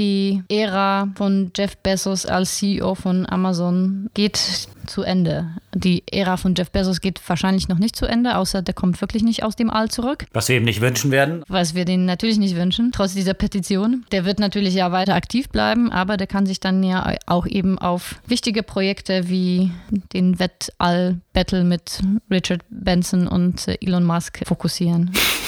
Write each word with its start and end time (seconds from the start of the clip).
die 0.00 0.42
Ära 0.48 1.08
von 1.14 1.52
Jeff 1.54 1.76
Bezos 1.76 2.24
als 2.24 2.56
CEO 2.56 2.94
von 2.94 3.28
Amazon 3.28 4.08
geht 4.14 4.40
zu 4.86 5.02
Ende. 5.02 5.50
Die 5.74 6.02
Ära 6.10 6.38
von 6.38 6.54
Jeff 6.56 6.70
Bezos 6.70 7.02
geht 7.02 7.20
wahrscheinlich 7.28 7.68
noch 7.68 7.78
nicht 7.78 7.94
zu 7.94 8.06
Ende, 8.06 8.38
außer 8.38 8.62
der 8.62 8.72
kommt 8.72 9.00
wirklich 9.02 9.22
nicht 9.22 9.42
aus 9.44 9.56
dem 9.56 9.68
All 9.68 9.90
zurück. 9.90 10.24
Was 10.32 10.48
wir 10.48 10.56
ihm 10.56 10.64
nicht 10.64 10.80
wünschen 10.80 11.10
werden. 11.10 11.44
Was 11.48 11.74
wir 11.74 11.84
denen 11.84 12.06
natürlich 12.06 12.38
nicht 12.38 12.56
wünschen, 12.56 12.92
trotz 12.92 13.12
dieser 13.12 13.34
Petition. 13.34 14.06
Der 14.10 14.24
wird 14.24 14.38
natürlich 14.38 14.72
ja 14.72 14.90
weiter 14.90 15.14
aktiv 15.14 15.50
bleiben, 15.50 15.92
aber 15.92 16.16
der 16.16 16.26
kann 16.26 16.46
sich 16.46 16.60
dann 16.60 16.82
ja 16.82 17.14
auch 17.26 17.46
eben 17.46 17.78
auf 17.78 18.16
wichtige 18.26 18.62
Projekte 18.62 19.28
wie 19.28 19.70
den 20.14 20.38
Wettall-Battle 20.38 21.64
mit 21.64 22.00
Richard 22.30 22.62
Benson 22.70 23.28
und 23.28 23.68
Elon 23.82 24.04
Musk 24.04 24.40
fokussieren. 24.46 25.12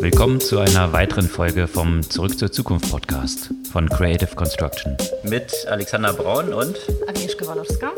Willkommen 0.00 0.40
zu 0.40 0.58
einer 0.58 0.92
weiteren 0.92 1.28
Folge 1.28 1.66
vom 1.66 2.02
Zurück 2.02 2.38
zur 2.38 2.50
Zukunft 2.50 2.90
Podcast 2.90 3.50
von 3.72 3.88
Creative 3.88 4.34
Construction. 4.34 4.96
Mit 5.22 5.52
Alexander 5.68 6.12
Braun 6.12 6.52
und 6.52 6.76
Agnieszka 7.08 7.46
Walowska. 7.46 7.92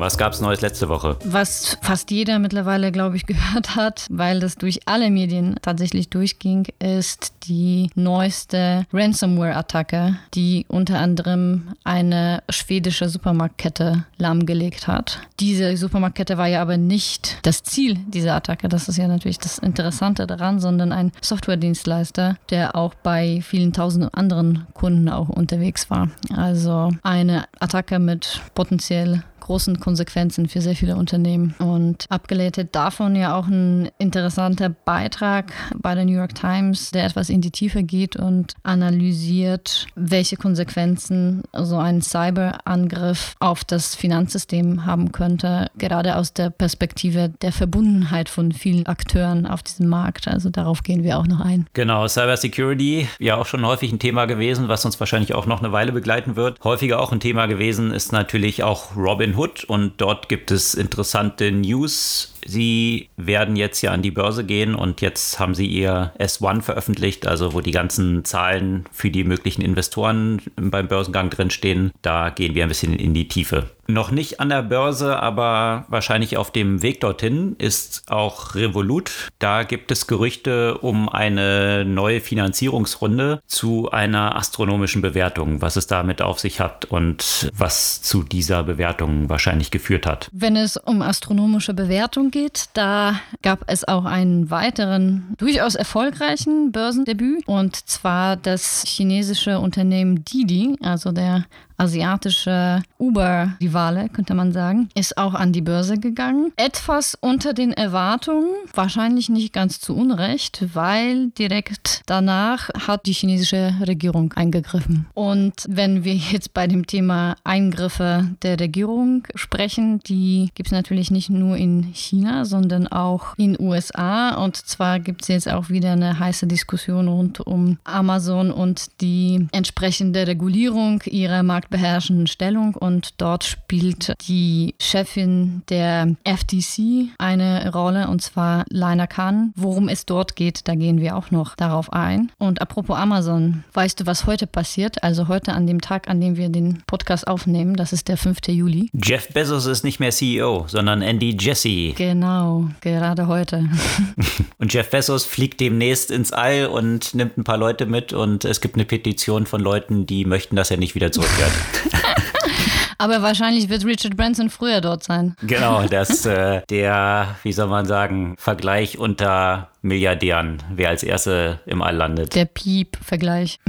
Was 0.00 0.16
gab 0.16 0.32
es 0.32 0.40
Neues 0.40 0.62
letzte 0.62 0.88
Woche? 0.88 1.18
Was 1.26 1.76
fast 1.82 2.10
jeder 2.10 2.38
mittlerweile, 2.38 2.90
glaube 2.90 3.16
ich, 3.16 3.26
gehört 3.30 3.76
hat, 3.76 4.06
weil 4.08 4.40
das 4.40 4.54
durch 4.54 4.80
alle 4.86 5.10
Medien 5.10 5.56
tatsächlich 5.60 6.08
durchging, 6.08 6.66
ist 6.78 7.34
die 7.42 7.90
neueste 7.94 8.86
Ransomware-Attacke, 8.94 10.16
die 10.32 10.64
unter 10.68 10.98
anderem 10.98 11.74
eine 11.84 12.42
schwedische 12.48 13.10
Supermarktkette 13.10 14.06
lahmgelegt 14.16 14.86
hat. 14.86 15.20
Diese 15.38 15.76
Supermarktkette 15.76 16.38
war 16.38 16.46
ja 16.46 16.62
aber 16.62 16.78
nicht 16.78 17.36
das 17.42 17.62
Ziel 17.62 17.98
dieser 18.08 18.34
Attacke. 18.34 18.70
Das 18.70 18.88
ist 18.88 18.96
ja 18.96 19.06
natürlich 19.06 19.38
das 19.38 19.58
Interessante 19.58 20.26
daran, 20.26 20.60
sondern 20.60 20.92
ein 20.92 21.12
Softwaredienstleister, 21.20 22.38
der 22.48 22.74
auch 22.74 22.94
bei 22.94 23.42
vielen 23.42 23.74
tausend 23.74 24.14
anderen 24.14 24.66
Kunden 24.72 25.10
auch 25.10 25.28
unterwegs 25.28 25.90
war. 25.90 26.08
Also 26.34 26.90
eine 27.02 27.44
Attacke 27.58 27.98
mit 27.98 28.40
potenziell 28.54 29.24
großen 29.40 29.80
Konsequenzen 29.80 30.48
für 30.48 30.60
sehr 30.60 30.76
viele 30.76 30.96
Unternehmen. 30.96 31.54
Und 31.58 32.06
abgeleitet 32.08 32.74
davon 32.74 33.16
ja 33.16 33.36
auch 33.36 33.46
ein 33.46 33.90
interessanter 33.98 34.68
Beitrag 34.68 35.52
bei 35.76 35.94
der 35.94 36.04
New 36.04 36.16
York 36.16 36.34
Times, 36.34 36.90
der 36.90 37.06
etwas 37.06 37.30
in 37.30 37.40
die 37.40 37.50
Tiefe 37.50 37.82
geht 37.82 38.16
und 38.16 38.54
analysiert, 38.62 39.86
welche 39.94 40.36
Konsequenzen 40.36 41.42
so 41.56 41.78
ein 41.78 42.02
Cyberangriff 42.02 43.34
auf 43.40 43.64
das 43.64 43.94
Finanzsystem 43.94 44.86
haben 44.86 45.12
könnte, 45.12 45.70
gerade 45.78 46.16
aus 46.16 46.32
der 46.32 46.50
Perspektive 46.50 47.30
der 47.42 47.52
Verbundenheit 47.52 48.28
von 48.28 48.52
vielen 48.52 48.86
Akteuren 48.86 49.46
auf 49.46 49.62
diesem 49.62 49.88
Markt. 49.88 50.28
Also 50.28 50.50
darauf 50.50 50.82
gehen 50.82 51.02
wir 51.02 51.18
auch 51.18 51.26
noch 51.26 51.40
ein. 51.40 51.66
Genau, 51.72 52.06
Cybersecurity, 52.06 53.08
ja 53.18 53.36
auch 53.36 53.46
schon 53.46 53.64
häufig 53.66 53.92
ein 53.92 53.98
Thema 53.98 54.26
gewesen, 54.26 54.68
was 54.68 54.84
uns 54.84 54.98
wahrscheinlich 55.00 55.34
auch 55.34 55.46
noch 55.46 55.60
eine 55.62 55.72
Weile 55.72 55.92
begleiten 55.92 56.36
wird. 56.36 56.62
Häufiger 56.64 57.00
auch 57.00 57.12
ein 57.12 57.20
Thema 57.20 57.46
gewesen 57.46 57.92
ist 57.92 58.12
natürlich 58.12 58.62
auch 58.62 58.96
Robin 58.96 59.29
Hood. 59.36 59.50
Hood 59.50 59.64
und 59.64 60.00
dort 60.00 60.28
gibt 60.28 60.50
es 60.50 60.74
interessante 60.74 61.50
News 61.50 62.34
Sie 62.46 63.08
werden 63.16 63.56
jetzt 63.56 63.82
ja 63.82 63.92
an 63.92 64.02
die 64.02 64.10
Börse 64.10 64.44
gehen 64.44 64.74
und 64.74 65.00
jetzt 65.00 65.38
haben 65.38 65.54
Sie 65.54 65.66
Ihr 65.66 66.12
S1 66.18 66.62
veröffentlicht, 66.62 67.26
also 67.26 67.52
wo 67.54 67.60
die 67.60 67.70
ganzen 67.70 68.24
Zahlen 68.24 68.84
für 68.92 69.10
die 69.10 69.24
möglichen 69.24 69.62
Investoren 69.62 70.42
beim 70.56 70.88
Börsengang 70.88 71.30
drinstehen. 71.30 71.92
Da 72.02 72.30
gehen 72.30 72.54
wir 72.54 72.64
ein 72.64 72.68
bisschen 72.68 72.94
in 72.94 73.14
die 73.14 73.28
Tiefe. 73.28 73.70
Noch 73.90 74.12
nicht 74.12 74.38
an 74.38 74.50
der 74.50 74.62
Börse, 74.62 75.18
aber 75.20 75.84
wahrscheinlich 75.88 76.36
auf 76.36 76.52
dem 76.52 76.82
Weg 76.82 77.00
dorthin 77.00 77.56
ist 77.58 78.04
auch 78.08 78.54
Revolut. 78.54 79.28
Da 79.40 79.64
gibt 79.64 79.90
es 79.90 80.06
Gerüchte 80.06 80.78
um 80.78 81.08
eine 81.08 81.84
neue 81.84 82.20
Finanzierungsrunde 82.20 83.40
zu 83.46 83.90
einer 83.90 84.36
astronomischen 84.36 85.02
Bewertung, 85.02 85.60
was 85.60 85.76
es 85.76 85.88
damit 85.88 86.22
auf 86.22 86.38
sich 86.38 86.60
hat 86.60 86.84
und 86.84 87.50
was 87.56 88.00
zu 88.00 88.22
dieser 88.22 88.62
Bewertung 88.62 89.28
wahrscheinlich 89.28 89.70
geführt 89.72 90.06
hat. 90.06 90.28
Wenn 90.32 90.54
es 90.54 90.76
um 90.76 91.02
astronomische 91.02 91.74
Bewertung 91.74 92.29
geht. 92.30 92.70
Da 92.74 93.20
gab 93.42 93.64
es 93.66 93.86
auch 93.86 94.04
einen 94.04 94.50
weiteren 94.50 95.34
durchaus 95.38 95.74
erfolgreichen 95.74 96.72
Börsendebüt 96.72 97.46
und 97.46 97.76
zwar 97.88 98.36
das 98.36 98.84
chinesische 98.86 99.60
Unternehmen 99.60 100.24
Didi, 100.24 100.76
also 100.80 101.12
der 101.12 101.44
asiatische 101.80 102.82
Uber-Rivale, 102.98 104.10
könnte 104.10 104.34
man 104.34 104.52
sagen, 104.52 104.90
ist 104.94 105.16
auch 105.16 105.34
an 105.34 105.52
die 105.52 105.62
Börse 105.62 105.98
gegangen. 105.98 106.52
Etwas 106.56 107.16
unter 107.20 107.54
den 107.54 107.72
Erwartungen, 107.72 108.50
wahrscheinlich 108.74 109.30
nicht 109.30 109.52
ganz 109.52 109.80
zu 109.80 109.96
Unrecht, 109.96 110.66
weil 110.74 111.30
direkt 111.30 112.02
danach 112.06 112.68
hat 112.86 113.06
die 113.06 113.12
chinesische 113.12 113.74
Regierung 113.86 114.32
eingegriffen. 114.34 115.06
Und 115.14 115.54
wenn 115.68 116.04
wir 116.04 116.14
jetzt 116.14 116.52
bei 116.52 116.66
dem 116.66 116.86
Thema 116.86 117.36
Eingriffe 117.44 118.28
der 118.42 118.60
Regierung 118.60 119.26
sprechen, 119.34 120.00
die 120.00 120.50
gibt 120.54 120.68
es 120.68 120.72
natürlich 120.72 121.10
nicht 121.10 121.30
nur 121.30 121.56
in 121.56 121.84
China, 121.94 122.44
sondern 122.44 122.86
auch 122.88 123.38
in 123.38 123.58
USA. 123.58 124.34
Und 124.34 124.56
zwar 124.56 125.00
gibt 125.00 125.22
es 125.22 125.28
jetzt 125.28 125.48
auch 125.48 125.70
wieder 125.70 125.92
eine 125.92 126.18
heiße 126.18 126.46
Diskussion 126.46 127.08
rund 127.08 127.40
um 127.40 127.78
Amazon 127.84 128.50
und 128.50 129.00
die 129.00 129.48
entsprechende 129.52 130.26
Regulierung 130.26 131.02
ihrer 131.06 131.42
Markt 131.42 131.69
beherrschenden 131.70 132.26
Stellung 132.26 132.74
und 132.74 133.14
dort 133.18 133.44
spielt 133.44 134.14
die 134.28 134.74
Chefin 134.80 135.62
der 135.68 136.16
FTC 136.24 137.08
eine 137.18 137.72
Rolle 137.72 138.08
und 138.08 138.20
zwar 138.22 138.64
Lina 138.68 139.06
Khan. 139.06 139.52
Worum 139.56 139.88
es 139.88 140.06
dort 140.06 140.36
geht, 140.36 140.68
da 140.68 140.74
gehen 140.74 141.00
wir 141.00 141.16
auch 141.16 141.30
noch 141.30 141.54
darauf 141.54 141.92
ein. 141.92 142.32
Und 142.38 142.60
apropos 142.60 142.96
Amazon, 142.96 143.64
weißt 143.72 144.00
du, 144.00 144.06
was 144.06 144.26
heute 144.26 144.46
passiert? 144.46 145.02
Also 145.02 145.28
heute 145.28 145.52
an 145.52 145.66
dem 145.66 145.80
Tag, 145.80 146.08
an 146.08 146.20
dem 146.20 146.36
wir 146.36 146.48
den 146.48 146.82
Podcast 146.86 147.26
aufnehmen, 147.26 147.76
das 147.76 147.92
ist 147.92 148.08
der 148.08 148.16
5. 148.16 148.38
Juli. 148.48 148.90
Jeff 148.92 149.28
Bezos 149.28 149.66
ist 149.66 149.84
nicht 149.84 150.00
mehr 150.00 150.10
CEO, 150.10 150.64
sondern 150.66 151.02
Andy 151.02 151.36
Jesse. 151.38 151.92
Genau, 151.92 152.68
gerade 152.80 153.26
heute. 153.26 153.68
und 154.58 154.72
Jeff 154.72 154.90
Bezos 154.90 155.24
fliegt 155.24 155.60
demnächst 155.60 156.10
ins 156.10 156.32
All 156.32 156.66
und 156.66 157.14
nimmt 157.14 157.38
ein 157.38 157.44
paar 157.44 157.58
Leute 157.58 157.86
mit 157.86 158.12
und 158.12 158.44
es 158.44 158.60
gibt 158.60 158.74
eine 158.74 158.84
Petition 158.84 159.46
von 159.46 159.60
Leuten, 159.60 160.06
die 160.06 160.24
möchten, 160.24 160.56
dass 160.56 160.70
er 160.70 160.76
nicht 160.76 160.94
wieder 160.94 161.12
zurückkehrt. 161.12 161.52
Aber 162.98 163.22
wahrscheinlich 163.22 163.70
wird 163.70 163.86
Richard 163.86 164.16
Branson 164.16 164.50
früher 164.50 164.80
dort 164.80 165.02
sein. 165.02 165.34
Genau, 165.42 165.82
das 165.90 166.26
äh, 166.26 166.60
der, 166.68 167.36
wie 167.42 167.52
soll 167.52 167.68
man 167.68 167.86
sagen, 167.86 168.34
Vergleich 168.38 168.98
unter 168.98 169.70
Milliardären, 169.80 170.62
wer 170.74 170.90
als 170.90 171.02
Erste 171.02 171.60
im 171.64 171.80
All 171.80 171.96
landet. 171.96 172.34
Der 172.34 172.44
Piep-Vergleich. 172.44 173.58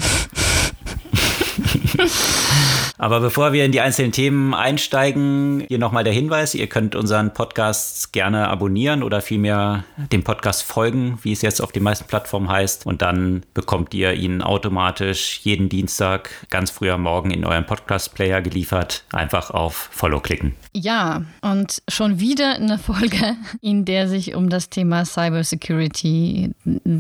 Aber 3.02 3.20
bevor 3.20 3.52
wir 3.52 3.66
in 3.66 3.72
die 3.72 3.82
einzelnen 3.82 4.12
Themen 4.12 4.54
einsteigen, 4.54 5.66
hier 5.68 5.80
nochmal 5.80 6.04
der 6.04 6.14
Hinweis, 6.14 6.54
ihr 6.54 6.68
könnt 6.68 6.96
unseren 6.96 7.34
Podcast 7.34 8.14
gerne 8.14 8.48
abonnieren 8.48 9.02
oder 9.02 9.22
vielmehr 9.22 9.86
dem 10.12 10.24
Podcast 10.24 10.62
folgen, 10.62 11.18
wie 11.24 11.32
es 11.32 11.42
jetzt 11.42 11.62
auf 11.62 11.72
den 11.72 11.82
meisten 11.82 12.06
Plattformen 12.06 12.48
heißt. 12.48 12.86
Und 12.86 13.02
dann 13.02 13.42
bekommt 13.56 13.96
ihr 13.96 14.14
ihn 14.14 14.44
automatisch 14.44 15.40
jeden 15.42 15.68
Dienstag 15.68 16.30
ganz 16.52 16.70
früh 16.70 16.92
am 16.92 17.02
Morgen 17.02 17.32
in 17.32 17.44
euren 17.44 17.66
Podcast-Player 17.66 18.40
geliefert. 18.42 19.04
Einfach 19.12 19.50
auf 19.50 19.90
Follow 19.92 20.20
klicken. 20.20 20.56
Ja, 20.74 21.24
und 21.42 21.82
schon 21.88 22.20
wieder 22.20 22.54
eine 22.54 22.78
Folge, 22.78 23.36
in 23.62 23.84
der 23.84 24.10
sich 24.10 24.36
um 24.36 24.50
das 24.50 24.70
Thema 24.70 25.06
Cybersecurity 25.06 26.52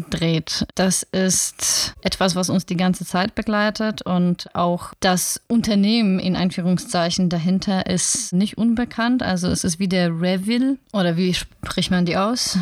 dreht. 0.10 0.66
Das 0.74 1.04
ist 1.04 1.94
etwas, 2.02 2.36
was 2.36 2.50
uns 2.50 2.66
die 2.66 2.76
ganze 2.76 3.06
Zeit 3.06 3.36
begleitet 3.36 4.02
und 4.02 4.56
auch 4.56 4.81
das 5.00 5.42
Unternehmen 5.48 6.20
in 6.20 6.36
Einführungszeichen 6.36 7.30
dahinter 7.30 7.88
ist 7.88 8.34
nicht 8.34 8.58
unbekannt. 8.58 9.24
Also 9.24 9.48
es 9.48 9.64
ist 9.64 9.80
wie 9.80 9.88
der 9.88 10.10
Revil 10.10 10.78
oder 10.94 11.18
wie 11.18 11.34
spricht 11.34 11.92
man 11.92 12.06
die 12.06 12.18
aus? 12.18 12.58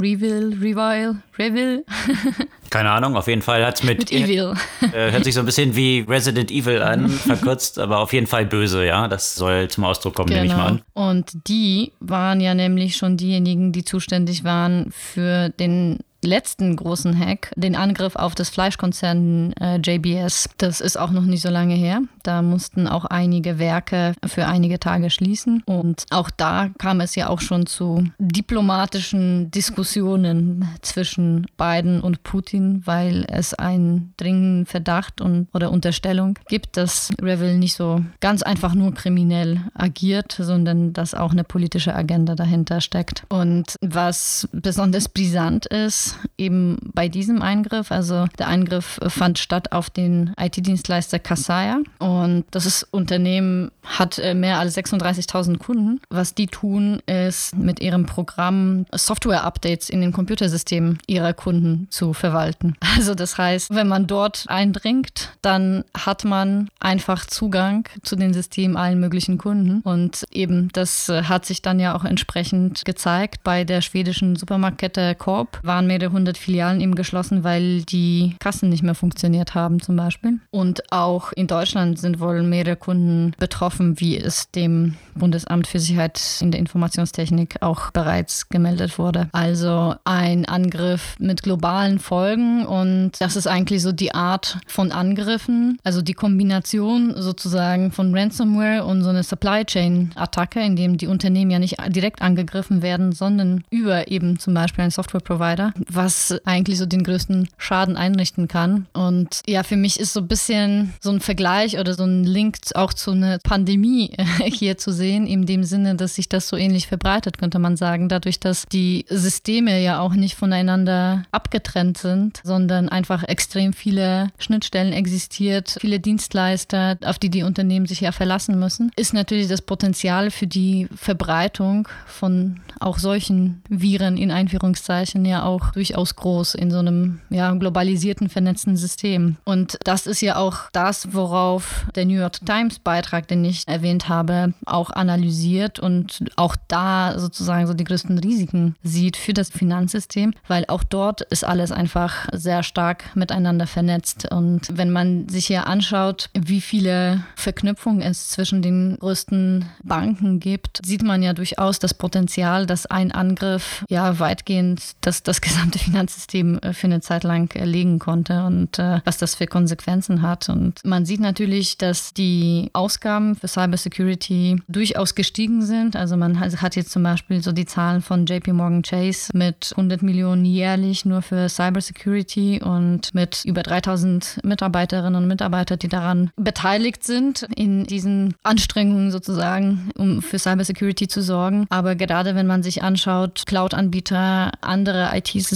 Revil, 0.00 0.56
Revile, 0.60 1.16
Revil? 1.38 1.84
Keine 2.70 2.90
Ahnung, 2.90 3.16
auf 3.16 3.28
jeden 3.28 3.42
Fall 3.42 3.64
hat 3.64 3.76
es 3.76 3.84
mit, 3.84 3.98
mit 3.98 4.12
Evil. 4.12 4.54
Äh, 4.92 5.12
hört 5.12 5.24
sich 5.24 5.34
so 5.34 5.40
ein 5.40 5.46
bisschen 5.46 5.76
wie 5.76 6.04
Resident 6.08 6.50
Evil 6.50 6.82
an, 6.82 7.08
verkürzt, 7.08 7.78
aber 7.78 7.98
auf 7.98 8.12
jeden 8.12 8.26
Fall 8.26 8.46
böse, 8.46 8.84
ja. 8.84 9.08
Das 9.08 9.34
soll 9.34 9.68
zum 9.68 9.84
Ausdruck 9.84 10.14
kommen, 10.14 10.28
genau. 10.28 10.42
nehme 10.42 10.52
ich 10.52 10.58
mal 10.58 10.66
an. 10.66 10.82
Und 10.92 11.48
die 11.48 11.92
waren 12.00 12.40
ja 12.40 12.54
nämlich 12.54 12.96
schon 12.96 13.16
diejenigen, 13.16 13.72
die 13.72 13.84
zuständig 13.84 14.44
waren 14.44 14.90
für 14.90 15.48
den 15.48 16.00
letzten 16.26 16.76
großen 16.76 17.18
Hack, 17.18 17.52
den 17.56 17.76
Angriff 17.76 18.16
auf 18.16 18.34
das 18.34 18.48
Fleischkonzern 18.50 19.52
äh, 19.54 19.76
JBS. 19.76 20.48
Das 20.58 20.80
ist 20.80 20.98
auch 20.98 21.10
noch 21.10 21.22
nicht 21.24 21.42
so 21.42 21.50
lange 21.50 21.74
her. 21.74 22.02
Da 22.22 22.42
mussten 22.42 22.88
auch 22.88 23.04
einige 23.04 23.58
Werke 23.58 24.14
für 24.26 24.46
einige 24.46 24.80
Tage 24.80 25.10
schließen. 25.10 25.62
Und 25.66 26.04
auch 26.10 26.30
da 26.30 26.70
kam 26.78 27.00
es 27.00 27.14
ja 27.14 27.28
auch 27.28 27.40
schon 27.40 27.66
zu 27.66 28.04
diplomatischen 28.18 29.50
Diskussionen 29.50 30.68
zwischen 30.82 31.46
Biden 31.56 32.00
und 32.00 32.22
Putin, 32.22 32.82
weil 32.84 33.24
es 33.28 33.54
einen 33.54 34.12
dringenden 34.16 34.66
Verdacht 34.66 35.20
und, 35.20 35.48
oder 35.52 35.70
Unterstellung 35.70 36.38
gibt, 36.48 36.76
dass 36.76 37.10
Revel 37.20 37.58
nicht 37.58 37.74
so 37.74 38.00
ganz 38.20 38.42
einfach 38.42 38.74
nur 38.74 38.94
kriminell 38.94 39.60
agiert, 39.74 40.36
sondern 40.38 40.92
dass 40.92 41.14
auch 41.14 41.32
eine 41.32 41.44
politische 41.44 41.94
Agenda 41.94 42.34
dahinter 42.34 42.80
steckt. 42.80 43.24
Und 43.28 43.76
was 43.80 44.48
besonders 44.52 45.08
brisant 45.08 45.66
ist, 45.66 46.13
eben 46.38 46.78
bei 46.94 47.08
diesem 47.08 47.42
Eingriff, 47.42 47.90
also 47.90 48.26
der 48.38 48.48
Eingriff 48.48 49.00
fand 49.08 49.38
statt 49.38 49.72
auf 49.72 49.90
den 49.90 50.32
IT-Dienstleister 50.38 51.18
Kassaya 51.18 51.80
und 51.98 52.44
das 52.50 52.66
ist, 52.66 52.86
Unternehmen 52.90 53.70
hat 53.84 54.18
äh, 54.18 54.34
mehr 54.34 54.58
als 54.58 54.76
36.000 54.76 55.58
Kunden. 55.58 56.00
Was 56.10 56.34
die 56.34 56.46
tun, 56.46 57.00
ist 57.06 57.56
mit 57.56 57.80
ihrem 57.80 58.06
Programm 58.06 58.86
Software-Updates 58.92 59.90
in 59.90 60.00
den 60.00 60.12
Computersystemen 60.12 60.98
ihrer 61.06 61.32
Kunden 61.32 61.86
zu 61.90 62.12
verwalten. 62.12 62.76
Also 62.96 63.16
das 63.16 63.36
heißt, 63.38 63.74
wenn 63.74 63.88
man 63.88 64.06
dort 64.06 64.44
eindringt, 64.46 65.36
dann 65.42 65.84
hat 65.96 66.24
man 66.24 66.68
einfach 66.78 67.26
Zugang 67.26 67.88
zu 68.02 68.14
den 68.14 68.32
Systemen 68.32 68.76
allen 68.76 69.00
möglichen 69.00 69.36
Kunden 69.36 69.80
und 69.80 70.24
eben 70.30 70.68
das 70.72 71.08
äh, 71.08 71.24
hat 71.24 71.44
sich 71.44 71.60
dann 71.60 71.80
ja 71.80 71.96
auch 71.96 72.04
entsprechend 72.04 72.84
gezeigt. 72.84 73.42
Bei 73.42 73.64
der 73.64 73.80
schwedischen 73.80 74.36
Supermarktkette 74.36 75.16
Coop 75.16 75.58
waren 75.64 75.88
mehrere 76.04 76.12
hundert 76.12 76.38
Filialen 76.38 76.80
eben 76.80 76.94
geschlossen, 76.94 77.44
weil 77.44 77.82
die 77.82 78.36
Kassen 78.38 78.68
nicht 78.68 78.82
mehr 78.82 78.94
funktioniert 78.94 79.54
haben 79.54 79.80
zum 79.80 79.96
Beispiel. 79.96 80.38
Und 80.50 80.92
auch 80.92 81.32
in 81.32 81.46
Deutschland 81.46 81.98
sind 81.98 82.20
wohl 82.20 82.42
mehrere 82.42 82.76
Kunden 82.76 83.32
betroffen, 83.38 84.00
wie 84.00 84.18
es 84.18 84.50
dem 84.50 84.96
Bundesamt 85.14 85.66
für 85.66 85.78
Sicherheit 85.78 86.20
in 86.40 86.50
der 86.50 86.60
Informationstechnik 86.60 87.56
auch 87.62 87.90
bereits 87.92 88.48
gemeldet 88.48 88.98
wurde. 88.98 89.28
Also 89.32 89.94
ein 90.04 90.44
Angriff 90.44 91.16
mit 91.18 91.42
globalen 91.42 91.98
Folgen 91.98 92.66
und 92.66 93.12
das 93.18 93.36
ist 93.36 93.46
eigentlich 93.46 93.82
so 93.82 93.92
die 93.92 94.14
Art 94.14 94.58
von 94.66 94.92
Angriffen, 94.92 95.78
also 95.84 96.02
die 96.02 96.14
Kombination 96.14 97.14
sozusagen 97.16 97.92
von 97.92 98.14
Ransomware 98.14 98.84
und 98.84 99.02
so 99.02 99.10
eine 99.10 99.22
Supply 99.22 99.64
Chain 99.64 100.10
Attacke, 100.16 100.60
in 100.60 100.76
dem 100.76 100.98
die 100.98 101.06
Unternehmen 101.06 101.50
ja 101.50 101.58
nicht 101.58 101.76
direkt 101.88 102.20
angegriffen 102.20 102.82
werden, 102.82 103.12
sondern 103.12 103.64
über 103.70 104.08
eben 104.08 104.38
zum 104.38 104.54
Beispiel 104.54 104.82
einen 104.82 104.90
Software 104.90 105.20
Provider, 105.20 105.72
was 105.94 106.34
eigentlich 106.44 106.78
so 106.78 106.86
den 106.86 107.02
größten 107.02 107.48
Schaden 107.56 107.96
einrichten 107.96 108.48
kann. 108.48 108.86
Und 108.92 109.40
ja, 109.46 109.62
für 109.62 109.76
mich 109.76 110.00
ist 110.00 110.12
so 110.12 110.20
ein 110.20 110.28
bisschen 110.28 110.94
so 111.00 111.10
ein 111.10 111.20
Vergleich 111.20 111.78
oder 111.78 111.94
so 111.94 112.04
ein 112.04 112.24
Link 112.24 112.58
auch 112.74 112.92
zu 112.92 113.12
einer 113.12 113.38
Pandemie 113.38 114.10
hier 114.44 114.78
zu 114.78 114.92
sehen, 114.92 115.26
in 115.26 115.46
dem 115.46 115.64
Sinne, 115.64 115.94
dass 115.94 116.14
sich 116.14 116.28
das 116.28 116.48
so 116.48 116.56
ähnlich 116.56 116.86
verbreitet, 116.86 117.38
könnte 117.38 117.58
man 117.58 117.76
sagen, 117.76 118.08
dadurch, 118.08 118.40
dass 118.40 118.66
die 118.66 119.04
Systeme 119.08 119.82
ja 119.82 120.00
auch 120.00 120.14
nicht 120.14 120.36
voneinander 120.36 121.24
abgetrennt 121.30 121.98
sind, 121.98 122.40
sondern 122.44 122.88
einfach 122.88 123.22
extrem 123.24 123.72
viele 123.72 124.28
Schnittstellen 124.38 124.92
existiert, 124.92 125.76
viele 125.80 126.00
Dienstleister, 126.00 126.98
auf 127.04 127.18
die 127.18 127.30
die 127.30 127.42
Unternehmen 127.42 127.86
sich 127.86 128.00
ja 128.00 128.12
verlassen 128.12 128.58
müssen, 128.58 128.90
ist 128.96 129.14
natürlich 129.14 129.48
das 129.48 129.62
Potenzial 129.62 130.30
für 130.30 130.46
die 130.46 130.88
Verbreitung 130.94 131.88
von 132.06 132.60
auch 132.80 132.98
solchen 132.98 133.62
Viren 133.68 134.16
in 134.16 134.30
Einführungszeichen 134.30 135.24
ja 135.24 135.44
auch 135.44 135.74
durchaus 135.84 136.16
groß 136.16 136.54
in 136.54 136.70
so 136.70 136.78
einem 136.78 137.20
ja, 137.28 137.52
globalisierten, 137.52 138.30
vernetzten 138.30 138.76
System. 138.76 139.36
Und 139.44 139.76
das 139.84 140.06
ist 140.06 140.22
ja 140.22 140.36
auch 140.36 140.70
das, 140.72 141.12
worauf 141.12 141.84
der 141.94 142.06
New 142.06 142.18
York 142.18 142.44
Times 142.46 142.78
Beitrag, 142.78 143.28
den 143.28 143.44
ich 143.44 143.68
erwähnt 143.68 144.08
habe, 144.08 144.54
auch 144.64 144.90
analysiert 144.90 145.78
und 145.78 146.24
auch 146.36 146.56
da 146.68 147.18
sozusagen 147.18 147.66
so 147.66 147.74
die 147.74 147.84
größten 147.84 148.18
Risiken 148.18 148.76
sieht 148.82 149.18
für 149.18 149.34
das 149.34 149.50
Finanzsystem, 149.50 150.32
weil 150.48 150.64
auch 150.68 150.84
dort 150.84 151.20
ist 151.20 151.44
alles 151.44 151.70
einfach 151.70 152.28
sehr 152.32 152.62
stark 152.62 153.14
miteinander 153.14 153.66
vernetzt. 153.66 154.30
Und 154.32 154.68
wenn 154.72 154.90
man 154.90 155.28
sich 155.28 155.46
hier 155.46 155.66
anschaut, 155.66 156.30
wie 156.32 156.62
viele 156.62 157.24
Verknüpfungen 157.36 158.00
es 158.00 158.30
zwischen 158.30 158.62
den 158.62 158.96
größten 159.00 159.66
Banken 159.82 160.40
gibt, 160.40 160.80
sieht 160.84 161.02
man 161.02 161.22
ja 161.22 161.34
durchaus 161.34 161.78
das 161.78 161.92
Potenzial, 161.92 162.64
dass 162.64 162.86
ein 162.86 163.12
Angriff 163.12 163.84
ja 163.90 164.18
weitgehend 164.18 164.94
das, 165.02 165.22
das 165.22 165.40
gesamte 165.40 165.63
Finanzsystem 165.72 166.58
äh, 166.58 166.72
für 166.72 166.86
eine 166.86 167.00
Zeit 167.00 167.24
lang 167.24 167.54
erlegen 167.54 167.98
konnte 167.98 168.44
und 168.44 168.78
äh, 168.78 169.00
was 169.04 169.18
das 169.18 169.34
für 169.34 169.46
Konsequenzen 169.46 170.22
hat. 170.22 170.48
Und 170.48 170.80
man 170.84 171.06
sieht 171.06 171.20
natürlich, 171.20 171.78
dass 171.78 172.12
die 172.14 172.70
Ausgaben 172.72 173.36
für 173.36 173.48
Cybersecurity 173.48 174.62
durchaus 174.68 175.14
gestiegen 175.14 175.62
sind. 175.62 175.96
Also 175.96 176.16
man 176.16 176.40
hat 176.40 176.76
jetzt 176.76 176.90
zum 176.90 177.02
Beispiel 177.02 177.42
so 177.42 177.52
die 177.52 177.66
Zahlen 177.66 178.02
von 178.02 178.26
JP 178.26 178.52
Morgan 178.52 178.82
Chase 178.82 179.30
mit 179.34 179.72
100 179.72 180.02
Millionen 180.02 180.44
jährlich 180.44 181.04
nur 181.04 181.22
für 181.22 181.48
Cybersecurity 181.48 182.60
und 182.62 183.14
mit 183.14 183.44
über 183.44 183.62
3000 183.62 184.40
Mitarbeiterinnen 184.42 185.22
und 185.22 185.28
Mitarbeitern, 185.28 185.78
die 185.78 185.88
daran 185.88 186.30
beteiligt 186.36 187.04
sind, 187.04 187.46
in 187.54 187.84
diesen 187.84 188.34
Anstrengungen 188.42 189.10
sozusagen, 189.10 189.90
um 189.96 190.22
für 190.22 190.38
Cybersecurity 190.38 191.08
zu 191.08 191.22
sorgen. 191.22 191.66
Aber 191.70 191.94
gerade 191.94 192.34
wenn 192.34 192.46
man 192.46 192.62
sich 192.62 192.82
anschaut, 192.82 193.44
Cloud-Anbieter, 193.46 194.52
andere 194.60 195.10
IT-Systeme 195.14 195.53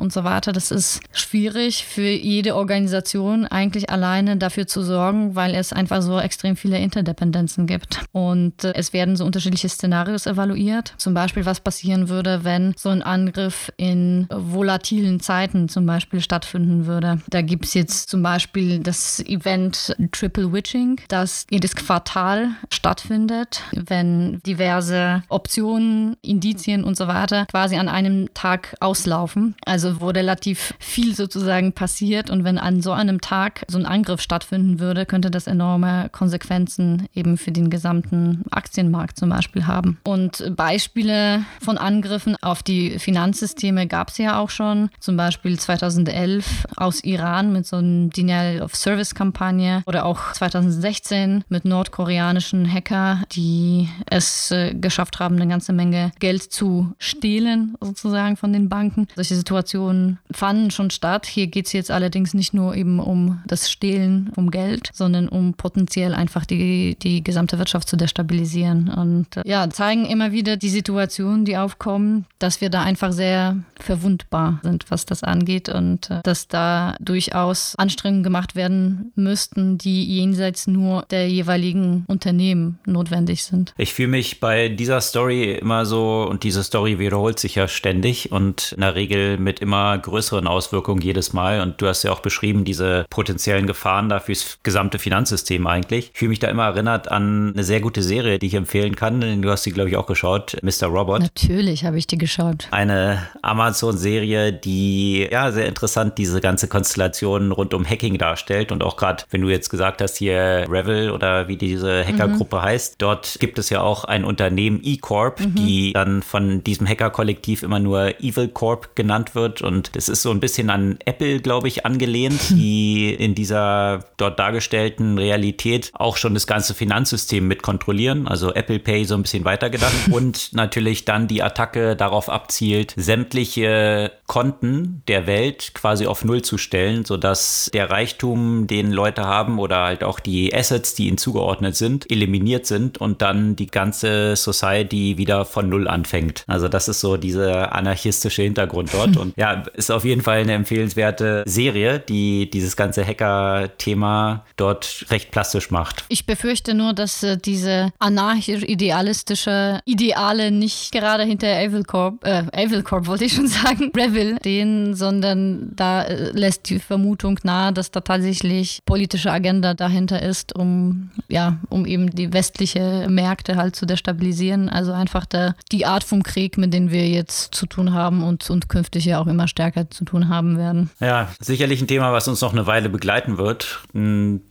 und 0.00 0.12
so 0.12 0.24
weiter, 0.24 0.52
das 0.52 0.70
ist 0.70 1.00
schwierig 1.12 1.84
für 1.84 2.08
jede 2.08 2.54
Organisation 2.54 3.46
eigentlich 3.46 3.90
alleine 3.90 4.36
dafür 4.36 4.66
zu 4.66 4.82
sorgen, 4.82 5.34
weil 5.34 5.54
es 5.54 5.72
einfach 5.72 6.02
so 6.02 6.18
extrem 6.18 6.56
viele 6.56 6.78
Interdependenzen 6.78 7.66
gibt. 7.66 8.00
Und 8.12 8.64
äh, 8.64 8.72
es 8.74 8.92
werden 8.92 9.16
so 9.16 9.24
unterschiedliche 9.24 9.68
Szenarios 9.68 10.26
evaluiert. 10.26 10.94
Zum 10.98 11.14
Beispiel, 11.14 11.46
was 11.46 11.60
passieren 11.60 12.08
würde, 12.08 12.44
wenn 12.44 12.74
so 12.76 12.88
ein 12.88 13.02
Angriff 13.02 13.72
in 13.76 14.26
volatilen 14.30 15.20
Zeiten 15.20 15.68
zum 15.68 15.86
Beispiel 15.86 16.20
stattfinden 16.20 16.86
würde. 16.86 17.20
Da 17.28 17.42
gibt 17.42 17.66
es 17.66 17.74
jetzt 17.74 18.08
zum 18.08 18.22
Beispiel 18.22 18.80
das 18.80 19.20
Event 19.20 19.96
Triple 20.12 20.52
Witching, 20.52 21.00
das 21.08 21.46
jedes 21.50 21.74
Quartal 21.74 22.50
stattfindet, 22.70 23.62
wenn 23.72 24.40
diverse 24.46 25.22
Optionen, 25.28 26.16
Indizien 26.22 26.84
und 26.84 26.96
so 26.96 27.08
weiter 27.08 27.46
quasi 27.46 27.76
an 27.76 27.88
einem 27.88 28.32
Tag 28.34 28.76
auslaufen. 28.80 29.33
Also 29.64 30.00
wo 30.00 30.08
relativ 30.08 30.74
viel 30.78 31.14
sozusagen 31.14 31.72
passiert 31.72 32.30
und 32.30 32.44
wenn 32.44 32.58
an 32.58 32.82
so 32.82 32.92
einem 32.92 33.20
Tag 33.20 33.64
so 33.68 33.78
ein 33.78 33.86
Angriff 33.86 34.20
stattfinden 34.20 34.80
würde, 34.80 35.06
könnte 35.06 35.30
das 35.30 35.46
enorme 35.46 36.08
Konsequenzen 36.12 37.08
eben 37.14 37.36
für 37.36 37.52
den 37.52 37.70
gesamten 37.70 38.44
Aktienmarkt 38.50 39.18
zum 39.18 39.30
Beispiel 39.30 39.66
haben. 39.66 39.98
Und 40.04 40.54
Beispiele 40.56 41.44
von 41.60 41.78
Angriffen 41.78 42.36
auf 42.42 42.62
die 42.62 42.98
Finanzsysteme 42.98 43.86
gab 43.86 44.10
es 44.10 44.18
ja 44.18 44.38
auch 44.38 44.50
schon. 44.50 44.90
Zum 45.00 45.16
Beispiel 45.16 45.58
2011 45.58 46.66
aus 46.76 47.02
Iran 47.04 47.52
mit 47.52 47.66
so 47.66 47.76
einem 47.76 48.10
Denial 48.10 48.62
of 48.62 48.74
Service 48.74 49.14
Kampagne 49.14 49.82
oder 49.86 50.04
auch 50.04 50.32
2016 50.32 51.44
mit 51.48 51.64
nordkoreanischen 51.64 52.70
Hacker, 52.70 53.22
die 53.32 53.88
es 54.06 54.50
äh, 54.50 54.74
geschafft 54.74 55.18
haben, 55.20 55.36
eine 55.36 55.48
ganze 55.48 55.72
Menge 55.72 56.12
Geld 56.18 56.42
zu 56.42 56.94
stehlen 56.98 57.76
sozusagen 57.80 58.36
von 58.36 58.52
den 58.52 58.68
Banken. 58.68 59.08
Solche 59.24 59.36
Situationen 59.36 60.18
fanden 60.30 60.70
schon 60.70 60.90
statt. 60.90 61.24
Hier 61.24 61.46
geht 61.46 61.64
es 61.64 61.72
jetzt 61.72 61.90
allerdings 61.90 62.34
nicht 62.34 62.52
nur 62.52 62.74
eben 62.74 63.00
um 63.00 63.40
das 63.46 63.70
Stehlen 63.70 64.30
vom 64.34 64.50
Geld, 64.50 64.90
sondern 64.92 65.30
um 65.30 65.54
potenziell 65.54 66.12
einfach 66.12 66.44
die, 66.44 66.94
die 67.02 67.24
gesamte 67.24 67.56
Wirtschaft 67.56 67.88
zu 67.88 67.96
destabilisieren. 67.96 68.90
Und 68.90 69.38
äh, 69.38 69.42
ja, 69.46 69.70
zeigen 69.70 70.04
immer 70.04 70.32
wieder 70.32 70.58
die 70.58 70.68
Situationen, 70.68 71.46
die 71.46 71.56
aufkommen, 71.56 72.26
dass 72.38 72.60
wir 72.60 72.68
da 72.68 72.82
einfach 72.82 73.12
sehr 73.12 73.56
verwundbar 73.80 74.60
sind, 74.62 74.90
was 74.90 75.06
das 75.06 75.22
angeht 75.22 75.70
und 75.70 76.10
äh, 76.10 76.20
dass 76.22 76.46
da 76.46 76.94
durchaus 77.00 77.76
Anstrengungen 77.76 78.24
gemacht 78.24 78.56
werden 78.56 79.10
müssten, 79.14 79.78
die 79.78 80.04
jenseits 80.04 80.66
nur 80.66 81.06
der 81.10 81.30
jeweiligen 81.30 82.04
Unternehmen 82.08 82.78
notwendig 82.84 83.44
sind. 83.44 83.72
Ich 83.78 83.94
fühle 83.94 84.08
mich 84.08 84.38
bei 84.38 84.68
dieser 84.68 85.00
Story 85.00 85.54
immer 85.54 85.86
so, 85.86 86.26
und 86.28 86.42
diese 86.42 86.62
Story 86.62 86.98
wiederholt 86.98 87.38
sich 87.38 87.54
ja 87.54 87.68
ständig 87.68 88.30
und 88.30 88.72
in 88.72 88.82
der 88.82 88.94
Regel 88.94 89.13
mit 89.38 89.60
immer 89.60 89.96
größeren 89.98 90.46
Auswirkungen 90.46 91.00
jedes 91.00 91.32
Mal. 91.32 91.60
Und 91.60 91.80
du 91.80 91.86
hast 91.86 92.02
ja 92.02 92.12
auch 92.12 92.20
beschrieben, 92.20 92.64
diese 92.64 93.06
potenziellen 93.10 93.66
Gefahren 93.66 94.08
da 94.08 94.20
fürs 94.20 94.58
gesamte 94.62 94.98
Finanzsystem 94.98 95.66
eigentlich. 95.66 96.10
Ich 96.12 96.18
fühle 96.18 96.30
mich 96.30 96.38
da 96.38 96.48
immer 96.48 96.64
erinnert 96.64 97.10
an 97.10 97.52
eine 97.54 97.64
sehr 97.64 97.80
gute 97.80 98.02
Serie, 98.02 98.38
die 98.38 98.46
ich 98.46 98.54
empfehlen 98.54 98.96
kann. 98.96 99.42
Du 99.42 99.50
hast 99.50 99.64
sie, 99.64 99.70
glaube 99.70 99.90
ich, 99.90 99.96
auch 99.96 100.06
geschaut, 100.06 100.56
Mr. 100.62 100.88
Robot. 100.88 101.20
Natürlich 101.20 101.84
habe 101.84 101.98
ich 101.98 102.06
die 102.06 102.18
geschaut. 102.18 102.68
Eine 102.70 103.26
Amazon-Serie, 103.42 104.52
die 104.52 105.28
ja 105.30 105.52
sehr 105.52 105.66
interessant 105.66 106.18
diese 106.18 106.40
ganze 106.40 106.68
Konstellation 106.68 107.52
rund 107.52 107.74
um 107.74 107.88
Hacking 107.88 108.18
darstellt. 108.18 108.72
Und 108.72 108.82
auch 108.82 108.96
gerade, 108.96 109.24
wenn 109.30 109.40
du 109.40 109.48
jetzt 109.48 109.70
gesagt 109.70 110.02
hast, 110.02 110.16
hier 110.16 110.66
Revel 110.68 111.10
oder 111.10 111.48
wie 111.48 111.56
diese 111.56 112.04
Hackergruppe 112.04 112.56
mhm. 112.56 112.62
heißt, 112.62 112.96
dort 112.98 113.36
gibt 113.40 113.58
es 113.58 113.70
ja 113.70 113.80
auch 113.80 114.04
ein 114.04 114.24
Unternehmen, 114.24 114.80
E-Corp, 114.82 115.40
mhm. 115.40 115.54
die 115.54 115.92
dann 115.92 116.22
von 116.22 116.64
diesem 116.64 116.86
Hacker-Kollektiv 116.88 117.62
immer 117.62 117.78
nur 117.78 118.20
Evil 118.20 118.48
Corp 118.48 118.94
genannt 118.94 119.03
genannt 119.04 119.34
wird. 119.34 119.60
Und 119.60 119.94
das 119.96 120.08
ist 120.08 120.22
so 120.22 120.30
ein 120.30 120.40
bisschen 120.40 120.70
an 120.70 120.98
Apple, 121.04 121.40
glaube 121.40 121.68
ich, 121.68 121.84
angelehnt, 121.84 122.40
die 122.50 123.12
in 123.12 123.34
dieser 123.34 124.00
dort 124.16 124.38
dargestellten 124.38 125.18
Realität 125.18 125.90
auch 125.92 126.16
schon 126.16 126.32
das 126.32 126.46
ganze 126.46 126.72
Finanzsystem 126.72 127.46
mit 127.46 127.62
kontrollieren. 127.62 128.26
Also 128.26 128.54
Apple 128.54 128.78
Pay 128.78 129.04
so 129.04 129.14
ein 129.14 129.22
bisschen 129.22 129.44
weitergedacht. 129.44 129.92
und 130.10 130.54
natürlich 130.54 131.04
dann 131.04 131.28
die 131.28 131.42
Attacke 131.42 131.96
darauf 131.96 132.30
abzielt, 132.30 132.94
sämtliche 132.96 134.12
Konten 134.26 135.02
der 135.06 135.26
Welt 135.26 135.72
quasi 135.74 136.06
auf 136.06 136.24
Null 136.24 136.40
zu 136.40 136.56
stellen, 136.56 137.04
sodass 137.04 137.70
der 137.74 137.90
Reichtum, 137.90 138.66
den 138.66 138.90
Leute 138.90 139.24
haben 139.24 139.58
oder 139.58 139.84
halt 139.84 140.02
auch 140.02 140.18
die 140.18 140.54
Assets, 140.54 140.94
die 140.94 141.08
ihnen 141.08 141.18
zugeordnet 141.18 141.76
sind, 141.76 142.10
eliminiert 142.10 142.64
sind 142.64 142.96
und 142.98 143.20
dann 143.20 143.54
die 143.54 143.66
ganze 143.66 144.34
Society 144.36 145.18
wieder 145.18 145.44
von 145.44 145.68
Null 145.68 145.88
anfängt. 145.88 146.44
Also 146.46 146.68
das 146.68 146.88
ist 146.88 147.00
so 147.00 147.18
dieser 147.18 147.74
anarchistische 147.74 148.42
Hintergrund 148.42 148.93
dort 148.94 149.16
und 149.16 149.36
ja, 149.36 149.64
ist 149.74 149.90
auf 149.90 150.04
jeden 150.04 150.22
Fall 150.22 150.38
eine 150.38 150.52
empfehlenswerte 150.52 151.42
Serie, 151.46 151.98
die 152.00 152.50
dieses 152.50 152.76
ganze 152.76 153.04
Hacker-Thema 153.06 154.44
dort 154.56 155.06
recht 155.10 155.30
plastisch 155.30 155.70
macht. 155.70 156.04
Ich 156.08 156.26
befürchte 156.26 156.74
nur, 156.74 156.92
dass 156.92 157.22
äh, 157.22 157.36
diese 157.36 157.92
anarchisch-idealistische 157.98 159.80
Ideale 159.84 160.50
nicht 160.50 160.92
gerade 160.92 161.24
hinter 161.24 161.48
Evil 161.48 161.84
Corp, 161.84 162.24
äh, 162.24 162.44
Evil 162.52 162.82
Corp 162.82 163.06
wollte 163.14 163.24
ich 163.24 163.34
schon 163.34 163.48
sagen, 163.48 163.90
Revil 163.96 164.36
stehen, 164.38 164.94
sondern 164.94 165.74
da 165.74 166.02
äh, 166.02 166.30
lässt 166.30 166.68
die 166.70 166.78
Vermutung 166.78 167.38
nahe, 167.42 167.72
dass 167.72 167.90
da 167.90 168.00
tatsächlich 168.00 168.80
politische 168.86 169.30
Agenda 169.30 169.74
dahinter 169.74 170.22
ist, 170.22 170.54
um 170.54 171.10
ja, 171.28 171.58
um 171.68 171.86
eben 171.86 172.10
die 172.10 172.32
westliche 172.32 173.06
Märkte 173.08 173.56
halt 173.56 173.76
zu 173.76 173.86
destabilisieren. 173.86 174.68
Also 174.68 174.92
einfach 174.92 175.26
der, 175.26 175.54
die 175.72 175.86
Art 175.86 176.04
vom 176.04 176.22
Krieg, 176.22 176.58
mit 176.58 176.72
dem 176.72 176.90
wir 176.90 177.08
jetzt 177.08 177.54
zu 177.54 177.66
tun 177.66 177.92
haben 177.92 178.22
und, 178.22 178.48
und 178.50 178.68
künftig 178.68 178.83
ja 179.04 179.20
auch 179.20 179.26
immer 179.26 179.48
stärker 179.48 179.90
zu 179.90 180.04
tun 180.04 180.28
haben 180.28 180.56
werden. 180.58 180.90
Ja, 181.00 181.28
sicherlich 181.40 181.80
ein 181.80 181.86
Thema, 181.88 182.12
was 182.12 182.28
uns 182.28 182.40
noch 182.40 182.52
eine 182.52 182.66
Weile 182.66 182.88
begleiten 182.88 183.38
wird. 183.38 183.82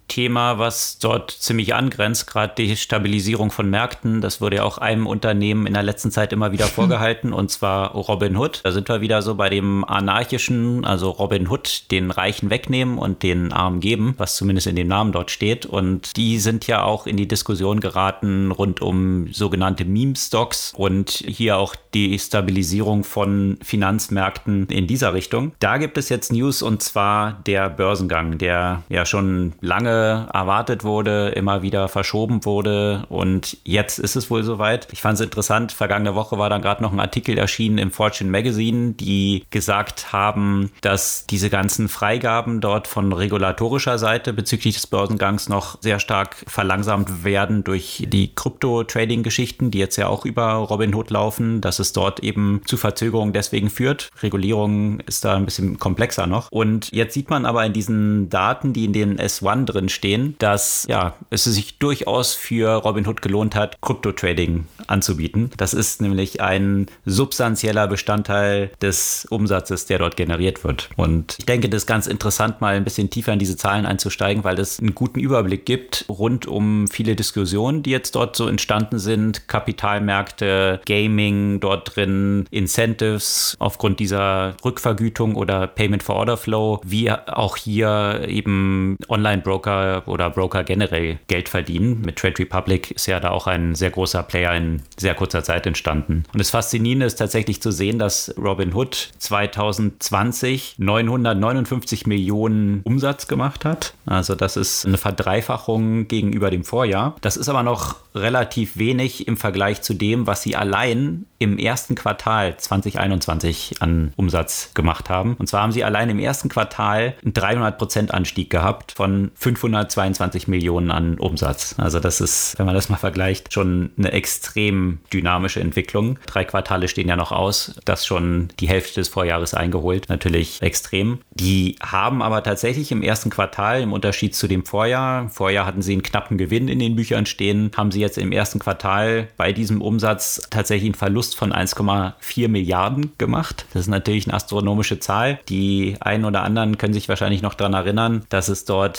Thema, 0.08 0.60
was 0.60 1.00
dort 1.00 1.32
ziemlich 1.32 1.74
angrenzt, 1.74 2.28
gerade 2.28 2.54
die 2.58 2.76
Stabilisierung 2.76 3.52
von 3.52 3.70
Märkten. 3.70 4.22
Das 4.22 4.42
wurde 4.42 4.58
ja 4.58 4.64
auch 4.64 4.78
einem 4.78 5.08
Unternehmen 5.08 5.66
in 5.66 5.74
der 5.74 5.84
letzten 5.84 6.12
Zeit 6.12 6.34
immer 6.34 6.52
wieder 6.52 6.66
vorgehalten, 6.68 7.34
und 7.34 7.50
zwar 7.50 7.92
Robin 7.94 8.38
Hood. 8.38 8.62
Da 8.64 8.72
sind 8.72 8.90
wir 8.90 9.02
wieder 9.02 9.22
so 9.22 9.36
bei 9.36 9.50
dem 9.50 9.84
anarchischen, 9.84 10.86
also 10.86 11.10
Robin 11.10 11.48
Hood, 11.48 11.92
den 11.92 12.12
Reichen 12.12 12.50
wegnehmen 12.50 12.98
und 12.98 13.24
den 13.24 13.52
Armen 13.52 13.80
geben, 13.80 14.16
was 14.18 14.36
zumindest 14.36 14.68
in 14.68 14.76
dem 14.76 14.88
Namen 14.88 15.12
dort 15.12 15.32
steht. 15.32 15.66
Und 15.66 16.16
die 16.18 16.40
sind 16.40 16.68
ja 16.68 16.84
auch 16.84 17.08
in 17.08 17.18
die 17.18 17.28
Diskussion 17.28 17.80
geraten 17.80 18.52
rund 18.52 18.82
um 18.82 19.32
sogenannte 19.34 19.86
Meme-Stocks 19.86 20.74
und 20.76 21.10
hier 21.10 21.58
auch 21.58 21.76
die 21.94 22.18
Stabilisierung 22.20 23.04
von 23.04 23.58
Finanzmärkten 23.62 24.68
in 24.68 24.88
dieser 24.88 25.14
Richtung. 25.14 25.54
Da 25.60 25.78
gibt 25.78 25.98
es 25.98 26.10
jetzt 26.10 26.32
News 26.32 26.62
und 26.62 26.82
zwar 26.82 27.42
der 27.46 27.70
Börsengang, 27.70 28.38
der 28.38 28.84
ja 28.90 29.06
schon 29.06 29.54
lange 29.62 29.93
erwartet 29.94 30.84
wurde, 30.84 31.30
immer 31.30 31.62
wieder 31.62 31.88
verschoben 31.88 32.46
wurde 32.46 33.06
und 33.10 33.58
jetzt 33.64 34.00
ist 34.00 34.16
es 34.16 34.30
wohl 34.30 34.44
soweit. 34.44 34.88
Ich 34.92 35.02
fand 35.02 35.16
es 35.16 35.22
interessant, 35.22 35.72
vergangene 35.72 36.16
Woche 36.16 36.38
war 36.38 36.50
dann 36.50 36.62
gerade 36.62 36.84
noch 36.84 36.92
ein 36.92 37.00
Artikel 37.00 37.38
erschienen 37.38 37.78
im 37.78 37.92
Fortune 37.92 38.30
Magazine, 38.30 38.94
die 38.94 39.46
gesagt 39.50 40.12
haben, 40.14 40.72
dass 40.82 41.26
diese 41.28 41.50
ganzen 41.50 41.90
Freigaben 41.90 42.62
dort 42.62 42.88
von 42.88 43.14
regulatorischer 43.14 43.98
Seite 43.98 44.34
bezüglich 44.34 44.76
des 44.76 44.88
Börsengangs 44.88 45.50
noch 45.50 45.82
sehr 45.82 46.00
stark 46.00 46.44
verlangsamt 46.48 47.24
werden 47.24 47.64
durch 47.64 48.06
die 48.08 48.34
Krypto-Trading-Geschichten, 48.34 49.72
die 49.72 49.80
jetzt 49.80 49.98
ja 49.98 50.08
auch 50.08 50.26
über 50.26 50.54
Robinhood 50.54 51.10
laufen, 51.10 51.62
dass 51.62 51.80
es 51.80 51.94
dort 51.94 52.20
eben 52.22 52.62
zu 52.66 52.78
Verzögerungen 52.78 53.34
deswegen 53.34 53.70
führt. 53.70 54.10
Regulierung 54.22 55.00
ist 55.02 55.26
da 55.26 55.36
ein 55.36 55.46
bisschen 55.46 55.80
komplexer 55.80 56.28
noch. 56.28 56.52
Und 56.52 56.92
jetzt 56.92 57.14
sieht 57.14 57.30
man 57.30 57.46
aber 57.46 57.66
in 57.66 57.74
diesen 57.74 58.30
Daten, 58.30 58.74
die 58.74 58.86
in 58.86 58.94
den 58.94 59.20
S1 59.20 59.66
drin 59.66 59.83
stehen, 59.90 60.36
dass 60.40 60.86
ja, 60.90 61.16
es 61.30 61.44
sich 61.44 61.80
durchaus 61.80 62.34
für 62.34 62.76
Robinhood 62.76 63.22
gelohnt 63.22 63.56
hat, 63.56 63.80
Krypto-Trading 63.82 64.66
anzubieten. 64.88 65.52
Das 65.58 65.74
ist 65.74 66.02
nämlich 66.02 66.42
ein 66.42 66.88
substanzieller 67.06 67.88
Bestandteil 67.88 68.72
des 68.82 69.26
Umsatzes, 69.30 69.86
der 69.86 70.00
dort 70.00 70.16
generiert 70.18 70.64
wird. 70.64 70.90
Und 70.96 71.36
ich 71.40 71.46
denke, 71.46 71.70
das 71.70 71.84
ist 71.84 71.88
ganz 71.88 72.08
interessant, 72.08 72.62
mal 72.62 72.76
ein 72.76 72.84
bisschen 72.84 73.10
tiefer 73.10 73.34
in 73.34 73.40
diese 73.40 73.58
Zahlen 73.58 73.86
einzusteigen, 73.86 74.44
weil 74.44 74.60
es 74.60 74.80
einen 74.80 74.96
guten 74.96 75.20
Überblick 75.20 75.66
gibt 75.66 76.06
rund 76.10 76.48
um 76.48 76.88
viele 76.88 77.16
Diskussionen, 77.16 77.84
die 77.84 77.92
jetzt 77.92 78.16
dort 78.16 78.36
so 78.36 78.48
entstanden 78.48 79.00
sind. 79.00 79.48
Kapitalmärkte, 79.48 80.82
Gaming 80.86 81.60
dort 81.60 81.96
drin, 81.96 82.46
Incentives 82.52 83.56
aufgrund 83.60 84.00
dieser 84.00 84.56
Rückvergütung 84.64 85.36
oder 85.36 85.68
Payment 85.68 86.04
for 86.04 86.16
Order 86.16 86.38
Flow, 86.38 86.82
wie 86.84 87.12
auch 87.12 87.58
hier 87.58 88.26
eben 88.28 88.98
Online-Broker 89.10 89.73
oder 90.06 90.30
Broker 90.30 90.64
generell 90.64 91.20
Geld 91.28 91.50
verdienen. 91.50 92.02
Mit 92.02 92.18
Trade 92.18 92.40
Republic 92.40 92.92
ist 92.92 93.08
ja 93.08 93.20
da 93.20 93.32
auch 93.32 93.48
ein 93.48 93.76
sehr 93.76 93.90
großer 93.90 94.24
Player 94.24 94.56
in 94.56 94.82
sehr 94.98 95.16
kurzer 95.16 95.44
Zeit 95.44 95.66
entstanden. 95.66 96.24
Und 96.34 96.40
das 96.40 96.50
Faszinierende 96.50 97.06
ist 97.06 97.16
tatsächlich 97.16 97.62
zu 97.62 97.72
sehen, 97.72 98.00
dass 98.00 98.34
Robinhood 98.38 99.12
2020 99.18 100.76
959 100.78 102.08
Millionen 102.08 102.82
Umsatz 102.84 103.28
gemacht 103.28 103.66
hat. 103.66 103.94
Also 104.06 104.36
das 104.36 104.58
ist 104.58 104.86
eine 104.86 104.98
Verdreifachung 104.98 106.08
gegenüber 106.08 106.50
dem 106.50 106.64
Vorjahr. 106.64 107.16
Das 107.22 107.38
ist 107.38 107.50
aber 107.50 107.64
noch 107.64 107.96
relativ 108.16 108.78
wenig 108.78 109.28
im 109.28 109.38
Vergleich 109.38 109.82
zu 109.82 109.94
dem, 109.94 110.28
was 110.28 110.44
sie 110.44 110.56
allein 110.56 111.26
im 111.40 111.58
ersten 111.58 111.96
Quartal 111.96 112.56
2021 112.58 113.82
an 113.82 114.14
Umsatz 114.16 114.72
gemacht 114.74 115.10
haben. 115.10 115.36
Und 115.38 115.48
zwar 115.48 115.62
haben 115.62 115.72
sie 115.72 115.84
allein 115.84 116.10
im 116.10 116.20
ersten 116.20 116.50
Quartal 116.50 117.16
einen 117.24 117.34
300% 117.34 118.12
Anstieg 118.12 118.50
gehabt 118.50 118.94
von 118.94 119.32
522 119.64 120.48
Millionen 120.48 120.92
an 120.92 121.18
Umsatz. 121.18 121.76
Also 121.78 122.00
das 122.00 122.20
ist, 122.20 122.56
wenn 122.58 122.66
man 122.66 122.76
das 122.76 122.90
mal 122.90 122.98
vergleicht, 122.98 123.54
schon 123.54 123.92
eine 123.98 124.12
extrem 124.12 125.00
dynamische 125.12 125.62
Entwicklung. 125.62 126.20
Drei 126.26 126.44
Quartale 126.44 126.88
stehen 126.90 127.08
ja 127.08 127.16
noch 127.16 127.32
aus, 127.32 127.80
das 127.86 128.06
schon 128.06 128.50
die 128.60 128.68
Hälfte 128.68 129.00
des 129.00 129.08
Vorjahres 129.08 129.54
eingeholt. 129.54 130.10
Natürlich 130.10 130.62
extrem. 130.62 131.20
Die 131.32 131.78
haben 131.82 132.22
aber 132.22 132.44
tatsächlich 132.44 132.92
im 132.92 133.02
ersten 133.02 133.30
Quartal 133.30 133.82
im 133.82 133.94
Unterschied 133.94 134.36
zu 134.36 134.48
dem 134.48 134.66
Vorjahr, 134.66 135.30
Vorjahr 135.30 135.66
hatten 135.66 135.82
sie 135.82 135.94
einen 135.94 136.04
knappen 136.04 136.38
Gewinn 136.38 136.68
in 136.68 136.80
den 136.80 136.96
Büchern 136.96 137.26
stehen, 137.26 137.72
haben 137.78 137.92
sie 137.92 138.02
jetzt 138.02 138.18
im 138.18 138.32
ersten 138.32 138.60
Quartal 138.60 139.30
bei 139.38 139.54
diesem 139.54 139.82
Umsatz 139.82 140.42
tatsächlich 140.50 140.88
einen 140.88 140.96
Verlust 140.96 141.38
von 141.38 141.54
1,4 141.54 142.50
Milliarden 142.50 143.14
gemacht. 143.18 143.66
Das 143.74 143.84
ist 143.84 143.88
natürlich 143.88 144.28
eine 144.28 144.36
astronomische 144.36 145.00
Zahl. 145.00 145.40
Die 145.48 145.96
einen 146.02 146.26
oder 146.26 146.44
anderen 146.44 146.78
können 146.78 146.94
sich 146.94 147.08
wahrscheinlich 147.08 147.42
noch 147.42 147.54
daran 147.54 147.74
erinnern, 147.74 148.26
dass 148.30 148.50
es 148.50 148.66
dort 148.66 148.98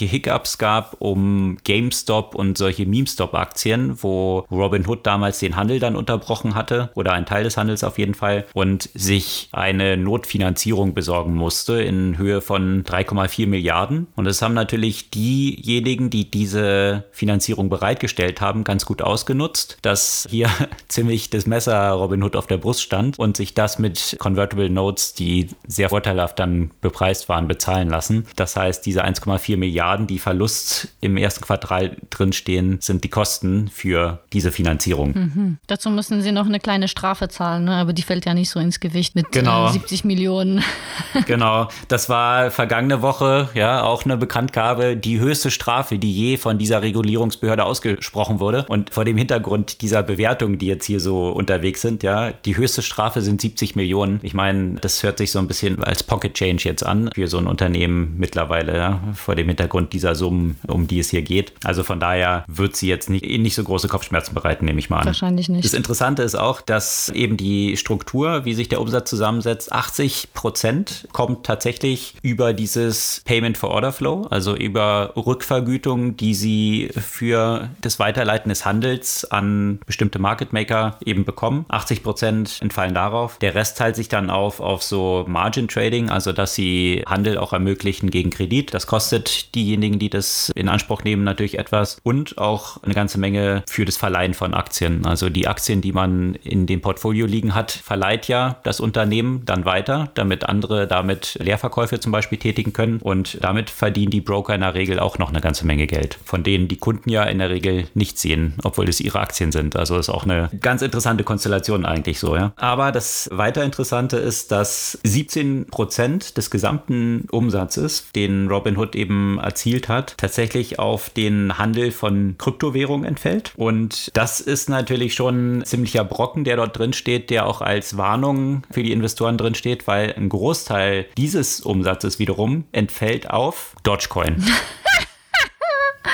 ziemliche 0.00 0.06
Hiccups 0.06 0.58
gab 0.58 0.96
um 0.98 1.58
GameStop 1.64 2.34
und 2.34 2.56
solche 2.56 2.86
Meme-Stop-Aktien, 2.86 4.02
wo 4.02 4.46
Robinhood 4.50 5.06
damals 5.06 5.40
den 5.40 5.56
Handel 5.56 5.78
dann 5.78 5.96
unterbrochen 5.96 6.54
hatte 6.54 6.90
oder 6.94 7.12
einen 7.12 7.26
Teil 7.26 7.44
des 7.44 7.56
Handels 7.56 7.84
auf 7.84 7.98
jeden 7.98 8.14
Fall 8.14 8.46
und 8.54 8.88
sich 8.94 9.48
eine 9.52 9.96
Notfinanzierung 9.96 10.94
besorgen 10.94 11.34
musste 11.34 11.82
in 11.82 12.16
Höhe 12.16 12.40
von 12.40 12.84
3,4 12.84 13.46
Milliarden. 13.46 14.06
Und 14.16 14.26
es 14.26 14.40
haben 14.42 14.54
natürlich 14.54 15.10
diejenigen, 15.10 16.08
die 16.08 16.30
diese 16.30 17.04
Finanzierung 17.12 17.68
bereitgestellt 17.68 18.40
haben, 18.40 18.64
ganz 18.64 18.86
gut 18.86 19.02
ausgenutzt, 19.02 19.78
dass 19.82 20.26
hier 20.30 20.48
ziemlich 20.88 21.30
das 21.30 21.46
Messer 21.46 21.90
Robinhood 21.90 22.36
auf 22.36 22.46
der 22.46 22.58
Brust 22.58 22.82
stand 22.82 23.18
und 23.18 23.36
sich 23.36 23.54
das 23.54 23.78
mit 23.78 24.16
Convertible 24.18 24.70
Notes, 24.70 25.14
die 25.14 25.48
sehr 25.66 25.90
vorteilhaft 25.90 26.38
dann 26.38 26.70
bepreist 26.80 27.28
waren, 27.28 27.48
bezahlen 27.48 27.88
lassen. 27.88 28.26
Das 28.36 28.56
heißt, 28.56 28.86
diese 28.86 29.04
1,4 29.04 29.56
Milliarden, 29.56 29.89
die 29.98 30.18
Verlust 30.18 30.88
im 31.00 31.16
ersten 31.16 31.44
Quartal 31.44 31.96
drinstehen, 32.10 32.78
sind 32.80 33.04
die 33.04 33.08
Kosten 33.08 33.68
für 33.68 34.20
diese 34.32 34.52
Finanzierung. 34.52 35.12
Mhm. 35.14 35.58
Dazu 35.66 35.90
müssen 35.90 36.22
sie 36.22 36.32
noch 36.32 36.46
eine 36.46 36.60
kleine 36.60 36.88
Strafe 36.88 37.28
zahlen, 37.28 37.64
ne? 37.64 37.76
aber 37.76 37.92
die 37.92 38.02
fällt 38.02 38.26
ja 38.26 38.34
nicht 38.34 38.50
so 38.50 38.60
ins 38.60 38.80
Gewicht 38.80 39.14
mit 39.14 39.32
genau. 39.32 39.68
äh, 39.68 39.72
70 39.72 40.04
Millionen. 40.04 40.62
genau, 41.26 41.68
das 41.88 42.08
war 42.08 42.50
vergangene 42.50 43.02
Woche 43.02 43.48
ja 43.54 43.82
auch 43.82 44.04
eine 44.04 44.16
Bekanntgabe, 44.16 44.96
die 44.96 45.20
höchste 45.20 45.50
Strafe, 45.50 45.98
die 45.98 46.12
je 46.12 46.36
von 46.36 46.58
dieser 46.58 46.82
Regulierungsbehörde 46.82 47.64
ausgesprochen 47.64 48.40
wurde. 48.40 48.66
Und 48.68 48.90
vor 48.90 49.04
dem 49.04 49.16
Hintergrund 49.16 49.82
dieser 49.82 50.02
Bewertungen, 50.02 50.58
die 50.58 50.66
jetzt 50.66 50.84
hier 50.84 51.00
so 51.00 51.30
unterwegs 51.30 51.80
sind, 51.80 52.02
ja, 52.02 52.30
die 52.32 52.56
höchste 52.56 52.82
Strafe 52.82 53.22
sind 53.22 53.40
70 53.40 53.76
Millionen. 53.76 54.20
Ich 54.22 54.34
meine, 54.34 54.74
das 54.80 55.02
hört 55.02 55.18
sich 55.18 55.30
so 55.30 55.38
ein 55.38 55.48
bisschen 55.48 55.82
als 55.82 56.02
Pocket 56.02 56.34
Change 56.34 56.64
jetzt 56.64 56.84
an 56.84 57.10
für 57.14 57.26
so 57.26 57.38
ein 57.38 57.46
Unternehmen 57.46 58.14
mittlerweile, 58.18 58.76
ja, 58.76 59.00
vor 59.14 59.34
dem 59.34 59.48
Hintergrund 59.48 59.79
aufgrund 59.80 59.92
dieser 59.94 60.14
Summen, 60.14 60.58
um 60.66 60.86
die 60.86 60.98
es 60.98 61.08
hier 61.08 61.22
geht. 61.22 61.52
Also 61.64 61.84
von 61.84 62.00
daher 62.00 62.44
wird 62.46 62.76
sie 62.76 62.88
jetzt 62.88 63.08
nicht, 63.08 63.24
nicht 63.24 63.54
so 63.54 63.64
große 63.64 63.88
Kopfschmerzen 63.88 64.34
bereiten, 64.34 64.66
nehme 64.66 64.78
ich 64.78 64.90
mal 64.90 64.98
an. 64.98 65.06
Wahrscheinlich 65.06 65.48
nicht. 65.48 65.64
Das 65.64 65.72
Interessante 65.72 66.22
ist 66.22 66.34
auch, 66.34 66.60
dass 66.60 67.08
eben 67.10 67.38
die 67.38 67.78
Struktur, 67.78 68.44
wie 68.44 68.52
sich 68.52 68.68
der 68.68 68.80
Umsatz 68.80 69.08
zusammensetzt, 69.08 69.72
80 69.72 70.34
Prozent 70.34 71.08
kommt 71.12 71.46
tatsächlich 71.46 72.14
über 72.22 72.52
dieses 72.52 73.22
Payment 73.24 73.56
for 73.56 73.70
Order 73.70 73.92
Flow, 73.92 74.26
also 74.28 74.54
über 74.54 75.14
Rückvergütung, 75.16 76.16
die 76.16 76.34
sie 76.34 76.90
für 76.94 77.70
das 77.80 77.98
Weiterleiten 77.98 78.50
des 78.50 78.66
Handels 78.66 79.24
an 79.24 79.80
bestimmte 79.86 80.18
Market 80.18 80.52
Maker 80.52 80.98
eben 81.06 81.24
bekommen. 81.24 81.64
80 81.68 82.02
Prozent 82.02 82.58
entfallen 82.60 82.94
darauf. 82.94 83.38
Der 83.38 83.54
Rest 83.54 83.78
teilt 83.78 83.96
sich 83.96 84.08
dann 84.08 84.28
auf 84.28 84.60
auf 84.60 84.82
so 84.82 85.24
Margin 85.26 85.68
Trading, 85.68 86.10
also 86.10 86.32
dass 86.32 86.54
sie 86.54 87.02
Handel 87.06 87.38
auch 87.38 87.54
ermöglichen 87.54 88.10
gegen 88.10 88.30
Kredit. 88.30 88.74
Das 88.74 88.86
kostet 88.86 89.54
diejenigen, 89.70 89.98
die 89.98 90.10
das 90.10 90.50
in 90.54 90.68
Anspruch 90.68 91.04
nehmen, 91.04 91.22
natürlich 91.22 91.58
etwas 91.58 91.98
und 92.02 92.38
auch 92.38 92.82
eine 92.82 92.94
ganze 92.94 93.18
Menge 93.18 93.62
für 93.68 93.84
das 93.84 93.96
Verleihen 93.96 94.34
von 94.34 94.52
Aktien. 94.52 95.06
Also 95.06 95.28
die 95.28 95.46
Aktien, 95.46 95.80
die 95.80 95.92
man 95.92 96.34
in 96.34 96.66
dem 96.66 96.80
Portfolio 96.80 97.26
liegen 97.26 97.54
hat, 97.54 97.70
verleiht 97.70 98.26
ja 98.26 98.56
das 98.64 98.80
Unternehmen 98.80 99.42
dann 99.44 99.64
weiter, 99.64 100.10
damit 100.14 100.44
andere 100.44 100.86
damit 100.86 101.38
Leerverkäufe 101.40 102.00
zum 102.00 102.10
Beispiel 102.12 102.38
tätigen 102.38 102.72
können 102.72 102.98
und 102.98 103.38
damit 103.42 103.70
verdienen 103.70 104.10
die 104.10 104.20
Broker 104.20 104.54
in 104.54 104.62
der 104.62 104.74
Regel 104.74 104.98
auch 104.98 105.18
noch 105.18 105.28
eine 105.30 105.40
ganze 105.40 105.66
Menge 105.66 105.86
Geld, 105.86 106.18
von 106.24 106.42
denen 106.42 106.66
die 106.66 106.76
Kunden 106.76 107.10
ja 107.10 107.22
in 107.24 107.38
der 107.38 107.50
Regel 107.50 107.86
nicht 107.94 108.18
sehen, 108.18 108.54
obwohl 108.64 108.88
es 108.88 109.00
ihre 109.00 109.20
Aktien 109.20 109.52
sind. 109.52 109.76
Also 109.76 109.98
ist 109.98 110.08
auch 110.08 110.24
eine 110.24 110.50
ganz 110.60 110.82
interessante 110.82 111.22
Konstellation 111.22 111.86
eigentlich 111.86 112.18
so, 112.18 112.34
ja. 112.34 112.52
Aber 112.56 112.90
das 112.90 113.28
weiter 113.32 113.62
Interessante 113.62 114.16
ist, 114.16 114.50
dass 114.50 114.98
17 115.04 115.66
Prozent 115.66 116.36
des 116.36 116.50
gesamten 116.50 117.26
Umsatzes, 117.30 118.08
den 118.16 118.48
Robinhood 118.48 118.96
eben 118.96 119.38
erzielt 119.50 119.88
hat, 119.88 120.14
tatsächlich 120.16 120.78
auf 120.78 121.10
den 121.10 121.58
Handel 121.58 121.90
von 121.90 122.36
Kryptowährungen 122.38 123.04
entfällt. 123.04 123.52
Und 123.56 124.12
das 124.14 124.40
ist 124.40 124.68
natürlich 124.68 125.14
schon 125.14 125.58
ein 125.58 125.64
ziemlicher 125.64 126.04
Brocken, 126.04 126.44
der 126.44 126.54
dort 126.54 126.78
drin 126.78 126.92
steht, 126.92 127.30
der 127.30 127.46
auch 127.46 127.60
als 127.60 127.96
Warnung 127.96 128.62
für 128.70 128.84
die 128.84 128.92
Investoren 128.92 129.36
drin 129.36 129.56
steht, 129.56 129.88
weil 129.88 130.14
ein 130.16 130.28
Großteil 130.28 131.06
dieses 131.16 131.60
Umsatzes 131.60 132.20
wiederum 132.20 132.64
entfällt 132.70 133.28
auf 133.28 133.74
Dogecoin. 133.82 134.44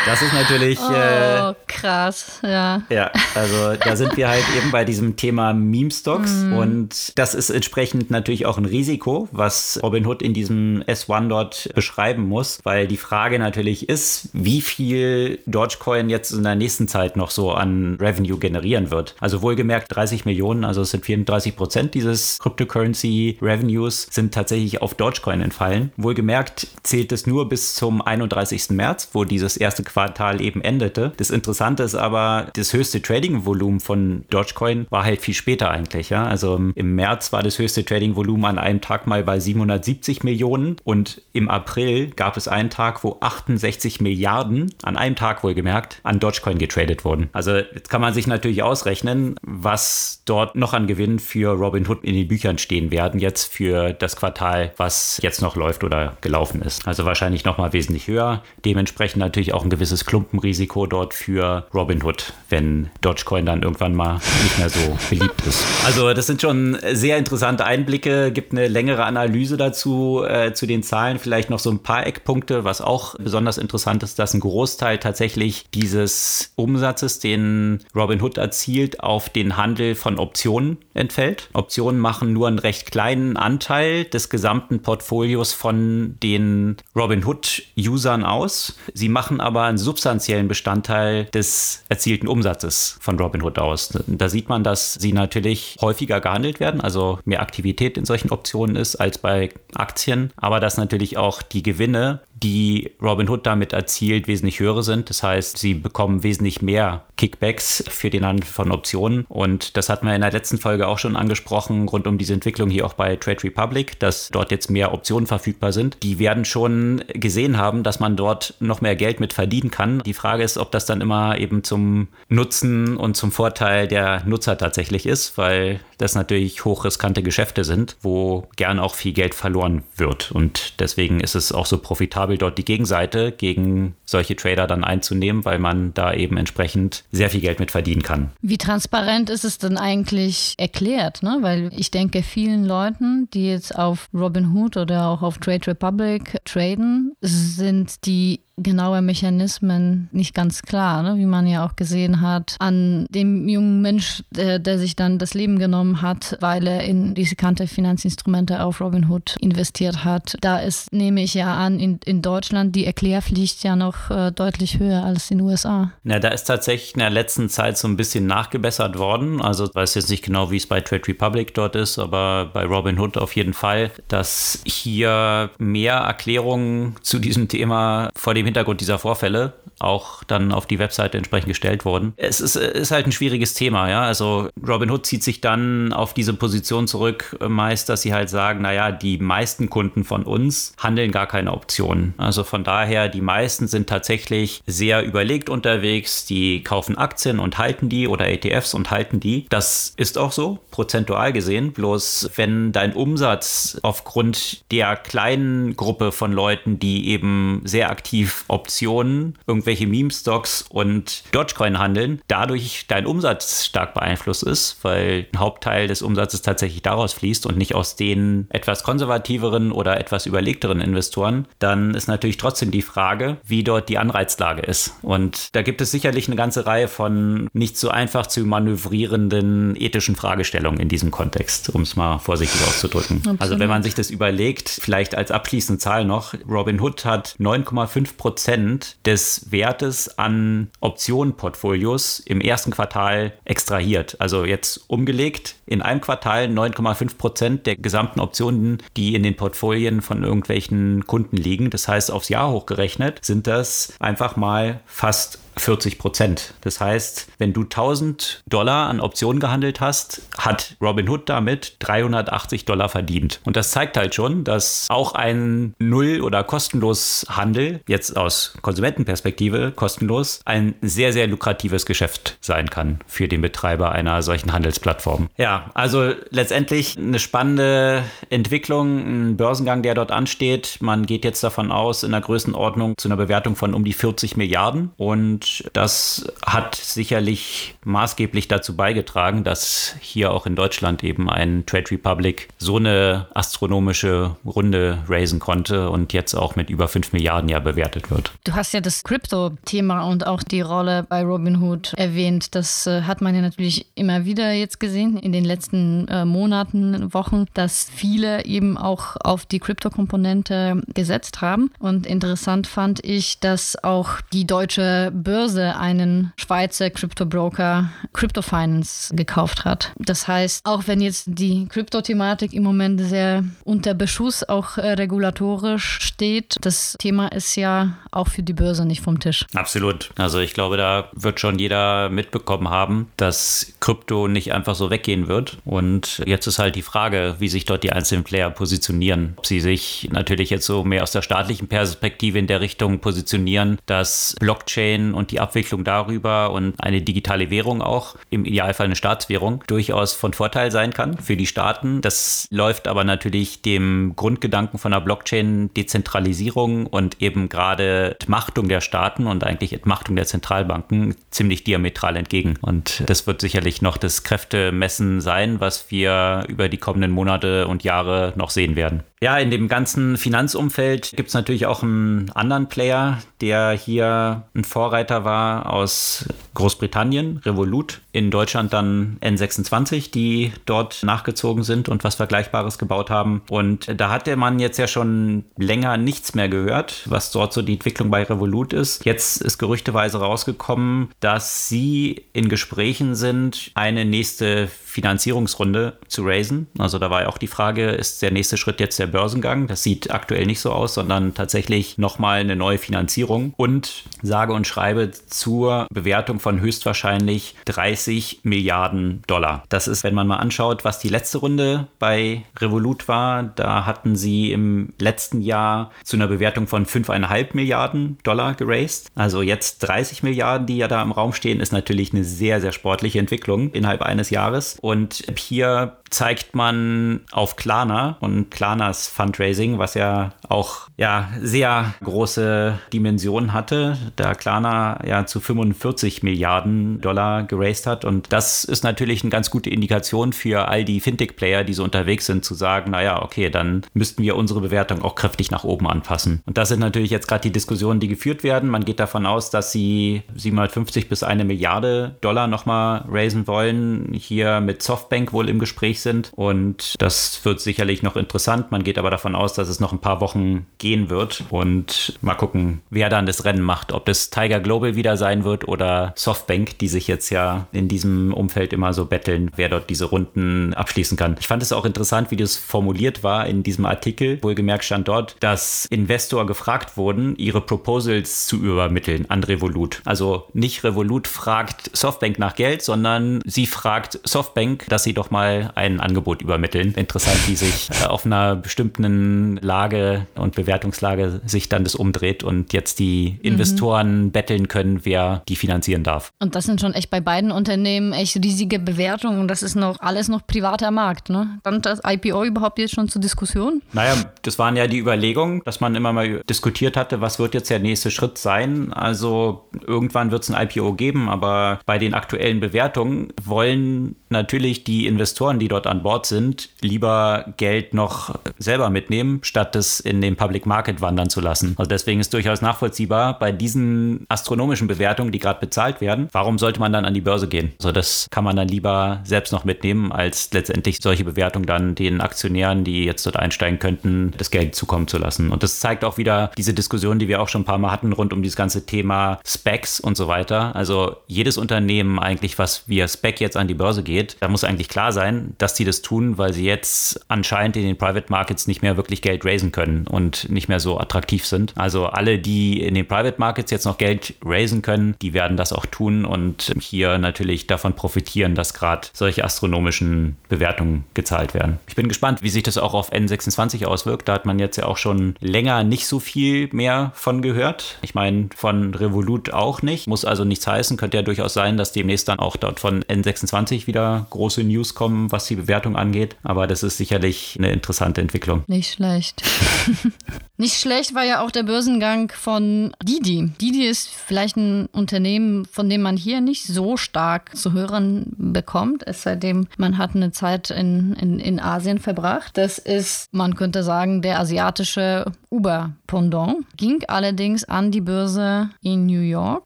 Das 0.04 0.22
ist 0.22 0.32
natürlich. 0.32 0.78
Oh, 0.80 0.92
äh, 0.92 1.54
krass, 1.66 2.40
ja. 2.42 2.82
Ja, 2.90 3.10
also 3.34 3.74
da 3.74 3.96
sind 3.96 4.16
wir 4.16 4.28
halt 4.28 4.44
eben 4.56 4.70
bei 4.70 4.84
diesem 4.84 5.16
Thema 5.16 5.52
Meme-Stocks 5.52 6.32
mm. 6.32 6.52
und 6.52 7.18
das 7.18 7.34
ist 7.34 7.50
entsprechend 7.50 8.10
natürlich 8.10 8.46
auch 8.46 8.58
ein 8.58 8.64
Risiko, 8.64 9.28
was 9.32 9.80
Robinhood 9.82 10.22
in 10.22 10.34
diesem 10.34 10.82
S1 10.84 11.28
dort 11.28 11.68
beschreiben 11.74 12.24
muss, 12.28 12.60
weil 12.64 12.86
die 12.86 12.96
Frage 12.96 13.38
natürlich 13.38 13.88
ist, 13.88 14.28
wie 14.32 14.60
viel 14.60 15.38
Dogecoin 15.46 16.08
jetzt 16.10 16.32
in 16.32 16.42
der 16.42 16.54
nächsten 16.54 16.88
Zeit 16.88 17.16
noch 17.16 17.30
so 17.30 17.52
an 17.52 17.96
Revenue 18.00 18.38
generieren 18.38 18.90
wird. 18.90 19.14
Also 19.20 19.42
wohlgemerkt 19.42 19.94
30 19.94 20.24
Millionen, 20.24 20.64
also 20.64 20.82
es 20.82 20.90
sind 20.90 21.04
34 21.04 21.56
Prozent 21.56 21.94
dieses 21.94 22.38
Cryptocurrency 22.38 23.38
Revenues 23.40 24.06
sind 24.10 24.34
tatsächlich 24.34 24.82
auf 24.82 24.94
Dogecoin 24.94 25.40
entfallen. 25.40 25.92
Wohlgemerkt 25.96 26.66
zählt 26.82 27.12
es 27.12 27.26
nur 27.26 27.48
bis 27.48 27.74
zum 27.74 28.02
31. 28.02 28.70
März, 28.70 29.10
wo 29.12 29.24
dieses 29.24 29.56
erste 29.56 29.75
Quartal 29.82 30.40
eben 30.40 30.60
endete. 30.60 31.12
Das 31.16 31.30
Interessante 31.30 31.82
ist 31.82 31.94
aber, 31.94 32.48
das 32.54 32.72
höchste 32.72 33.02
Trading-Volumen 33.02 33.80
von 33.80 34.24
Dogecoin 34.30 34.86
war 34.90 35.04
halt 35.04 35.20
viel 35.20 35.34
später 35.34 35.70
eigentlich. 35.70 36.10
Ja? 36.10 36.26
Also 36.26 36.56
im 36.74 36.94
März 36.94 37.32
war 37.32 37.42
das 37.42 37.58
höchste 37.58 37.84
Trading-Volumen 37.84 38.44
an 38.44 38.58
einem 38.58 38.80
Tag 38.80 39.06
mal 39.06 39.22
bei 39.22 39.38
770 39.38 40.22
Millionen 40.24 40.76
und 40.84 41.22
im 41.32 41.48
April 41.48 42.10
gab 42.10 42.36
es 42.36 42.48
einen 42.48 42.70
Tag, 42.70 43.04
wo 43.04 43.18
68 43.20 44.00
Milliarden, 44.00 44.72
an 44.82 44.96
einem 44.96 45.16
Tag 45.16 45.44
wohlgemerkt, 45.44 46.00
an 46.02 46.20
Dogecoin 46.20 46.58
getradet 46.58 47.04
wurden. 47.04 47.28
Also 47.32 47.56
jetzt 47.56 47.90
kann 47.90 48.00
man 48.00 48.14
sich 48.14 48.26
natürlich 48.26 48.62
ausrechnen, 48.62 49.36
was 49.42 50.22
dort 50.24 50.56
noch 50.56 50.72
an 50.72 50.86
Gewinn 50.86 51.18
für 51.18 51.52
Robinhood 51.52 52.04
in 52.04 52.14
den 52.14 52.28
Büchern 52.28 52.58
stehen 52.58 52.90
werden, 52.90 53.20
jetzt 53.20 53.52
für 53.52 53.92
das 53.92 54.16
Quartal, 54.16 54.72
was 54.76 55.18
jetzt 55.22 55.42
noch 55.42 55.56
läuft 55.56 55.84
oder 55.84 56.16
gelaufen 56.20 56.62
ist. 56.62 56.86
Also 56.86 57.04
wahrscheinlich 57.04 57.44
nochmal 57.44 57.72
wesentlich 57.72 58.06
höher. 58.08 58.42
Dementsprechend 58.64 59.18
natürlich 59.18 59.52
auch 59.52 59.64
ein 59.66 59.70
gewisses 59.70 60.04
Klumpenrisiko 60.04 60.86
dort 60.86 61.12
für 61.12 61.66
Robinhood, 61.74 62.32
wenn 62.48 62.90
Dogecoin 63.00 63.44
dann 63.46 63.62
irgendwann 63.62 63.94
mal 63.94 64.14
nicht 64.42 64.58
mehr 64.58 64.70
so 64.70 64.96
beliebt 65.10 65.46
ist. 65.46 65.64
Also 65.84 66.14
das 66.14 66.26
sind 66.26 66.40
schon 66.40 66.78
sehr 66.92 67.18
interessante 67.18 67.64
Einblicke, 67.64 68.30
gibt 68.32 68.52
eine 68.52 68.68
längere 68.68 69.04
Analyse 69.04 69.56
dazu, 69.56 70.22
äh, 70.26 70.52
zu 70.52 70.66
den 70.66 70.82
Zahlen, 70.82 71.18
vielleicht 71.18 71.50
noch 71.50 71.58
so 71.58 71.70
ein 71.70 71.80
paar 71.80 72.06
Eckpunkte, 72.06 72.64
was 72.64 72.80
auch 72.80 73.16
besonders 73.16 73.58
interessant 73.58 74.02
ist, 74.02 74.18
dass 74.18 74.34
ein 74.34 74.40
Großteil 74.40 74.98
tatsächlich 74.98 75.64
dieses 75.74 76.52
Umsatzes, 76.54 77.18
den 77.18 77.80
Robinhood 77.94 78.38
erzielt, 78.38 79.00
auf 79.00 79.28
den 79.28 79.56
Handel 79.56 79.94
von 79.94 80.18
Optionen 80.18 80.78
entfällt. 80.94 81.48
Optionen 81.52 82.00
machen 82.00 82.32
nur 82.32 82.46
einen 82.46 82.58
recht 82.58 82.90
kleinen 82.92 83.36
Anteil 83.36 84.04
des 84.04 84.28
gesamten 84.30 84.82
Portfolios 84.82 85.52
von 85.52 86.16
den 86.22 86.76
Robinhood-Usern 86.94 88.24
aus. 88.24 88.76
Sie 88.94 89.08
machen 89.08 89.40
aber 89.40 89.55
einen 89.64 89.78
substanziellen 89.78 90.48
Bestandteil 90.48 91.24
des 91.26 91.84
erzielten 91.88 92.28
Umsatzes 92.28 92.98
von 93.00 93.18
Robinhood 93.18 93.58
aus. 93.58 93.90
Da 94.06 94.28
sieht 94.28 94.48
man, 94.48 94.64
dass 94.64 94.94
sie 94.94 95.12
natürlich 95.12 95.76
häufiger 95.80 96.20
gehandelt 96.20 96.60
werden, 96.60 96.80
also 96.80 97.18
mehr 97.24 97.40
Aktivität 97.40 97.96
in 97.96 98.04
solchen 98.04 98.30
Optionen 98.30 98.76
ist 98.76 98.96
als 98.96 99.18
bei 99.18 99.50
Aktien, 99.74 100.32
aber 100.36 100.60
dass 100.60 100.76
natürlich 100.76 101.16
auch 101.16 101.42
die 101.42 101.62
Gewinne 101.62 102.20
die 102.42 102.90
Robinhood 103.02 103.46
damit 103.46 103.72
erzielt, 103.72 104.28
wesentlich 104.28 104.60
höhere 104.60 104.82
sind. 104.82 105.08
Das 105.08 105.22
heißt, 105.22 105.56
sie 105.56 105.74
bekommen 105.74 106.22
wesentlich 106.22 106.60
mehr 106.60 107.04
Kickbacks 107.16 107.82
für 107.88 108.10
den 108.10 108.26
Handel 108.26 108.44
von 108.44 108.70
Optionen. 108.72 109.24
Und 109.28 109.76
das 109.76 109.88
hatten 109.88 110.06
wir 110.06 110.14
in 110.14 110.20
der 110.20 110.32
letzten 110.32 110.58
Folge 110.58 110.86
auch 110.86 110.98
schon 110.98 111.16
angesprochen, 111.16 111.88
rund 111.88 112.06
um 112.06 112.18
diese 112.18 112.34
Entwicklung 112.34 112.68
hier 112.68 112.84
auch 112.84 112.92
bei 112.92 113.16
Trade 113.16 113.42
Republic, 113.44 113.98
dass 114.00 114.28
dort 114.28 114.50
jetzt 114.50 114.70
mehr 114.70 114.92
Optionen 114.92 115.26
verfügbar 115.26 115.72
sind. 115.72 116.02
Die 116.02 116.18
werden 116.18 116.44
schon 116.44 117.02
gesehen 117.14 117.56
haben, 117.56 117.82
dass 117.82 118.00
man 118.00 118.16
dort 118.16 118.54
noch 118.60 118.82
mehr 118.82 118.96
Geld 118.96 119.18
mit 119.18 119.32
verdienen 119.32 119.70
kann. 119.70 120.02
Die 120.04 120.14
Frage 120.14 120.42
ist, 120.42 120.58
ob 120.58 120.70
das 120.72 120.84
dann 120.84 121.00
immer 121.00 121.38
eben 121.38 121.64
zum 121.64 122.08
Nutzen 122.28 122.98
und 122.98 123.16
zum 123.16 123.32
Vorteil 123.32 123.88
der 123.88 124.24
Nutzer 124.26 124.58
tatsächlich 124.58 125.06
ist, 125.06 125.38
weil 125.38 125.80
das 125.98 126.14
natürlich 126.14 126.64
hochriskante 126.64 127.22
Geschäfte 127.22 127.64
sind, 127.64 127.96
wo 128.02 128.46
gern 128.56 128.78
auch 128.78 128.94
viel 128.94 129.12
Geld 129.12 129.34
verloren 129.34 129.82
wird. 129.96 130.30
Und 130.32 130.80
deswegen 130.80 131.20
ist 131.20 131.34
es 131.34 131.52
auch 131.52 131.66
so 131.66 131.78
profitabel, 131.78 132.38
dort 132.38 132.58
die 132.58 132.64
Gegenseite 132.64 133.32
gegen 133.32 133.94
solche 134.04 134.36
Trader 134.36 134.66
dann 134.66 134.84
einzunehmen, 134.84 135.44
weil 135.44 135.58
man 135.58 135.94
da 135.94 136.12
eben 136.12 136.36
entsprechend 136.36 137.04
sehr 137.12 137.30
viel 137.30 137.40
Geld 137.40 137.60
mit 137.60 137.70
verdienen 137.70 138.02
kann. 138.02 138.30
Wie 138.40 138.58
transparent 138.58 139.30
ist 139.30 139.44
es 139.44 139.58
denn 139.58 139.76
eigentlich 139.76 140.54
erklärt? 140.58 141.22
Ne? 141.22 141.38
Weil 141.40 141.70
ich 141.76 141.90
denke, 141.90 142.22
vielen 142.22 142.64
Leuten, 142.64 143.28
die 143.32 143.48
jetzt 143.48 143.76
auf 143.76 144.08
Robinhood 144.12 144.76
oder 144.76 145.08
auch 145.08 145.22
auf 145.22 145.38
Trade 145.38 145.66
Republic 145.68 146.38
traden, 146.44 147.14
sind 147.20 148.06
die 148.06 148.40
genaue 148.56 149.02
Mechanismen 149.02 150.08
nicht 150.12 150.34
ganz 150.34 150.62
klar, 150.62 151.02
ne? 151.02 151.16
wie 151.18 151.26
man 151.26 151.46
ja 151.46 151.66
auch 151.66 151.76
gesehen 151.76 152.22
hat 152.22 152.56
an 152.58 153.06
dem 153.10 153.48
jungen 153.48 153.82
Mensch, 153.82 154.22
der, 154.30 154.58
der, 154.58 154.78
sich 154.78 154.96
dann 154.96 155.18
das 155.18 155.34
Leben 155.34 155.58
genommen 155.58 156.00
hat, 156.00 156.38
weil 156.40 156.66
er 156.66 156.84
in 156.84 157.12
riskante 157.12 157.66
Finanzinstrumente 157.66 158.62
auf 158.62 158.80
Robinhood 158.80 159.36
investiert 159.40 160.04
hat. 160.04 160.36
Da 160.40 160.58
ist, 160.58 160.92
nehme 160.92 161.22
ich 161.22 161.34
ja 161.34 161.54
an, 161.54 161.78
in, 161.78 161.98
in 162.04 162.22
Deutschland 162.22 162.74
die 162.74 162.86
Erklärpflicht 162.86 163.62
ja 163.62 163.76
noch 163.76 164.10
äh, 164.10 164.32
deutlich 164.32 164.78
höher 164.78 165.04
als 165.04 165.30
in 165.30 165.38
den 165.38 165.46
USA. 165.46 165.92
Na, 166.02 166.18
da 166.18 166.28
ist 166.28 166.44
tatsächlich 166.44 166.94
in 166.94 167.00
der 167.00 167.10
letzten 167.10 167.48
Zeit 167.48 167.76
so 167.76 167.88
ein 167.88 167.96
bisschen 167.96 168.26
nachgebessert 168.26 168.98
worden. 168.98 169.42
Also 169.42 169.66
ich 169.66 169.74
weiß 169.74 169.94
jetzt 169.94 170.08
nicht 170.08 170.24
genau, 170.24 170.50
wie 170.50 170.56
es 170.56 170.66
bei 170.66 170.80
Trade 170.80 171.06
Republic 171.08 171.52
dort 171.54 171.76
ist, 171.76 171.98
aber 171.98 172.46
bei 172.52 172.64
Robinhood 172.64 173.18
auf 173.18 173.36
jeden 173.36 173.54
Fall, 173.54 173.90
dass 174.08 174.60
hier 174.64 175.50
mehr 175.58 175.96
Erklärungen 175.96 176.96
zu 177.02 177.18
diesem 177.18 177.48
Thema 177.48 178.10
vor 178.14 178.34
dem 178.34 178.45
Hintergrund 178.46 178.80
dieser 178.80 178.98
Vorfälle 178.98 179.52
auch 179.78 180.24
dann 180.24 180.52
auf 180.52 180.66
die 180.66 180.78
Webseite 180.78 181.18
entsprechend 181.18 181.48
gestellt 181.48 181.84
wurden. 181.84 182.14
Es 182.16 182.40
ist, 182.40 182.56
ist 182.56 182.90
halt 182.90 183.06
ein 183.06 183.12
schwieriges 183.12 183.54
Thema, 183.54 183.90
ja. 183.90 184.02
Also 184.02 184.48
Robinhood 184.66 185.06
zieht 185.06 185.22
sich 185.22 185.40
dann 185.40 185.92
auf 185.92 186.14
diese 186.14 186.32
Position 186.32 186.88
zurück, 186.88 187.36
meist, 187.46 187.88
dass 187.88 188.02
sie 188.02 188.14
halt 188.14 188.30
sagen, 188.30 188.62
naja, 188.62 188.90
die 188.90 189.18
meisten 189.18 189.68
Kunden 189.68 190.04
von 190.04 190.22
uns 190.22 190.74
handeln 190.78 191.12
gar 191.12 191.26
keine 191.26 191.52
Optionen. 191.52 192.14
Also 192.16 192.44
von 192.44 192.64
daher, 192.64 193.08
die 193.08 193.20
meisten 193.20 193.68
sind 193.68 193.88
tatsächlich 193.88 194.62
sehr 194.66 195.04
überlegt 195.04 195.50
unterwegs, 195.50 196.24
die 196.24 196.62
kaufen 196.62 196.96
Aktien 196.96 197.38
und 197.38 197.58
halten 197.58 197.88
die 197.88 198.08
oder 198.08 198.28
ETFs 198.28 198.74
und 198.74 198.90
halten 198.90 199.20
die. 199.20 199.46
Das 199.50 199.92
ist 199.96 200.16
auch 200.16 200.32
so, 200.32 200.58
prozentual 200.70 201.32
gesehen. 201.32 201.72
Bloß 201.72 202.30
wenn 202.36 202.72
dein 202.72 202.94
Umsatz 202.94 203.78
aufgrund 203.82 204.70
der 204.72 204.96
kleinen 204.96 205.76
Gruppe 205.76 206.12
von 206.12 206.32
Leuten, 206.32 206.78
die 206.78 207.08
eben 207.08 207.60
sehr 207.64 207.90
aktiv 207.90 208.44
Optionen 208.48 209.36
irgendwo 209.46 209.65
irgendwelche 209.66 209.86
Meme-Stocks 209.88 210.64
und 210.68 211.24
Dogecoin 211.32 211.78
handeln, 211.78 212.20
dadurch 212.28 212.86
dein 212.86 213.04
Umsatz 213.06 213.64
stark 213.64 213.94
beeinflusst 213.94 214.44
ist, 214.44 214.78
weil 214.82 215.26
ein 215.32 215.40
Hauptteil 215.40 215.88
des 215.88 216.02
Umsatzes 216.02 216.42
tatsächlich 216.42 216.82
daraus 216.82 217.12
fließt 217.12 217.46
und 217.46 217.58
nicht 217.58 217.74
aus 217.74 217.96
den 217.96 218.46
etwas 218.50 218.84
konservativeren 218.84 219.72
oder 219.72 219.98
etwas 219.98 220.26
überlegteren 220.26 220.80
Investoren, 220.80 221.46
dann 221.58 221.94
ist 221.94 222.06
natürlich 222.06 222.36
trotzdem 222.36 222.70
die 222.70 222.82
Frage, 222.82 223.38
wie 223.44 223.64
dort 223.64 223.88
die 223.88 223.98
Anreizlage 223.98 224.62
ist. 224.62 224.94
Und 225.02 225.54
da 225.56 225.62
gibt 225.62 225.80
es 225.80 225.90
sicherlich 225.90 226.28
eine 226.28 226.36
ganze 226.36 226.66
Reihe 226.66 226.86
von 226.86 227.48
nicht 227.52 227.76
so 227.76 227.88
einfach 227.88 228.28
zu 228.28 228.44
manövrierenden 228.44 229.74
ethischen 229.76 230.14
Fragestellungen 230.14 230.78
in 230.78 230.88
diesem 230.88 231.10
Kontext, 231.10 231.70
um 231.70 231.82
es 231.82 231.96
mal 231.96 232.18
vorsichtig 232.18 232.60
auszudrücken. 232.68 233.18
Absolut. 233.18 233.40
Also 233.40 233.58
wenn 233.58 233.68
man 233.68 233.82
sich 233.82 233.94
das 233.94 234.10
überlegt, 234.10 234.68
vielleicht 234.68 235.16
als 235.16 235.32
abschließende 235.32 235.80
Zahl 235.80 236.04
noch, 236.04 236.34
Robinhood 236.48 237.04
hat 237.04 237.34
9,5 237.40 238.16
Prozent 238.16 238.96
des 239.04 239.50
Wertes 239.56 240.18
an 240.18 240.68
Optionenportfolios 240.80 242.20
im 242.20 242.42
ersten 242.42 242.72
Quartal 242.72 243.32
extrahiert. 243.46 244.16
Also 244.20 244.44
jetzt 244.44 244.84
umgelegt 244.88 245.56
in 245.64 245.80
einem 245.80 246.02
Quartal 246.02 246.44
9,5 246.44 247.16
Prozent 247.16 247.66
der 247.66 247.76
gesamten 247.76 248.20
Optionen, 248.20 248.82
die 248.98 249.14
in 249.14 249.22
den 249.22 249.34
Portfolien 249.34 250.02
von 250.02 250.22
irgendwelchen 250.22 251.06
Kunden 251.06 251.38
liegen. 251.38 251.70
Das 251.70 251.88
heißt, 251.88 252.10
aufs 252.10 252.28
Jahr 252.28 252.50
hochgerechnet 252.50 253.24
sind 253.24 253.46
das 253.46 253.94
einfach 253.98 254.36
mal 254.36 254.80
fast 254.84 255.38
40 255.58 255.98
Prozent. 255.98 256.54
Das 256.60 256.80
heißt, 256.80 257.28
wenn 257.38 257.52
du 257.52 257.62
1000 257.62 258.42
Dollar 258.46 258.88
an 258.88 259.00
Optionen 259.00 259.40
gehandelt 259.40 259.80
hast, 259.80 260.22
hat 260.38 260.76
Robinhood 260.80 261.28
damit 261.28 261.76
380 261.80 262.64
Dollar 262.64 262.88
verdient. 262.88 263.40
Und 263.44 263.56
das 263.56 263.70
zeigt 263.70 263.96
halt 263.96 264.14
schon, 264.14 264.44
dass 264.44 264.86
auch 264.90 265.14
ein 265.14 265.74
Null- 265.78 266.20
oder 266.20 266.44
kostenlos 266.44 267.26
Handel, 267.28 267.80
jetzt 267.86 268.16
aus 268.16 268.54
Konsumentenperspektive 268.62 269.72
kostenlos, 269.74 270.40
ein 270.44 270.74
sehr, 270.82 271.12
sehr 271.12 271.26
lukratives 271.26 271.86
Geschäft 271.86 272.38
sein 272.40 272.68
kann 272.70 272.98
für 273.06 273.28
den 273.28 273.40
Betreiber 273.40 273.92
einer 273.92 274.22
solchen 274.22 274.52
Handelsplattform. 274.52 275.28
Ja, 275.36 275.70
also 275.74 276.12
letztendlich 276.30 276.96
eine 276.96 277.18
spannende 277.18 278.04
Entwicklung, 278.30 278.98
ein 278.98 279.36
Börsengang, 279.36 279.82
der 279.82 279.94
dort 279.94 280.12
ansteht. 280.12 280.78
Man 280.80 281.06
geht 281.06 281.24
jetzt 281.24 281.42
davon 281.42 281.72
aus, 281.72 282.02
in 282.02 282.12
der 282.12 282.20
Größenordnung 282.20 282.94
zu 282.96 283.08
einer 283.08 283.16
Bewertung 283.16 283.56
von 283.56 283.74
um 283.74 283.84
die 283.84 283.92
40 283.92 284.36
Milliarden 284.36 284.90
und 284.96 285.45
das 285.72 286.26
hat 286.44 286.74
sicherlich 286.74 287.74
maßgeblich 287.84 288.48
dazu 288.48 288.76
beigetragen, 288.76 289.44
dass 289.44 289.94
hier 290.00 290.32
auch 290.32 290.46
in 290.46 290.56
Deutschland 290.56 291.04
eben 291.04 291.30
ein 291.30 291.64
Trade 291.66 291.90
Republic 291.92 292.48
so 292.58 292.76
eine 292.76 293.26
astronomische 293.34 294.36
Runde 294.44 294.98
raisen 295.08 295.38
konnte 295.38 295.90
und 295.90 296.12
jetzt 296.12 296.34
auch 296.34 296.56
mit 296.56 296.70
über 296.70 296.88
5 296.88 297.12
Milliarden 297.12 297.48
ja 297.48 297.58
bewertet 297.58 298.10
wird. 298.10 298.32
Du 298.44 298.54
hast 298.54 298.74
ja 298.74 298.80
das 298.80 299.04
Crypto-Thema 299.04 300.08
und 300.08 300.26
auch 300.26 300.42
die 300.42 300.60
Rolle 300.60 301.04
bei 301.08 301.22
Robinhood 301.22 301.94
erwähnt. 301.94 302.54
Das 302.54 302.86
äh, 302.86 303.02
hat 303.02 303.20
man 303.20 303.34
ja 303.34 303.40
natürlich 303.40 303.86
immer 303.94 304.24
wieder 304.24 304.52
jetzt 304.52 304.80
gesehen 304.80 305.18
in 305.18 305.32
den 305.32 305.44
letzten 305.44 306.08
äh, 306.08 306.24
Monaten, 306.24 307.12
Wochen, 307.14 307.46
dass 307.54 307.88
viele 307.94 308.44
eben 308.44 308.76
auch 308.76 309.16
auf 309.22 309.46
die 309.46 309.60
Crypto-Komponente 309.60 310.82
gesetzt 310.94 311.40
haben. 311.40 311.70
Und 311.78 312.06
interessant 312.06 312.66
fand 312.66 313.04
ich, 313.04 313.38
dass 313.40 313.82
auch 313.82 314.20
die 314.32 314.46
deutsche 314.46 315.12
Börse 315.14 315.35
Börse 315.36 315.76
einen 315.76 316.32
Schweizer 316.38 316.88
Crypto-Broker 316.88 317.90
Crypto 318.14 318.40
Finance 318.40 319.14
gekauft 319.14 319.66
hat. 319.66 319.92
Das 319.98 320.26
heißt, 320.26 320.64
auch 320.64 320.84
wenn 320.86 321.02
jetzt 321.02 321.26
die 321.26 321.66
Krypto-Thematik 321.68 322.54
im 322.54 322.62
Moment 322.62 323.02
sehr 323.02 323.44
unter 323.64 323.92
Beschuss 323.92 324.48
auch 324.48 324.78
äh, 324.78 324.92
regulatorisch 324.92 325.98
steht, 326.00 326.56
das 326.62 326.96
Thema 326.98 327.28
ist 327.28 327.54
ja 327.56 327.98
auch 328.12 328.28
für 328.28 328.42
die 328.42 328.54
Börse 328.54 328.86
nicht 328.86 329.02
vom 329.02 329.20
Tisch. 329.20 329.44
Absolut. 329.52 330.08
Also 330.16 330.38
ich 330.38 330.54
glaube, 330.54 330.78
da 330.78 331.10
wird 331.12 331.38
schon 331.38 331.58
jeder 331.58 332.08
mitbekommen 332.08 332.70
haben, 332.70 333.10
dass 333.18 333.74
Krypto 333.80 334.28
nicht 334.28 334.54
einfach 334.54 334.74
so 334.74 334.88
weggehen 334.88 335.28
wird. 335.28 335.58
Und 335.66 336.22
jetzt 336.24 336.46
ist 336.46 336.58
halt 336.58 336.76
die 336.76 336.82
Frage, 336.82 337.36
wie 337.40 337.48
sich 337.48 337.66
dort 337.66 337.82
die 337.82 337.92
einzelnen 337.92 338.24
Player 338.24 338.48
positionieren. 338.48 339.34
Ob 339.36 339.44
sie 339.44 339.60
sich 339.60 340.08
natürlich 340.10 340.48
jetzt 340.48 340.64
so 340.64 340.82
mehr 340.82 341.02
aus 341.02 341.12
der 341.12 341.20
staatlichen 341.20 341.68
Perspektive 341.68 342.38
in 342.38 342.46
der 342.46 342.62
Richtung 342.62 343.00
positionieren, 343.00 343.78
dass 343.84 344.34
Blockchain 344.40 345.12
und 345.12 345.25
und 345.26 345.32
die 345.32 345.40
Abwicklung 345.40 345.82
darüber 345.82 346.52
und 346.52 346.74
eine 346.78 347.02
digitale 347.02 347.50
Währung 347.50 347.82
auch, 347.82 348.14
im 348.30 348.44
Idealfall 348.44 348.86
eine 348.86 348.94
Staatswährung, 348.94 349.64
durchaus 349.66 350.12
von 350.12 350.32
Vorteil 350.32 350.70
sein 350.70 350.92
kann 350.92 351.18
für 351.18 351.36
die 351.36 351.46
Staaten. 351.46 352.00
Das 352.00 352.46
läuft 352.50 352.86
aber 352.86 353.02
natürlich 353.02 353.60
dem 353.60 354.12
Grundgedanken 354.14 354.78
von 354.78 354.92
der 354.92 355.00
Blockchain, 355.00 355.74
Dezentralisierung 355.74 356.86
und 356.86 357.20
eben 357.20 357.48
gerade 357.48 358.12
Entmachtung 358.20 358.68
der 358.68 358.80
Staaten 358.80 359.26
und 359.26 359.42
eigentlich 359.42 359.72
Entmachtung 359.72 360.14
der 360.14 360.26
Zentralbanken 360.26 361.16
ziemlich 361.30 361.64
diametral 361.64 362.14
entgegen. 362.16 362.56
Und 362.60 363.02
das 363.06 363.26
wird 363.26 363.40
sicherlich 363.40 363.82
noch 363.82 363.96
das 363.96 364.22
Kräftemessen 364.22 365.20
sein, 365.20 365.58
was 365.58 365.90
wir 365.90 366.44
über 366.46 366.68
die 366.68 366.78
kommenden 366.78 367.10
Monate 367.10 367.66
und 367.66 367.82
Jahre 367.82 368.32
noch 368.36 368.50
sehen 368.50 368.76
werden. 368.76 369.02
Ja, 369.22 369.38
in 369.38 369.50
dem 369.50 369.66
ganzen 369.66 370.18
Finanzumfeld 370.18 371.12
gibt 371.16 371.28
es 371.28 371.34
natürlich 371.34 371.64
auch 371.64 371.82
einen 371.82 372.30
anderen 372.34 372.68
Player, 372.68 373.18
der 373.40 373.72
hier 373.72 374.42
ein 374.54 374.64
Vorreiter 374.64 375.15
war 375.24 375.72
aus 375.72 376.26
Großbritannien, 376.54 377.38
Revolut. 377.44 378.00
In 378.12 378.30
Deutschland 378.30 378.72
dann 378.72 379.18
N26, 379.20 380.10
die 380.10 380.52
dort 380.64 381.02
nachgezogen 381.02 381.62
sind 381.64 381.88
und 381.88 382.02
was 382.04 382.14
Vergleichbares 382.14 382.78
gebaut 382.78 383.10
haben. 383.10 383.42
Und 383.50 384.00
da 384.00 384.10
hatte 384.10 384.36
man 384.36 384.58
jetzt 384.58 384.78
ja 384.78 384.86
schon 384.86 385.44
länger 385.56 385.96
nichts 385.96 386.34
mehr 386.34 386.48
gehört, 386.48 387.02
was 387.06 387.30
dort 387.30 387.52
so 387.52 387.62
die 387.62 387.74
Entwicklung 387.74 388.10
bei 388.10 388.22
Revolut 388.22 388.72
ist. 388.72 389.04
Jetzt 389.04 389.42
ist 389.42 389.58
gerüchteweise 389.58 390.18
rausgekommen, 390.18 391.10
dass 391.20 391.68
sie 391.68 392.24
in 392.32 392.48
Gesprächen 392.48 393.14
sind, 393.14 393.70
eine 393.74 394.04
nächste 394.04 394.68
Finanzierungsrunde 394.96 395.98
zu 396.08 396.24
raisen. 396.24 396.68
Also 396.78 396.98
da 396.98 397.10
war 397.10 397.20
ja 397.20 397.28
auch 397.28 397.36
die 397.36 397.48
Frage, 397.48 397.90
ist 397.90 398.22
der 398.22 398.30
nächste 398.30 398.56
Schritt 398.56 398.80
jetzt 398.80 398.98
der 398.98 399.06
Börsengang? 399.06 399.66
Das 399.66 399.82
sieht 399.82 400.10
aktuell 400.10 400.46
nicht 400.46 400.60
so 400.60 400.72
aus, 400.72 400.94
sondern 400.94 401.34
tatsächlich 401.34 401.98
nochmal 401.98 402.40
eine 402.40 402.56
neue 402.56 402.78
Finanzierung 402.78 403.52
und 403.58 404.04
sage 404.22 404.54
und 404.54 404.66
schreibe 404.66 405.10
zur 405.10 405.86
Bewertung 405.92 406.40
von 406.40 406.60
höchstwahrscheinlich 406.60 407.56
30 407.66 408.40
Milliarden 408.44 409.22
Dollar. 409.26 409.64
Das 409.68 409.86
ist, 409.86 410.02
wenn 410.02 410.14
man 410.14 410.26
mal 410.26 410.38
anschaut, 410.38 410.86
was 410.86 410.98
die 410.98 411.10
letzte 411.10 411.38
Runde 411.38 411.88
bei 411.98 412.44
Revolut 412.58 413.06
war, 413.06 413.42
da 413.42 413.84
hatten 413.84 414.16
sie 414.16 414.50
im 414.50 414.94
letzten 414.98 415.42
Jahr 415.42 415.90
zu 416.04 416.16
einer 416.16 416.26
Bewertung 416.26 416.68
von 416.68 416.86
5,5 416.86 417.48
Milliarden 417.52 418.16
Dollar 418.22 418.54
geraced. 418.54 419.08
Also 419.14 419.42
jetzt 419.42 419.80
30 419.80 420.22
Milliarden, 420.22 420.66
die 420.66 420.78
ja 420.78 420.88
da 420.88 421.02
im 421.02 421.12
Raum 421.12 421.34
stehen, 421.34 421.60
ist 421.60 421.72
natürlich 421.72 422.14
eine 422.14 422.24
sehr, 422.24 422.62
sehr 422.62 422.72
sportliche 422.72 423.18
Entwicklung 423.18 423.72
innerhalb 423.72 424.00
eines 424.00 424.30
Jahres. 424.30 424.78
Und 424.86 425.24
hier 425.36 425.96
zeigt 426.10 426.54
man 426.54 427.20
auf 427.32 427.56
Klarna 427.56 428.16
und 428.20 428.50
Klarnas 428.50 429.08
Fundraising, 429.08 429.78
was 429.78 429.94
ja 429.94 430.32
auch 430.48 430.88
ja, 430.96 431.28
sehr 431.40 431.94
große 432.02 432.78
Dimensionen 432.92 433.52
hatte, 433.52 433.96
da 434.16 434.34
Klarna 434.34 435.04
ja 435.06 435.26
zu 435.26 435.40
45 435.40 436.22
Milliarden 436.22 437.00
Dollar 437.00 437.42
geraced 437.42 437.86
hat. 437.86 438.04
Und 438.04 438.32
das 438.32 438.64
ist 438.64 438.84
natürlich 438.84 439.22
eine 439.22 439.30
ganz 439.30 439.50
gute 439.50 439.70
Indikation 439.70 440.32
für 440.32 440.68
all 440.68 440.84
die 440.84 441.00
Fintech-Player, 441.00 441.64
die 441.64 441.74
so 441.74 441.84
unterwegs 441.84 442.26
sind, 442.26 442.44
zu 442.44 442.54
sagen, 442.54 442.90
naja, 442.92 443.22
okay, 443.22 443.50
dann 443.50 443.82
müssten 443.94 444.22
wir 444.22 444.36
unsere 444.36 444.60
Bewertung 444.60 445.02
auch 445.02 445.14
kräftig 445.14 445.50
nach 445.50 445.64
oben 445.64 445.88
anpassen. 445.88 446.42
Und 446.46 446.56
das 446.58 446.68
sind 446.68 446.80
natürlich 446.80 447.10
jetzt 447.10 447.28
gerade 447.28 447.42
die 447.42 447.52
Diskussionen, 447.52 448.00
die 448.00 448.08
geführt 448.08 448.42
werden. 448.42 448.70
Man 448.70 448.84
geht 448.84 449.00
davon 449.00 449.26
aus, 449.26 449.50
dass 449.50 449.72
sie 449.72 450.22
750 450.34 451.08
bis 451.08 451.22
eine 451.22 451.44
Milliarde 451.44 452.16
Dollar 452.20 452.46
nochmal 452.46 453.04
raisen 453.08 453.46
wollen. 453.46 454.12
Hier 454.14 454.60
mit 454.60 454.82
Softbank 454.82 455.32
wohl 455.32 455.48
im 455.48 455.58
Gespräch 455.58 456.00
sind. 456.06 456.32
Und 456.36 456.94
das 456.98 457.44
wird 457.44 457.60
sicherlich 457.60 458.02
noch 458.02 458.16
interessant. 458.16 458.70
Man 458.70 458.84
geht 458.84 458.96
aber 458.96 459.10
davon 459.10 459.34
aus, 459.34 459.54
dass 459.54 459.68
es 459.68 459.80
noch 459.80 459.92
ein 459.92 459.98
paar 459.98 460.20
Wochen 460.20 460.66
gehen 460.78 461.10
wird. 461.10 461.42
Und 461.50 462.18
mal 462.22 462.36
gucken, 462.36 462.80
wer 462.90 463.08
dann 463.08 463.26
das 463.26 463.44
Rennen 463.44 463.62
macht. 463.62 463.92
Ob 463.92 464.06
das 464.06 464.30
Tiger 464.30 464.60
Global 464.60 464.94
wieder 464.94 465.16
sein 465.16 465.42
wird 465.44 465.66
oder 465.66 466.12
Softbank, 466.16 466.78
die 466.78 466.88
sich 466.88 467.08
jetzt 467.08 467.30
ja 467.30 467.66
in 467.72 467.88
diesem 467.88 468.32
Umfeld 468.32 468.72
immer 468.72 468.92
so 468.92 469.06
betteln, 469.06 469.50
wer 469.56 469.68
dort 469.68 469.90
diese 469.90 470.04
Runden 470.04 470.74
abschließen 470.74 471.16
kann. 471.16 471.36
Ich 471.40 471.48
fand 471.48 471.62
es 471.62 471.72
auch 471.72 471.84
interessant, 471.84 472.30
wie 472.30 472.36
das 472.36 472.56
formuliert 472.56 473.24
war 473.24 473.46
in 473.46 473.62
diesem 473.62 473.84
Artikel. 473.84 474.42
Wohlgemerkt 474.42 474.84
stand 474.84 475.08
dort, 475.08 475.36
dass 475.40 475.86
Investor 475.90 476.46
gefragt 476.46 476.96
wurden, 476.96 477.34
ihre 477.36 477.60
Proposals 477.60 478.46
zu 478.46 478.58
übermitteln 478.58 479.26
an 479.28 479.42
Revolut. 479.42 480.02
Also 480.04 480.46
nicht 480.52 480.84
Revolut 480.84 481.26
fragt 481.26 481.90
Softbank 481.96 482.38
nach 482.38 482.54
Geld, 482.54 482.82
sondern 482.82 483.40
sie 483.44 483.66
fragt 483.66 484.20
Softbank, 484.24 484.86
dass 484.88 485.02
sie 485.04 485.14
doch 485.14 485.30
mal 485.30 485.72
ein 485.74 485.85
ein 485.94 486.00
Angebot 486.00 486.42
übermitteln. 486.42 486.94
Interessant, 486.94 487.36
wie 487.48 487.56
sich 487.56 487.88
äh, 487.90 488.06
auf 488.06 488.26
einer 488.26 488.56
bestimmten 488.56 489.56
Lage 489.58 490.26
und 490.34 490.54
Bewertungslage 490.54 491.40
sich 491.44 491.68
dann 491.68 491.84
das 491.84 491.94
umdreht 491.94 492.42
und 492.42 492.72
jetzt 492.72 492.98
die 492.98 493.38
mhm. 493.38 493.48
Investoren 493.52 494.24
mhm. 494.24 494.30
betteln 494.32 494.68
können, 494.68 495.00
wer 495.04 495.42
die 495.48 495.56
finanzieren 495.56 496.02
darf. 496.02 496.32
Und 496.40 496.54
das 496.54 496.64
sind 496.64 496.80
schon 496.80 496.94
echt 496.94 497.10
bei 497.10 497.20
beiden 497.20 497.50
Unternehmen 497.50 498.12
echt 498.12 498.36
riesige 498.36 498.78
Bewertungen 498.78 499.40
und 499.40 499.48
das 499.48 499.62
ist 499.62 499.74
noch 499.74 500.00
alles 500.00 500.28
noch 500.28 500.46
privater 500.46 500.90
Markt. 500.90 501.30
Ne? 501.30 501.58
Dann 501.62 501.82
das 501.82 502.00
IPO 502.04 502.44
überhaupt 502.44 502.78
jetzt 502.78 502.94
schon 502.94 503.08
zur 503.08 503.20
Diskussion? 503.20 503.82
Naja, 503.92 504.14
das 504.42 504.58
waren 504.58 504.76
ja 504.76 504.86
die 504.86 504.98
Überlegungen, 504.98 505.62
dass 505.64 505.80
man 505.80 505.94
immer 505.94 506.12
mal 506.12 506.42
diskutiert 506.48 506.96
hatte, 506.96 507.20
was 507.20 507.38
wird 507.38 507.54
jetzt 507.54 507.70
der 507.70 507.78
nächste 507.78 508.10
Schritt 508.10 508.38
sein. 508.38 508.92
Also 508.92 509.68
irgendwann 509.86 510.30
wird 510.30 510.42
es 510.42 510.50
ein 510.50 510.66
IPO 510.66 510.94
geben, 510.94 511.28
aber 511.28 511.80
bei 511.86 511.98
den 511.98 512.14
aktuellen 512.14 512.60
Bewertungen 512.60 513.32
wollen 513.42 514.16
natürlich 514.28 514.84
die 514.84 515.06
Investoren, 515.06 515.58
die 515.58 515.68
dort 515.68 515.75
an 515.84 516.02
Bord 516.02 516.26
sind, 516.26 516.70
lieber 516.80 517.52
Geld 517.56 517.92
noch 517.92 518.38
selber 518.58 518.88
mitnehmen, 518.88 519.40
statt 519.42 519.76
es 519.76 520.00
in 520.00 520.20
den 520.20 520.36
Public 520.36 520.64
Market 520.64 521.00
wandern 521.00 521.28
zu 521.28 521.40
lassen. 521.40 521.74
Also 521.76 521.88
deswegen 521.88 522.20
ist 522.20 522.32
durchaus 522.32 522.62
nachvollziehbar 522.62 523.38
bei 523.38 523.52
diesen 523.52 524.24
astronomischen 524.28 524.86
Bewertungen, 524.86 525.32
die 525.32 525.38
gerade 525.38 525.60
bezahlt 525.60 526.00
werden, 526.00 526.28
warum 526.32 526.58
sollte 526.58 526.80
man 526.80 526.92
dann 526.92 527.04
an 527.04 527.14
die 527.14 527.20
Börse 527.20 527.48
gehen? 527.48 527.72
Also 527.80 527.92
das 527.92 528.28
kann 528.30 528.44
man 528.44 528.56
dann 528.56 528.68
lieber 528.68 529.20
selbst 529.24 529.52
noch 529.52 529.64
mitnehmen, 529.64 530.12
als 530.12 530.52
letztendlich 530.52 530.98
solche 531.02 531.24
Bewertungen 531.24 531.66
dann 531.66 531.94
den 531.94 532.20
Aktionären, 532.20 532.84
die 532.84 533.04
jetzt 533.04 533.26
dort 533.26 533.36
einsteigen 533.36 533.78
könnten, 533.78 534.32
das 534.38 534.50
Geld 534.50 534.74
zukommen 534.74 535.08
zu 535.08 535.18
lassen. 535.18 535.50
Und 535.50 535.62
das 535.62 535.80
zeigt 535.80 536.04
auch 536.04 536.18
wieder 536.18 536.50
diese 536.56 536.74
Diskussion, 536.74 537.18
die 537.18 537.28
wir 537.28 537.40
auch 537.40 537.48
schon 537.48 537.62
ein 537.62 537.66
paar 537.66 537.78
Mal 537.78 537.90
hatten 537.90 538.12
rund 538.12 538.32
um 538.32 538.42
dieses 538.42 538.56
ganze 538.56 538.86
Thema 538.86 539.40
Specs 539.44 540.00
und 540.00 540.16
so 540.16 540.28
weiter. 540.28 540.76
Also 540.76 541.16
jedes 541.26 541.58
Unternehmen 541.58 542.18
eigentlich, 542.18 542.58
was 542.58 542.88
via 542.88 543.08
Spec 543.08 543.40
jetzt 543.40 543.56
an 543.56 543.68
die 543.68 543.74
Börse 543.74 544.02
geht, 544.02 544.36
da 544.40 544.48
muss 544.48 544.64
eigentlich 544.64 544.88
klar 544.88 545.12
sein, 545.12 545.54
dass 545.58 545.65
die 545.74 545.84
das 545.84 546.02
tun, 546.02 546.38
weil 546.38 546.52
sie 546.52 546.64
jetzt 546.64 547.20
anscheinend 547.28 547.76
in 547.76 547.84
den 547.84 547.96
Private 547.96 548.26
Markets 548.28 548.66
nicht 548.66 548.82
mehr 548.82 548.96
wirklich 548.96 549.22
Geld 549.22 549.44
raisen 549.44 549.72
können 549.72 550.06
und 550.06 550.48
nicht 550.50 550.68
mehr 550.68 550.80
so 550.80 550.98
attraktiv 550.98 551.46
sind. 551.46 551.72
Also 551.76 552.06
alle, 552.06 552.38
die 552.38 552.82
in 552.82 552.94
den 552.94 553.06
Private 553.06 553.36
Markets 553.38 553.70
jetzt 553.70 553.84
noch 553.84 553.98
Geld 553.98 554.34
raisen 554.44 554.82
können, 554.82 555.16
die 555.22 555.32
werden 555.32 555.56
das 555.56 555.72
auch 555.72 555.86
tun 555.86 556.24
und 556.24 556.72
hier 556.80 557.18
natürlich 557.18 557.66
davon 557.66 557.94
profitieren, 557.94 558.54
dass 558.54 558.74
gerade 558.74 559.08
solche 559.12 559.44
astronomischen 559.44 560.36
Bewertungen 560.48 561.04
gezahlt 561.14 561.54
werden. 561.54 561.78
Ich 561.86 561.96
bin 561.96 562.08
gespannt, 562.08 562.42
wie 562.42 562.50
sich 562.50 562.62
das 562.62 562.78
auch 562.78 562.94
auf 562.94 563.12
N26 563.12 563.86
auswirkt. 563.86 564.28
Da 564.28 564.34
hat 564.34 564.46
man 564.46 564.58
jetzt 564.58 564.76
ja 564.76 564.86
auch 564.86 564.96
schon 564.96 565.34
länger 565.40 565.84
nicht 565.84 566.06
so 566.06 566.20
viel 566.20 566.68
mehr 566.72 567.12
von 567.14 567.42
gehört. 567.42 567.98
Ich 568.02 568.14
meine, 568.14 568.48
von 568.54 568.94
Revolut 568.94 569.52
auch 569.52 569.82
nicht. 569.82 570.06
Muss 570.06 570.24
also 570.24 570.44
nichts 570.44 570.66
heißen. 570.66 570.96
Könnte 570.96 571.16
ja 571.16 571.22
durchaus 571.22 571.54
sein, 571.54 571.76
dass 571.76 571.92
demnächst 571.92 572.28
dann 572.28 572.38
auch 572.38 572.56
dort 572.56 572.80
von 572.80 573.02
N26 573.04 573.86
wieder 573.86 574.26
große 574.30 574.62
News 574.64 574.94
kommen, 574.94 575.32
was 575.32 575.46
die 575.46 575.55
Bewertung 575.56 575.96
angeht. 575.96 576.36
Aber 576.42 576.66
das 576.66 576.82
ist 576.82 576.96
sicherlich 576.96 577.56
eine 577.58 577.72
interessante 577.72 578.20
Entwicklung. 578.20 578.64
Nicht 578.66 578.94
schlecht. 578.94 579.42
nicht 580.56 580.78
schlecht 580.78 581.14
war 581.14 581.24
ja 581.24 581.42
auch 581.42 581.50
der 581.50 581.62
Börsengang 581.62 582.32
von 582.34 582.94
Didi. 583.02 583.50
Didi 583.60 583.86
ist 583.86 584.08
vielleicht 584.08 584.56
ein 584.56 584.86
Unternehmen, 584.86 585.66
von 585.66 585.90
dem 585.90 586.02
man 586.02 586.16
hier 586.16 586.40
nicht 586.40 586.66
so 586.66 586.96
stark 586.96 587.54
zu 587.56 587.72
hören 587.72 588.32
bekommt, 588.36 589.06
es 589.06 589.22
seitdem 589.22 589.68
man 589.76 589.98
hat 589.98 590.14
eine 590.14 590.32
Zeit 590.32 590.70
in, 590.70 591.14
in, 591.14 591.38
in 591.38 591.60
Asien 591.60 591.98
verbracht. 591.98 592.56
Das 592.56 592.78
ist, 592.78 593.32
man 593.32 593.54
könnte 593.54 593.82
sagen, 593.82 594.22
der 594.22 594.40
asiatische 594.40 595.26
Uber-Pendant, 595.50 596.64
ging 596.76 597.02
allerdings 597.08 597.64
an 597.64 597.90
die 597.90 598.00
Börse 598.00 598.70
in 598.82 599.06
New 599.06 599.20
York 599.20 599.64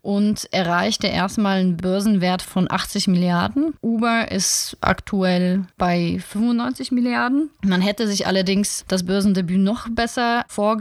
und 0.03 0.53
erreichte 0.53 1.07
erstmal 1.07 1.61
einen 1.61 1.77
Börsenwert 1.77 2.43
von 2.43 2.71
80 2.71 3.09
Milliarden. 3.09 3.75
Uber 3.83 4.31
ist 4.31 4.77
aktuell 4.81 5.65
bei 5.79 6.19
95 6.29 6.93
Milliarden. 6.93 7.51
Man 7.63 7.81
hätte 7.81 8.07
sich 8.07 8.27
allerdings 8.27 8.85
das 8.89 9.05
Börsendebüt 9.05 9.61
noch 9.61 9.89
besser 9.89 10.45
vorgestellt. 10.49 10.80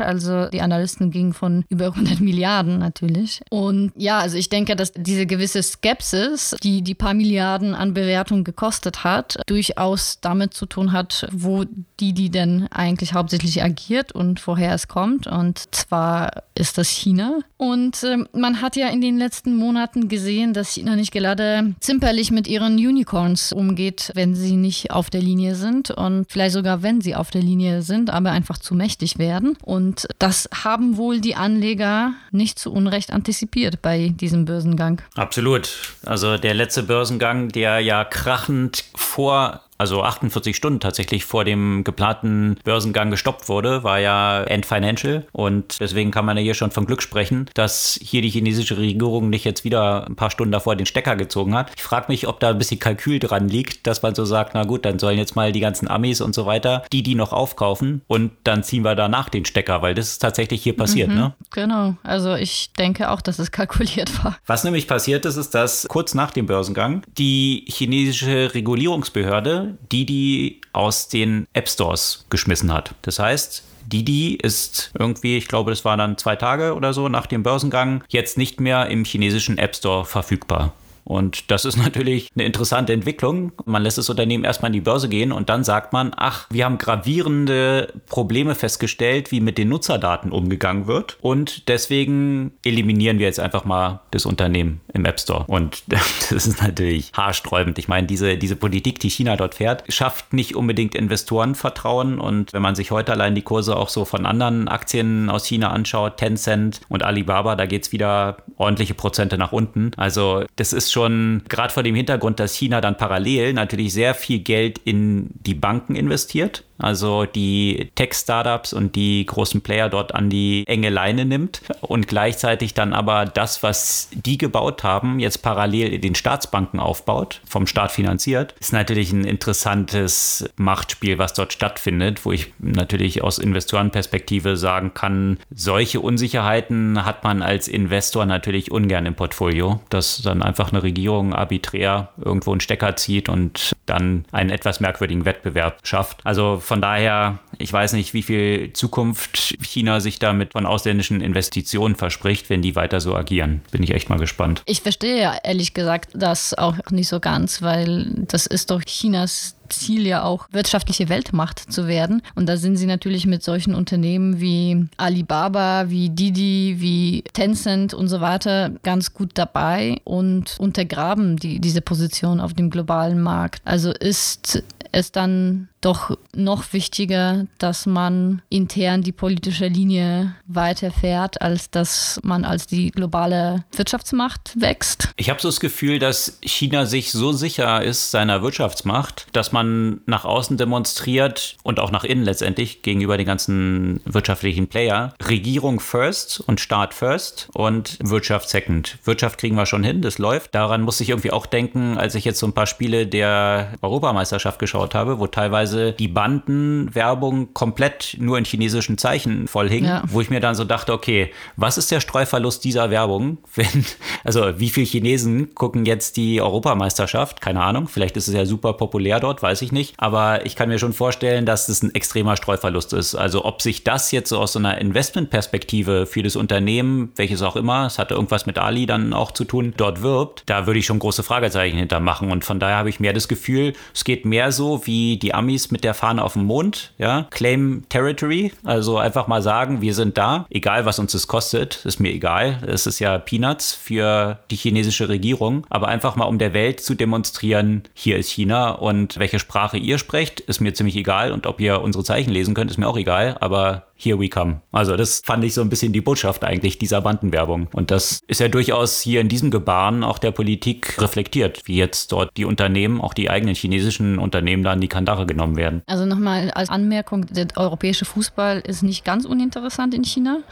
Also 0.00 0.46
die 0.46 0.60
Analysten 0.60 1.10
gingen 1.10 1.32
von 1.32 1.64
über 1.68 1.86
100 1.86 2.20
Milliarden 2.20 2.78
natürlich. 2.78 3.40
Und 3.50 3.92
ja, 3.96 4.18
also 4.18 4.36
ich 4.36 4.48
denke, 4.48 4.76
dass 4.76 4.92
diese 4.92 5.26
gewisse 5.26 5.62
Skepsis, 5.62 6.56
die 6.62 6.82
die 6.82 6.94
paar 6.94 7.14
Milliarden 7.14 7.74
an 7.74 7.94
Bewertung 7.94 8.44
gekostet 8.44 9.04
hat, 9.04 9.40
durchaus 9.46 10.20
damit 10.20 10.54
zu 10.54 10.66
tun 10.66 10.92
hat, 10.92 11.28
wo 11.32 11.64
die, 11.98 12.12
die 12.12 12.30
denn 12.30 12.66
eigentlich 12.70 13.14
hauptsächlich 13.14 13.62
agiert 13.62 14.12
und 14.12 14.46
woher 14.46 14.74
es 14.74 14.88
kommt. 14.88 15.26
Und 15.26 15.74
zwar 15.74 16.30
ist 16.54 16.78
das 16.78 16.88
China. 16.88 17.38
Und 17.56 18.02
äh, 18.02 18.18
man 18.32 18.62
hat 18.62 18.76
ja 18.76 18.88
in 18.88 19.00
den 19.00 19.18
letzten 19.18 19.54
Monaten 19.56 20.08
gesehen, 20.08 20.54
dass 20.54 20.70
China 20.72 20.96
nicht 20.96 21.12
gerade 21.12 21.74
zimperlich 21.80 22.30
mit 22.30 22.48
ihren 22.48 22.74
Unicorns 22.74 23.52
umgeht, 23.52 24.12
wenn 24.14 24.34
sie 24.34 24.56
nicht 24.56 24.90
auf 24.90 25.10
der 25.10 25.20
Linie 25.20 25.54
sind 25.54 25.90
und 25.90 26.26
vielleicht 26.28 26.54
sogar 26.54 26.82
wenn 26.82 27.00
sie 27.00 27.14
auf 27.14 27.30
der 27.30 27.42
Linie 27.42 27.82
sind, 27.82 28.10
aber 28.10 28.30
einfach 28.30 28.58
zu 28.58 28.74
mächtig 28.74 29.18
werden. 29.18 29.39
Und 29.62 30.08
das 30.18 30.48
haben 30.64 30.96
wohl 30.96 31.20
die 31.20 31.36
Anleger 31.36 32.14
nicht 32.30 32.58
zu 32.58 32.72
Unrecht 32.72 33.12
antizipiert 33.12 33.82
bei 33.82 34.08
diesem 34.08 34.44
Börsengang. 34.44 35.02
Absolut. 35.14 35.70
Also 36.04 36.36
der 36.36 36.54
letzte 36.54 36.82
Börsengang, 36.82 37.48
der 37.48 37.80
ja 37.80 38.04
krachend 38.04 38.84
vor 38.94 39.62
also 39.80 40.02
48 40.02 40.54
Stunden 40.54 40.78
tatsächlich 40.78 41.24
vor 41.24 41.46
dem 41.46 41.84
geplanten 41.84 42.58
Börsengang 42.64 43.10
gestoppt 43.10 43.48
wurde, 43.48 43.82
war 43.82 43.98
ja 43.98 44.42
End 44.42 44.66
Financial. 44.66 45.24
Und 45.32 45.80
deswegen 45.80 46.10
kann 46.10 46.26
man 46.26 46.36
ja 46.36 46.42
hier 46.42 46.52
schon 46.52 46.70
von 46.70 46.84
Glück 46.84 47.00
sprechen, 47.00 47.48
dass 47.54 47.98
hier 48.02 48.20
die 48.20 48.28
chinesische 48.28 48.76
Regierung 48.76 49.30
nicht 49.30 49.46
jetzt 49.46 49.64
wieder 49.64 50.06
ein 50.06 50.16
paar 50.16 50.30
Stunden 50.30 50.52
davor 50.52 50.76
den 50.76 50.84
Stecker 50.84 51.16
gezogen 51.16 51.54
hat. 51.54 51.72
Ich 51.74 51.82
frage 51.82 52.06
mich, 52.08 52.28
ob 52.28 52.40
da 52.40 52.50
ein 52.50 52.58
bisschen 52.58 52.78
Kalkül 52.78 53.20
dran 53.20 53.48
liegt, 53.48 53.86
dass 53.86 54.02
man 54.02 54.14
so 54.14 54.26
sagt, 54.26 54.52
na 54.52 54.64
gut, 54.64 54.84
dann 54.84 54.98
sollen 54.98 55.16
jetzt 55.16 55.34
mal 55.34 55.50
die 55.50 55.60
ganzen 55.60 55.88
Amis 55.88 56.20
und 56.20 56.34
so 56.34 56.44
weiter, 56.44 56.84
die 56.92 57.02
die 57.02 57.14
noch 57.14 57.32
aufkaufen 57.32 58.02
und 58.06 58.32
dann 58.44 58.62
ziehen 58.62 58.84
wir 58.84 58.94
danach 58.94 59.30
den 59.30 59.46
Stecker, 59.46 59.80
weil 59.80 59.94
das 59.94 60.08
ist 60.08 60.18
tatsächlich 60.18 60.62
hier 60.62 60.76
passiert, 60.76 61.08
mhm, 61.08 61.14
ne? 61.14 61.34
Genau. 61.52 61.96
Also 62.02 62.34
ich 62.34 62.70
denke 62.74 63.10
auch, 63.10 63.22
dass 63.22 63.38
es 63.38 63.50
kalkuliert 63.50 64.22
war. 64.22 64.36
Was 64.46 64.62
nämlich 64.62 64.86
passiert 64.86 65.24
ist, 65.24 65.36
ist, 65.36 65.54
dass 65.54 65.86
kurz 65.88 66.12
nach 66.12 66.32
dem 66.32 66.44
Börsengang 66.44 67.02
die 67.16 67.64
chinesische 67.66 68.54
Regulierungsbehörde 68.54 69.69
Didi 69.92 70.60
aus 70.72 71.08
den 71.08 71.46
App 71.52 71.68
Stores 71.68 72.26
geschmissen 72.30 72.72
hat. 72.72 72.94
Das 73.02 73.18
heißt, 73.18 73.64
Didi 73.86 74.34
ist 74.34 74.92
irgendwie, 74.98 75.36
ich 75.36 75.48
glaube, 75.48 75.70
das 75.70 75.84
war 75.84 75.96
dann 75.96 76.16
zwei 76.16 76.36
Tage 76.36 76.74
oder 76.74 76.92
so 76.92 77.08
nach 77.08 77.26
dem 77.26 77.42
Börsengang, 77.42 78.04
jetzt 78.08 78.38
nicht 78.38 78.60
mehr 78.60 78.86
im 78.86 79.04
chinesischen 79.04 79.58
App 79.58 79.74
Store 79.74 80.04
verfügbar. 80.04 80.74
Und 81.10 81.50
das 81.50 81.64
ist 81.64 81.76
natürlich 81.84 82.28
eine 82.36 82.44
interessante 82.44 82.92
Entwicklung. 82.92 83.50
Man 83.64 83.82
lässt 83.82 83.98
das 83.98 84.08
Unternehmen 84.08 84.44
erstmal 84.44 84.68
in 84.68 84.74
die 84.74 84.80
Börse 84.80 85.08
gehen 85.08 85.32
und 85.32 85.48
dann 85.48 85.64
sagt 85.64 85.92
man, 85.92 86.12
ach, 86.16 86.46
wir 86.50 86.64
haben 86.64 86.78
gravierende 86.78 87.92
Probleme 88.06 88.54
festgestellt, 88.54 89.32
wie 89.32 89.40
mit 89.40 89.58
den 89.58 89.68
Nutzerdaten 89.68 90.30
umgegangen 90.30 90.86
wird. 90.86 91.18
Und 91.20 91.68
deswegen 91.68 92.52
eliminieren 92.64 93.18
wir 93.18 93.26
jetzt 93.26 93.40
einfach 93.40 93.64
mal 93.64 94.02
das 94.12 94.24
Unternehmen 94.24 94.80
im 94.94 95.04
App 95.04 95.18
Store. 95.18 95.44
Und 95.48 95.82
das 95.88 96.30
ist 96.30 96.62
natürlich 96.62 97.10
haarsträubend. 97.12 97.80
Ich 97.80 97.88
meine, 97.88 98.06
diese, 98.06 98.36
diese 98.36 98.54
Politik, 98.54 99.00
die 99.00 99.10
China 99.10 99.36
dort 99.36 99.56
fährt, 99.56 99.82
schafft 99.92 100.32
nicht 100.32 100.54
unbedingt 100.54 100.94
Investorenvertrauen. 100.94 102.20
Und 102.20 102.52
wenn 102.52 102.62
man 102.62 102.76
sich 102.76 102.92
heute 102.92 103.10
allein 103.10 103.34
die 103.34 103.42
Kurse 103.42 103.74
auch 103.74 103.88
so 103.88 104.04
von 104.04 104.26
anderen 104.26 104.68
Aktien 104.68 105.28
aus 105.28 105.44
China 105.44 105.70
anschaut, 105.70 106.18
Tencent 106.18 106.80
und 106.88 107.02
Alibaba, 107.02 107.56
da 107.56 107.66
geht 107.66 107.82
es 107.82 107.90
wieder 107.90 108.36
ordentliche 108.58 108.94
Prozente 108.94 109.38
nach 109.38 109.50
unten. 109.50 109.90
Also 109.96 110.44
das 110.54 110.72
ist 110.72 110.92
schon 110.92 110.99
gerade 111.08 111.72
vor 111.72 111.82
dem 111.82 111.94
Hintergrund, 111.94 112.40
dass 112.40 112.54
China 112.54 112.80
dann 112.80 112.96
parallel 112.96 113.52
natürlich 113.52 113.92
sehr 113.92 114.14
viel 114.14 114.40
Geld 114.40 114.78
in 114.84 115.30
die 115.34 115.54
Banken 115.54 115.96
investiert 115.96 116.64
also 116.80 117.24
die 117.26 117.90
Tech-Startups 117.94 118.72
und 118.72 118.96
die 118.96 119.24
großen 119.26 119.60
Player 119.60 119.88
dort 119.88 120.14
an 120.14 120.30
die 120.30 120.64
enge 120.66 120.90
Leine 120.90 121.24
nimmt 121.24 121.62
und 121.80 122.08
gleichzeitig 122.08 122.74
dann 122.74 122.92
aber 122.92 123.24
das, 123.24 123.62
was 123.62 124.08
die 124.12 124.38
gebaut 124.38 124.84
haben, 124.84 125.20
jetzt 125.20 125.42
parallel 125.42 125.92
in 125.92 126.00
den 126.00 126.14
Staatsbanken 126.14 126.80
aufbaut, 126.80 127.40
vom 127.46 127.66
Staat 127.66 127.92
finanziert, 127.92 128.54
ist 128.60 128.72
natürlich 128.72 129.12
ein 129.12 129.24
interessantes 129.24 130.48
Machtspiel, 130.56 131.18
was 131.18 131.34
dort 131.34 131.52
stattfindet, 131.52 132.24
wo 132.24 132.32
ich 132.32 132.52
natürlich 132.58 133.22
aus 133.22 133.38
Investorenperspektive 133.38 134.56
sagen 134.56 134.94
kann, 134.94 135.38
solche 135.50 136.00
Unsicherheiten 136.00 137.04
hat 137.04 137.24
man 137.24 137.42
als 137.42 137.68
Investor 137.68 138.26
natürlich 138.26 138.70
ungern 138.70 139.06
im 139.06 139.14
Portfolio, 139.14 139.80
dass 139.90 140.22
dann 140.22 140.42
einfach 140.42 140.72
eine 140.72 140.82
Regierung 140.82 141.34
arbiträr 141.34 142.08
irgendwo 142.22 142.52
einen 142.52 142.60
Stecker 142.60 142.96
zieht 142.96 143.28
und 143.28 143.72
dann 143.86 144.24
einen 144.32 144.50
etwas 144.50 144.80
merkwürdigen 144.80 145.24
Wettbewerb 145.24 145.78
schafft. 145.82 146.20
Also 146.24 146.58
von 146.70 146.80
daher, 146.80 147.40
ich 147.58 147.72
weiß 147.72 147.94
nicht, 147.94 148.14
wie 148.14 148.22
viel 148.22 148.72
Zukunft 148.74 149.56
China 149.60 149.98
sich 149.98 150.20
damit 150.20 150.52
von 150.52 150.66
ausländischen 150.66 151.20
Investitionen 151.20 151.96
verspricht, 151.96 152.48
wenn 152.48 152.62
die 152.62 152.76
weiter 152.76 153.00
so 153.00 153.16
agieren. 153.16 153.60
Bin 153.72 153.82
ich 153.82 153.90
echt 153.90 154.08
mal 154.08 154.20
gespannt. 154.20 154.62
Ich 154.66 154.80
verstehe 154.80 155.20
ja 155.20 155.36
ehrlich 155.42 155.74
gesagt 155.74 156.12
das 156.14 156.54
auch 156.54 156.76
nicht 156.92 157.08
so 157.08 157.18
ganz, 157.18 157.60
weil 157.60 158.24
das 158.28 158.46
ist 158.46 158.70
doch 158.70 158.84
Chinas 158.84 159.56
Ziel 159.68 160.06
ja 160.06 160.22
auch, 160.22 160.46
wirtschaftliche 160.52 161.08
Weltmacht 161.08 161.72
zu 161.72 161.88
werden. 161.88 162.22
Und 162.36 162.48
da 162.48 162.56
sind 162.56 162.76
sie 162.76 162.86
natürlich 162.86 163.26
mit 163.26 163.42
solchen 163.42 163.74
Unternehmen 163.74 164.40
wie 164.40 164.86
Alibaba, 164.96 165.86
wie 165.88 166.10
Didi, 166.10 166.76
wie 166.78 167.22
Tencent 167.32 167.94
und 167.94 168.06
so 168.08 168.20
weiter 168.20 168.70
ganz 168.84 169.12
gut 169.12 169.30
dabei 169.34 170.00
und 170.04 170.56
untergraben 170.58 171.36
die, 171.36 171.60
diese 171.60 171.80
Position 171.80 172.40
auf 172.40 172.54
dem 172.54 172.70
globalen 172.70 173.20
Markt. 173.20 173.62
Also 173.64 173.90
ist 173.92 174.62
ist 174.92 175.16
dann 175.16 175.68
doch 175.80 176.16
noch 176.34 176.72
wichtiger, 176.72 177.46
dass 177.58 177.86
man 177.86 178.42
intern 178.48 179.02
die 179.02 179.12
politische 179.12 179.66
Linie 179.66 180.34
weiterfährt, 180.46 181.40
als 181.40 181.70
dass 181.70 182.20
man 182.22 182.44
als 182.44 182.66
die 182.66 182.90
globale 182.90 183.64
Wirtschaftsmacht 183.72 184.52
wächst. 184.60 185.08
Ich 185.16 185.30
habe 185.30 185.40
so 185.40 185.48
das 185.48 185.60
Gefühl, 185.60 185.98
dass 185.98 186.38
China 186.42 186.86
sich 186.86 187.12
so 187.12 187.32
sicher 187.32 187.82
ist 187.82 188.10
seiner 188.10 188.42
Wirtschaftsmacht, 188.42 189.26
dass 189.32 189.52
man 189.52 190.00
nach 190.06 190.24
außen 190.24 190.56
demonstriert 190.56 191.56
und 191.62 191.80
auch 191.80 191.90
nach 191.90 192.04
innen 192.04 192.24
letztendlich 192.24 192.82
gegenüber 192.82 193.16
den 193.16 193.26
ganzen 193.26 194.00
wirtschaftlichen 194.04 194.68
Player 194.68 195.14
Regierung 195.26 195.80
first 195.80 196.40
und 196.40 196.60
Staat 196.60 196.94
first 196.94 197.48
und 197.54 197.98
Wirtschaft 198.02 198.48
second. 198.48 198.98
Wirtschaft 199.04 199.38
kriegen 199.38 199.56
wir 199.56 199.66
schon 199.66 199.84
hin, 199.84 200.02
das 200.02 200.18
läuft. 200.18 200.54
Daran 200.54 200.82
muss 200.82 201.00
ich 201.00 201.08
irgendwie 201.08 201.30
auch 201.30 201.46
denken, 201.46 201.96
als 201.96 202.14
ich 202.14 202.24
jetzt 202.24 202.38
so 202.38 202.46
ein 202.46 202.52
paar 202.52 202.66
Spiele 202.66 203.06
der 203.06 203.74
Europameisterschaft 203.80 204.58
geschaut 204.58 204.94
habe, 204.94 205.18
wo 205.18 205.26
teilweise 205.26 205.69
die 205.70 206.08
Bandenwerbung 206.08 207.54
komplett 207.54 208.16
nur 208.18 208.38
in 208.38 208.44
chinesischen 208.44 208.98
Zeichen 208.98 209.48
voll 209.48 209.68
hing, 209.68 209.84
ja. 209.84 210.02
wo 210.06 210.20
ich 210.20 210.30
mir 210.30 210.40
dann 210.40 210.54
so 210.54 210.64
dachte, 210.64 210.92
okay, 210.92 211.30
was 211.56 211.78
ist 211.78 211.90
der 211.90 212.00
Streuverlust 212.00 212.64
dieser 212.64 212.90
Werbung? 212.90 213.38
Wenn, 213.54 213.84
also 214.24 214.58
wie 214.58 214.70
viele 214.70 214.86
Chinesen 214.86 215.54
gucken 215.54 215.84
jetzt 215.84 216.16
die 216.16 216.40
Europameisterschaft? 216.40 217.40
Keine 217.40 217.62
Ahnung, 217.62 217.88
vielleicht 217.88 218.16
ist 218.16 218.28
es 218.28 218.34
ja 218.34 218.46
super 218.46 218.74
populär 218.74 219.20
dort, 219.20 219.42
weiß 219.42 219.62
ich 219.62 219.72
nicht. 219.72 219.94
Aber 219.98 220.46
ich 220.46 220.56
kann 220.56 220.68
mir 220.68 220.78
schon 220.78 220.92
vorstellen, 220.92 221.46
dass 221.46 221.68
es 221.68 221.82
ein 221.82 221.94
extremer 221.94 222.36
Streuverlust 222.36 222.92
ist. 222.92 223.14
Also 223.14 223.44
ob 223.44 223.62
sich 223.62 223.84
das 223.84 224.10
jetzt 224.12 224.28
so 224.28 224.38
aus 224.38 224.52
so 224.52 224.58
einer 224.58 224.78
Investmentperspektive 224.78 226.06
für 226.06 226.22
das 226.22 226.36
Unternehmen, 226.36 227.12
welches 227.16 227.42
auch 227.42 227.56
immer, 227.56 227.86
es 227.86 227.98
hatte 227.98 228.14
irgendwas 228.14 228.46
mit 228.46 228.58
Ali 228.58 228.86
dann 228.86 229.12
auch 229.12 229.32
zu 229.32 229.44
tun, 229.44 229.74
dort 229.76 230.02
wirbt, 230.02 230.44
da 230.46 230.66
würde 230.66 230.78
ich 230.78 230.86
schon 230.86 230.98
große 230.98 231.22
Fragezeichen 231.22 231.78
hintermachen. 231.78 232.30
Und 232.30 232.44
von 232.44 232.60
daher 232.60 232.76
habe 232.76 232.88
ich 232.88 233.00
mehr 233.00 233.12
das 233.12 233.28
Gefühl, 233.28 233.74
es 233.94 234.04
geht 234.04 234.24
mehr 234.24 234.52
so 234.52 234.86
wie 234.86 235.18
die 235.18 235.34
Amis 235.34 235.59
mit 235.70 235.84
der 235.84 235.94
Fahne 235.94 236.24
auf 236.24 236.34
dem 236.34 236.44
Mond, 236.44 236.92
ja, 236.98 237.26
Claim 237.30 237.84
Territory, 237.88 238.52
also 238.64 238.98
einfach 238.98 239.26
mal 239.26 239.42
sagen, 239.42 239.80
wir 239.80 239.94
sind 239.94 240.16
da, 240.18 240.46
egal 240.50 240.86
was 240.86 240.98
uns 240.98 241.12
das 241.12 241.26
kostet, 241.26 241.84
ist 241.84 242.00
mir 242.00 242.12
egal. 242.12 242.62
Es 242.66 242.86
ist 242.86 242.98
ja 242.98 243.18
Peanuts 243.18 243.74
für 243.74 244.38
die 244.50 244.56
chinesische 244.56 245.08
Regierung, 245.08 245.66
aber 245.70 245.88
einfach 245.88 246.16
mal 246.16 246.24
um 246.24 246.38
der 246.38 246.54
Welt 246.54 246.80
zu 246.80 246.94
demonstrieren, 246.94 247.82
hier 247.94 248.16
ist 248.16 248.30
China 248.30 248.70
und 248.70 249.18
welche 249.18 249.38
Sprache 249.38 249.76
ihr 249.76 249.98
sprecht, 249.98 250.40
ist 250.40 250.60
mir 250.60 250.74
ziemlich 250.74 250.96
egal 250.96 251.32
und 251.32 251.46
ob 251.46 251.60
ihr 251.60 251.80
unsere 251.80 252.04
Zeichen 252.04 252.30
lesen 252.30 252.54
könnt, 252.54 252.70
ist 252.70 252.78
mir 252.78 252.88
auch 252.88 252.96
egal, 252.96 253.36
aber 253.40 253.84
Here 254.02 254.18
we 254.18 254.30
come. 254.30 254.62
Also 254.72 254.96
das 254.96 255.20
fand 255.22 255.44
ich 255.44 255.52
so 255.52 255.60
ein 255.60 255.68
bisschen 255.68 255.92
die 255.92 256.00
Botschaft 256.00 256.42
eigentlich 256.42 256.78
dieser 256.78 257.02
Bandenwerbung. 257.02 257.68
Und 257.72 257.90
das 257.90 258.20
ist 258.26 258.40
ja 258.40 258.48
durchaus 258.48 259.00
hier 259.00 259.20
in 259.20 259.28
diesem 259.28 259.50
Gebaren 259.50 260.02
auch 260.04 260.18
der 260.18 260.30
Politik 260.30 261.00
reflektiert, 261.02 261.62
wie 261.66 261.76
jetzt 261.76 262.10
dort 262.10 262.34
die 262.38 262.46
Unternehmen, 262.46 263.02
auch 263.02 263.12
die 263.12 263.28
eigenen 263.28 263.54
chinesischen 263.54 264.18
Unternehmen 264.18 264.62
da 264.62 264.72
in 264.72 264.80
die 264.80 264.88
Kandare 264.88 265.26
genommen 265.26 265.56
werden. 265.56 265.82
Also 265.86 266.06
nochmal 266.06 266.50
als 266.52 266.70
Anmerkung, 266.70 267.26
der 267.26 267.48
europäische 267.56 268.06
Fußball 268.06 268.60
ist 268.60 268.82
nicht 268.82 269.04
ganz 269.04 269.26
uninteressant 269.26 269.94
in 269.94 270.04
China. 270.04 270.38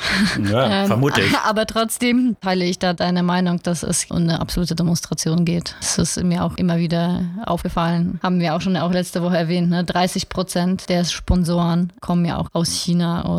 Ja, 0.49 0.83
ähm, 0.83 0.87
vermute 0.87 1.21
ich. 1.21 1.37
Aber 1.45 1.67
trotzdem 1.67 2.37
teile 2.41 2.65
ich 2.65 2.79
da 2.79 2.93
deine 2.93 3.23
Meinung, 3.23 3.61
dass 3.63 3.83
es 3.83 4.07
um 4.11 4.19
eine 4.19 4.41
absolute 4.41 4.75
Demonstration 4.75 5.45
geht. 5.45 5.75
Das 5.81 5.99
ist 5.99 6.23
mir 6.23 6.45
auch 6.45 6.57
immer 6.57 6.79
wieder 6.79 7.25
aufgefallen. 7.45 8.21
Haben 8.23 8.41
wir 8.41 8.55
auch 8.55 8.61
schon 8.61 8.77
auch 8.77 8.93
letzte 8.93 9.23
Woche 9.23 9.37
erwähnt. 9.37 9.71
Ne? 9.71 9.85
30 9.85 10.29
Prozent 10.29 10.89
der 10.89 11.05
Sponsoren 11.05 11.93
kommen 12.01 12.25
ja 12.25 12.39
auch 12.39 12.49
aus 12.53 12.73
China 12.73 13.23
und 13.23 13.38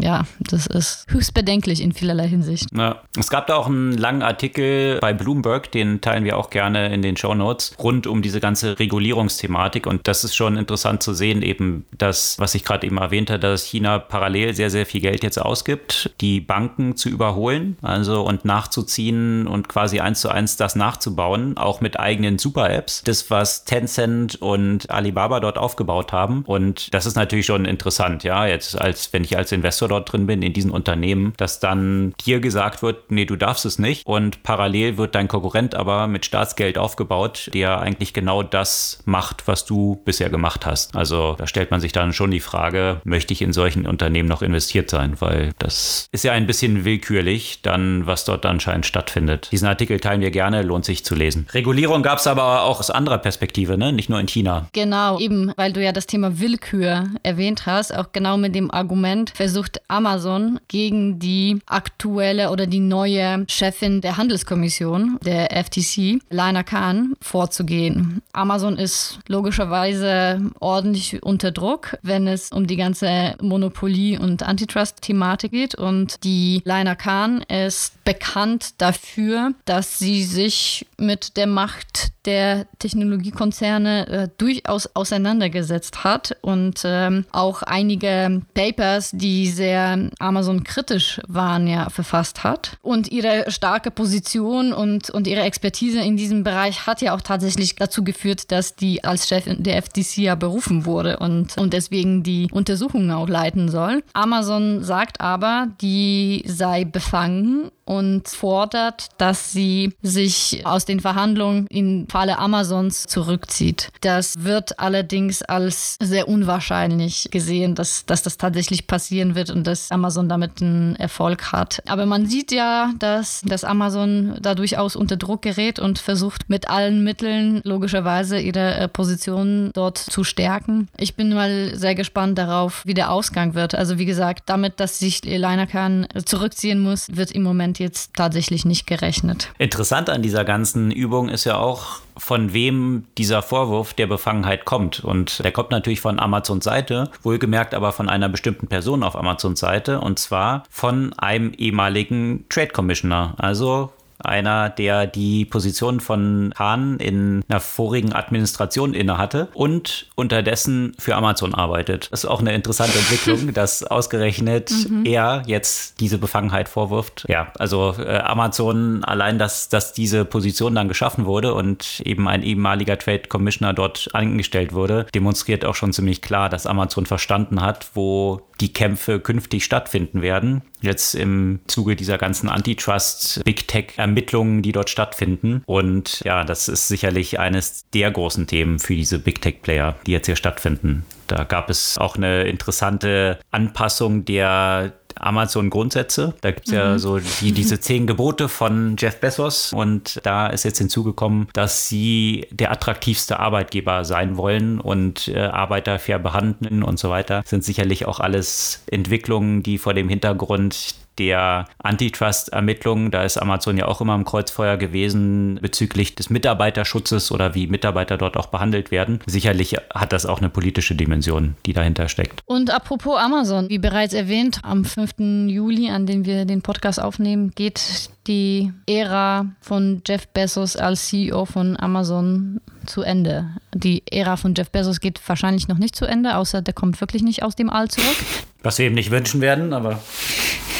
ja, 0.00 0.24
das 0.40 0.66
ist 0.66 1.06
höchst 1.08 1.34
bedenklich 1.34 1.82
in 1.82 1.92
vielerlei 1.92 2.28
Hinsicht. 2.28 2.68
Ja. 2.74 3.02
Es 3.18 3.30
gab 3.30 3.46
da 3.46 3.56
auch 3.56 3.66
einen 3.66 3.96
langen 3.96 4.22
Artikel 4.22 4.98
bei 5.00 5.12
Bloomberg, 5.12 5.70
den 5.72 6.00
teilen 6.00 6.24
wir 6.24 6.38
auch 6.38 6.50
gerne 6.50 6.92
in 6.92 7.02
den 7.02 7.16
Show 7.16 7.34
Notes, 7.34 7.74
rund 7.78 8.06
um 8.06 8.22
diese 8.22 8.40
ganze 8.40 8.78
Regulierungsthematik. 8.78 9.86
Und 9.86 10.06
das 10.08 10.24
ist 10.24 10.34
schon 10.34 10.56
interessant 10.56 11.02
zu 11.02 11.14
sehen, 11.14 11.42
eben 11.42 11.84
das, 11.96 12.38
was 12.38 12.54
ich 12.54 12.64
gerade 12.64 12.86
eben 12.86 12.98
erwähnte, 12.98 13.38
dass 13.38 13.64
China 13.64 13.98
parallel 13.98 14.54
sehr, 14.54 14.70
sehr 14.70 14.86
viel 14.86 15.00
Geld 15.00 15.22
jetzt 15.22 15.38
ausgibt, 15.38 16.10
die 16.20 16.40
Banken 16.40 16.96
zu 16.96 17.08
überholen, 17.08 17.76
also 17.82 18.22
und 18.22 18.44
nachzuziehen 18.44 19.46
und 19.46 19.68
quasi 19.68 20.00
eins 20.00 20.20
zu 20.20 20.28
eins 20.28 20.56
das 20.56 20.76
nachzubauen, 20.76 21.56
auch 21.56 21.80
mit 21.80 21.98
eigenen 21.98 22.38
Super-Apps. 22.38 23.02
Das, 23.04 23.30
was 23.30 23.64
Tencent 23.64 24.40
und 24.40 24.90
Alibaba 24.90 25.40
dort 25.40 25.58
aufgebaut 25.58 26.12
haben. 26.12 26.42
Und 26.46 26.92
das 26.94 27.06
ist 27.06 27.16
natürlich 27.16 27.46
schon 27.46 27.64
interessant, 27.64 28.24
ja, 28.24 28.46
jetzt 28.46 28.80
als 28.80 29.12
wenn 29.12 29.24
ich 29.30 29.36
als 29.36 29.52
Investor 29.52 29.88
dort 29.88 30.12
drin 30.12 30.26
bin 30.26 30.42
in 30.42 30.52
diesen 30.52 30.70
Unternehmen, 30.70 31.32
dass 31.36 31.60
dann 31.60 32.14
dir 32.24 32.40
gesagt 32.40 32.82
wird, 32.82 33.10
nee, 33.10 33.24
du 33.24 33.36
darfst 33.36 33.64
es 33.64 33.78
nicht 33.78 34.06
und 34.06 34.42
parallel 34.42 34.98
wird 34.98 35.14
dein 35.14 35.28
Konkurrent 35.28 35.74
aber 35.74 36.06
mit 36.06 36.24
Staatsgeld 36.24 36.78
aufgebaut, 36.78 37.50
der 37.54 37.80
eigentlich 37.80 38.12
genau 38.12 38.42
das 38.42 39.02
macht, 39.04 39.46
was 39.46 39.64
du 39.64 40.00
bisher 40.04 40.30
gemacht 40.30 40.66
hast. 40.66 40.96
Also 40.96 41.34
da 41.38 41.46
stellt 41.46 41.70
man 41.70 41.80
sich 41.80 41.92
dann 41.92 42.12
schon 42.12 42.30
die 42.30 42.40
Frage, 42.40 43.00
möchte 43.04 43.32
ich 43.32 43.42
in 43.42 43.52
solchen 43.52 43.86
Unternehmen 43.86 44.28
noch 44.28 44.42
investiert 44.42 44.90
sein, 44.90 45.20
weil 45.20 45.52
das 45.58 46.08
ist 46.12 46.24
ja 46.24 46.32
ein 46.32 46.46
bisschen 46.46 46.84
willkürlich, 46.84 47.62
dann 47.62 48.06
was 48.06 48.24
dort 48.24 48.46
anscheinend 48.46 48.86
stattfindet. 48.86 49.48
Diesen 49.52 49.68
Artikel 49.68 50.00
teilen 50.00 50.20
wir 50.20 50.30
gerne, 50.30 50.62
lohnt 50.62 50.84
sich 50.84 51.04
zu 51.04 51.14
lesen. 51.14 51.46
Regulierung 51.52 52.02
gab 52.02 52.18
es 52.18 52.26
aber 52.26 52.62
auch 52.62 52.80
aus 52.80 52.90
anderer 52.90 53.18
Perspektive, 53.18 53.78
ne? 53.78 53.92
nicht 53.92 54.08
nur 54.08 54.20
in 54.20 54.28
China. 54.28 54.68
Genau, 54.72 55.18
eben, 55.18 55.52
weil 55.56 55.72
du 55.72 55.82
ja 55.82 55.92
das 55.92 56.06
Thema 56.06 56.40
Willkür 56.40 57.04
erwähnt 57.22 57.66
hast, 57.66 57.94
auch 57.94 58.12
genau 58.12 58.36
mit 58.36 58.54
dem 58.54 58.70
Argument, 58.70 59.19
Moment 59.20 59.36
versucht 59.36 59.82
Amazon 59.88 60.60
gegen 60.68 61.18
die 61.18 61.60
aktuelle 61.66 62.50
oder 62.50 62.66
die 62.66 62.80
neue 62.80 63.44
Chefin 63.48 64.00
der 64.00 64.16
Handelskommission, 64.16 65.18
der 65.22 65.50
FTC, 65.62 66.20
Lina 66.30 66.62
Khan, 66.62 67.14
vorzugehen. 67.20 68.22
Amazon 68.32 68.78
ist 68.78 69.18
logischerweise 69.28 70.40
ordentlich 70.60 71.22
unter 71.22 71.50
Druck, 71.50 71.98
wenn 72.02 72.26
es 72.26 72.50
um 72.50 72.66
die 72.66 72.76
ganze 72.76 73.34
Monopolie- 73.42 74.18
und 74.18 74.42
Antitrust-Thematik 74.42 75.50
geht. 75.50 75.74
Und 75.74 76.24
die 76.24 76.62
Lina 76.64 76.94
Khan 76.94 77.42
ist 77.42 78.02
bekannt 78.04 78.80
dafür, 78.80 79.52
dass 79.66 79.98
sie 79.98 80.24
sich 80.24 80.86
mit 80.96 81.36
der 81.36 81.46
Macht 81.46 82.12
der 82.24 82.66
Technologiekonzerne 82.78 84.06
äh, 84.08 84.28
durchaus 84.36 84.94
auseinandergesetzt 84.94 86.04
hat 86.04 86.36
und 86.42 86.82
ähm, 86.84 87.24
auch 87.32 87.62
einige 87.62 88.42
Papers, 88.54 89.09
die 89.12 89.48
sehr 89.48 90.10
Amazon-kritisch 90.18 91.20
waren, 91.28 91.66
ja 91.66 91.90
verfasst 91.90 92.44
hat. 92.44 92.78
Und 92.82 93.10
ihre 93.10 93.50
starke 93.50 93.90
Position 93.90 94.72
und, 94.72 95.10
und 95.10 95.26
ihre 95.26 95.42
Expertise 95.42 96.00
in 96.00 96.16
diesem 96.16 96.44
Bereich 96.44 96.86
hat 96.86 97.02
ja 97.02 97.14
auch 97.14 97.20
tatsächlich 97.20 97.76
dazu 97.76 98.04
geführt, 98.04 98.50
dass 98.52 98.76
die 98.76 99.04
als 99.04 99.28
Chefin 99.28 99.62
der 99.62 99.82
FTC 99.82 100.18
ja 100.18 100.34
berufen 100.34 100.84
wurde 100.84 101.18
und, 101.18 101.56
und 101.58 101.72
deswegen 101.72 102.22
die 102.22 102.48
Untersuchungen 102.50 103.10
auch 103.10 103.28
leiten 103.28 103.68
soll. 103.68 104.02
Amazon 104.12 104.82
sagt 104.82 105.20
aber, 105.20 105.68
die 105.80 106.44
sei 106.46 106.84
befangen 106.84 107.70
und 107.90 108.28
fordert, 108.28 109.08
dass 109.18 109.50
sie 109.50 109.92
sich 110.00 110.62
aus 110.64 110.84
den 110.84 111.00
Verhandlungen 111.00 111.66
im 111.70 112.06
Falle 112.08 112.38
Amazons 112.38 113.08
zurückzieht. 113.08 113.88
Das 114.00 114.44
wird 114.44 114.78
allerdings 114.78 115.42
als 115.42 115.96
sehr 116.00 116.28
unwahrscheinlich 116.28 117.26
gesehen, 117.32 117.74
dass, 117.74 118.06
dass 118.06 118.22
das 118.22 118.36
tatsächlich 118.36 118.86
passieren 118.86 119.34
wird 119.34 119.50
und 119.50 119.66
dass 119.66 119.90
Amazon 119.90 120.28
damit 120.28 120.62
einen 120.62 120.94
Erfolg 120.96 121.50
hat. 121.50 121.82
Aber 121.88 122.06
man 122.06 122.26
sieht 122.26 122.52
ja, 122.52 122.92
dass, 123.00 123.40
dass 123.44 123.64
Amazon 123.64 124.36
da 124.40 124.54
durchaus 124.54 124.94
unter 124.94 125.16
Druck 125.16 125.42
gerät 125.42 125.80
und 125.80 125.98
versucht 125.98 126.48
mit 126.48 126.70
allen 126.70 127.02
Mitteln 127.02 127.60
logischerweise 127.64 128.38
ihre 128.38 128.74
äh, 128.76 128.86
Position 128.86 129.72
dort 129.74 129.98
zu 129.98 130.22
stärken. 130.22 130.86
Ich 130.96 131.16
bin 131.16 131.34
mal 131.34 131.74
sehr 131.74 131.96
gespannt 131.96 132.38
darauf, 132.38 132.86
wie 132.86 132.94
der 132.94 133.10
Ausgang 133.10 133.54
wird. 133.54 133.74
Also 133.74 133.98
wie 133.98 134.06
gesagt, 134.06 134.44
damit, 134.46 134.78
dass 134.78 135.00
sich 135.00 135.22
Khan 135.22 136.06
zurückziehen 136.24 136.78
muss, 136.78 137.16
wird 137.16 137.32
im 137.32 137.42
Moment 137.42 137.79
jetzt 137.80 138.14
tatsächlich 138.14 138.64
nicht 138.64 138.86
gerechnet. 138.86 139.52
Interessant 139.58 140.08
an 140.08 140.22
dieser 140.22 140.44
ganzen 140.44 140.90
Übung 140.90 141.28
ist 141.28 141.44
ja 141.44 141.56
auch, 141.58 142.00
von 142.16 142.52
wem 142.52 143.06
dieser 143.18 143.42
Vorwurf 143.42 143.94
der 143.94 144.06
Befangenheit 144.06 144.64
kommt. 144.64 145.00
Und 145.02 145.42
der 145.42 145.52
kommt 145.52 145.70
natürlich 145.70 146.00
von 146.00 146.20
Amazons 146.20 146.64
Seite, 146.64 147.10
wohlgemerkt 147.22 147.74
aber 147.74 147.92
von 147.92 148.08
einer 148.08 148.28
bestimmten 148.28 148.68
Person 148.68 149.02
auf 149.02 149.16
Amazons 149.16 149.58
Seite, 149.58 150.00
und 150.00 150.18
zwar 150.18 150.64
von 150.70 151.12
einem 151.14 151.52
ehemaligen 151.54 152.44
Trade 152.48 152.68
Commissioner, 152.68 153.34
also 153.38 153.90
einer, 154.24 154.70
der 154.70 155.06
die 155.06 155.44
Position 155.44 156.00
von 156.00 156.52
Hahn 156.58 156.98
in 156.98 157.42
einer 157.48 157.60
vorigen 157.60 158.12
Administration 158.12 158.94
innehatte 158.94 159.48
und 159.54 160.06
unterdessen 160.14 160.94
für 160.98 161.16
Amazon 161.16 161.54
arbeitet. 161.54 162.08
Das 162.10 162.24
ist 162.24 162.30
auch 162.30 162.40
eine 162.40 162.54
interessante 162.54 162.98
Entwicklung, 162.98 163.52
dass 163.54 163.82
ausgerechnet 163.82 164.70
mhm. 164.88 165.04
er 165.04 165.42
jetzt 165.46 166.00
diese 166.00 166.18
Befangenheit 166.18 166.68
vorwirft. 166.68 167.24
Ja, 167.28 167.52
also 167.58 167.94
äh, 167.98 168.18
Amazon 168.18 169.04
allein, 169.04 169.38
dass, 169.38 169.68
dass 169.68 169.92
diese 169.92 170.24
Position 170.24 170.74
dann 170.74 170.88
geschaffen 170.88 171.26
wurde 171.26 171.54
und 171.54 172.00
eben 172.04 172.28
ein 172.28 172.42
ehemaliger 172.42 172.98
Trade 172.98 173.22
Commissioner 173.28 173.72
dort 173.72 174.08
angestellt 174.12 174.72
wurde, 174.72 175.06
demonstriert 175.14 175.64
auch 175.64 175.74
schon 175.74 175.92
ziemlich 175.92 176.22
klar, 176.22 176.48
dass 176.48 176.66
Amazon 176.66 177.06
verstanden 177.06 177.60
hat, 177.60 177.90
wo 177.94 178.42
die 178.60 178.72
Kämpfe 178.72 179.20
künftig 179.20 179.64
stattfinden 179.64 180.22
werden. 180.22 180.62
Jetzt 180.80 181.14
im 181.14 181.60
Zuge 181.66 181.96
dieser 181.96 182.18
ganzen 182.18 182.48
Antitrust, 182.48 183.42
Big 183.44 183.68
Tech-Ermittlungen, 183.68 184.62
die 184.62 184.72
dort 184.72 184.90
stattfinden. 184.90 185.62
Und 185.66 186.20
ja, 186.24 186.44
das 186.44 186.68
ist 186.68 186.88
sicherlich 186.88 187.38
eines 187.38 187.88
der 187.90 188.10
großen 188.10 188.46
Themen 188.46 188.78
für 188.78 188.94
diese 188.94 189.18
Big 189.18 189.40
Tech-Player, 189.40 189.96
die 190.06 190.12
jetzt 190.12 190.26
hier 190.26 190.36
stattfinden. 190.36 191.04
Da 191.26 191.44
gab 191.44 191.70
es 191.70 191.96
auch 191.96 192.16
eine 192.16 192.42
interessante 192.44 193.38
Anpassung 193.50 194.24
der 194.24 194.99
Amazon-Grundsätze. 195.16 196.34
Da 196.40 196.50
gibt 196.50 196.66
es 196.66 196.72
mhm. 196.72 196.78
ja 196.78 196.98
so 196.98 197.18
die, 197.18 197.52
diese 197.52 197.80
zehn 197.80 198.06
Gebote 198.06 198.48
von 198.48 198.96
Jeff 198.98 199.20
Bezos 199.20 199.72
und 199.72 200.20
da 200.24 200.48
ist 200.48 200.64
jetzt 200.64 200.78
hinzugekommen, 200.78 201.48
dass 201.52 201.88
sie 201.88 202.46
der 202.50 202.70
attraktivste 202.70 203.40
Arbeitgeber 203.40 204.04
sein 204.04 204.36
wollen 204.36 204.80
und 204.80 205.28
äh, 205.28 205.38
Arbeiter 205.38 205.98
fair 205.98 206.18
behandeln 206.18 206.82
und 206.82 206.98
so 206.98 207.10
weiter. 207.10 207.40
Das 207.42 207.50
sind 207.50 207.64
sicherlich 207.64 208.06
auch 208.06 208.20
alles 208.20 208.84
Entwicklungen, 208.90 209.62
die 209.62 209.78
vor 209.78 209.94
dem 209.94 210.08
Hintergrund 210.08 210.94
der 211.20 211.66
Antitrust-Ermittlungen. 211.82 213.10
Da 213.10 213.22
ist 213.22 213.36
Amazon 213.36 213.76
ja 213.76 213.86
auch 213.86 214.00
immer 214.00 214.14
im 214.14 214.24
Kreuzfeuer 214.24 214.78
gewesen 214.78 215.58
bezüglich 215.60 216.14
des 216.14 216.30
Mitarbeiterschutzes 216.30 217.30
oder 217.30 217.54
wie 217.54 217.66
Mitarbeiter 217.66 218.16
dort 218.16 218.38
auch 218.38 218.46
behandelt 218.46 218.90
werden. 218.90 219.20
Sicherlich 219.26 219.76
hat 219.94 220.14
das 220.14 220.24
auch 220.24 220.38
eine 220.38 220.48
politische 220.48 220.94
Dimension, 220.94 221.56
die 221.66 221.74
dahinter 221.74 222.08
steckt. 222.08 222.40
Und 222.46 222.70
apropos 222.70 223.18
Amazon, 223.18 223.68
wie 223.68 223.78
bereits 223.78 224.14
erwähnt, 224.14 224.60
am 224.62 224.86
5. 224.86 225.48
Juli, 225.48 225.90
an 225.90 226.06
dem 226.06 226.24
wir 226.24 226.46
den 226.46 226.62
Podcast 226.62 227.00
aufnehmen, 227.00 227.52
geht 227.54 228.08
die 228.26 228.72
Ära 228.86 229.46
von 229.60 230.00
Jeff 230.06 230.26
Bezos 230.28 230.76
als 230.76 231.08
CEO 231.08 231.44
von 231.44 231.76
Amazon 231.78 232.60
zu 232.90 233.02
Ende. 233.02 233.50
Die 233.74 234.02
Ära 234.10 234.36
von 234.36 234.54
Jeff 234.54 234.70
Bezos 234.70 235.00
geht 235.00 235.20
wahrscheinlich 235.26 235.68
noch 235.68 235.78
nicht 235.78 235.96
zu 235.96 236.04
Ende, 236.04 236.36
außer 236.36 236.60
der 236.60 236.74
kommt 236.74 237.00
wirklich 237.00 237.22
nicht 237.22 237.42
aus 237.42 237.54
dem 237.54 237.70
All 237.70 237.88
zurück. 237.88 238.16
Was 238.62 238.78
wir 238.78 238.86
eben 238.86 238.94
nicht 238.94 239.10
wünschen 239.10 239.40
werden, 239.40 239.72
aber. 239.72 240.02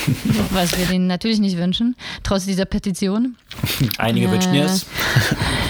Was 0.50 0.76
wir 0.78 0.86
denen 0.86 1.06
natürlich 1.06 1.40
nicht 1.40 1.58
wünschen, 1.58 1.94
trotz 2.22 2.46
dieser 2.46 2.64
Petition. 2.64 3.36
Einige 3.98 4.26
äh, 4.26 4.30
wünschen 4.30 4.54
es. 4.54 4.86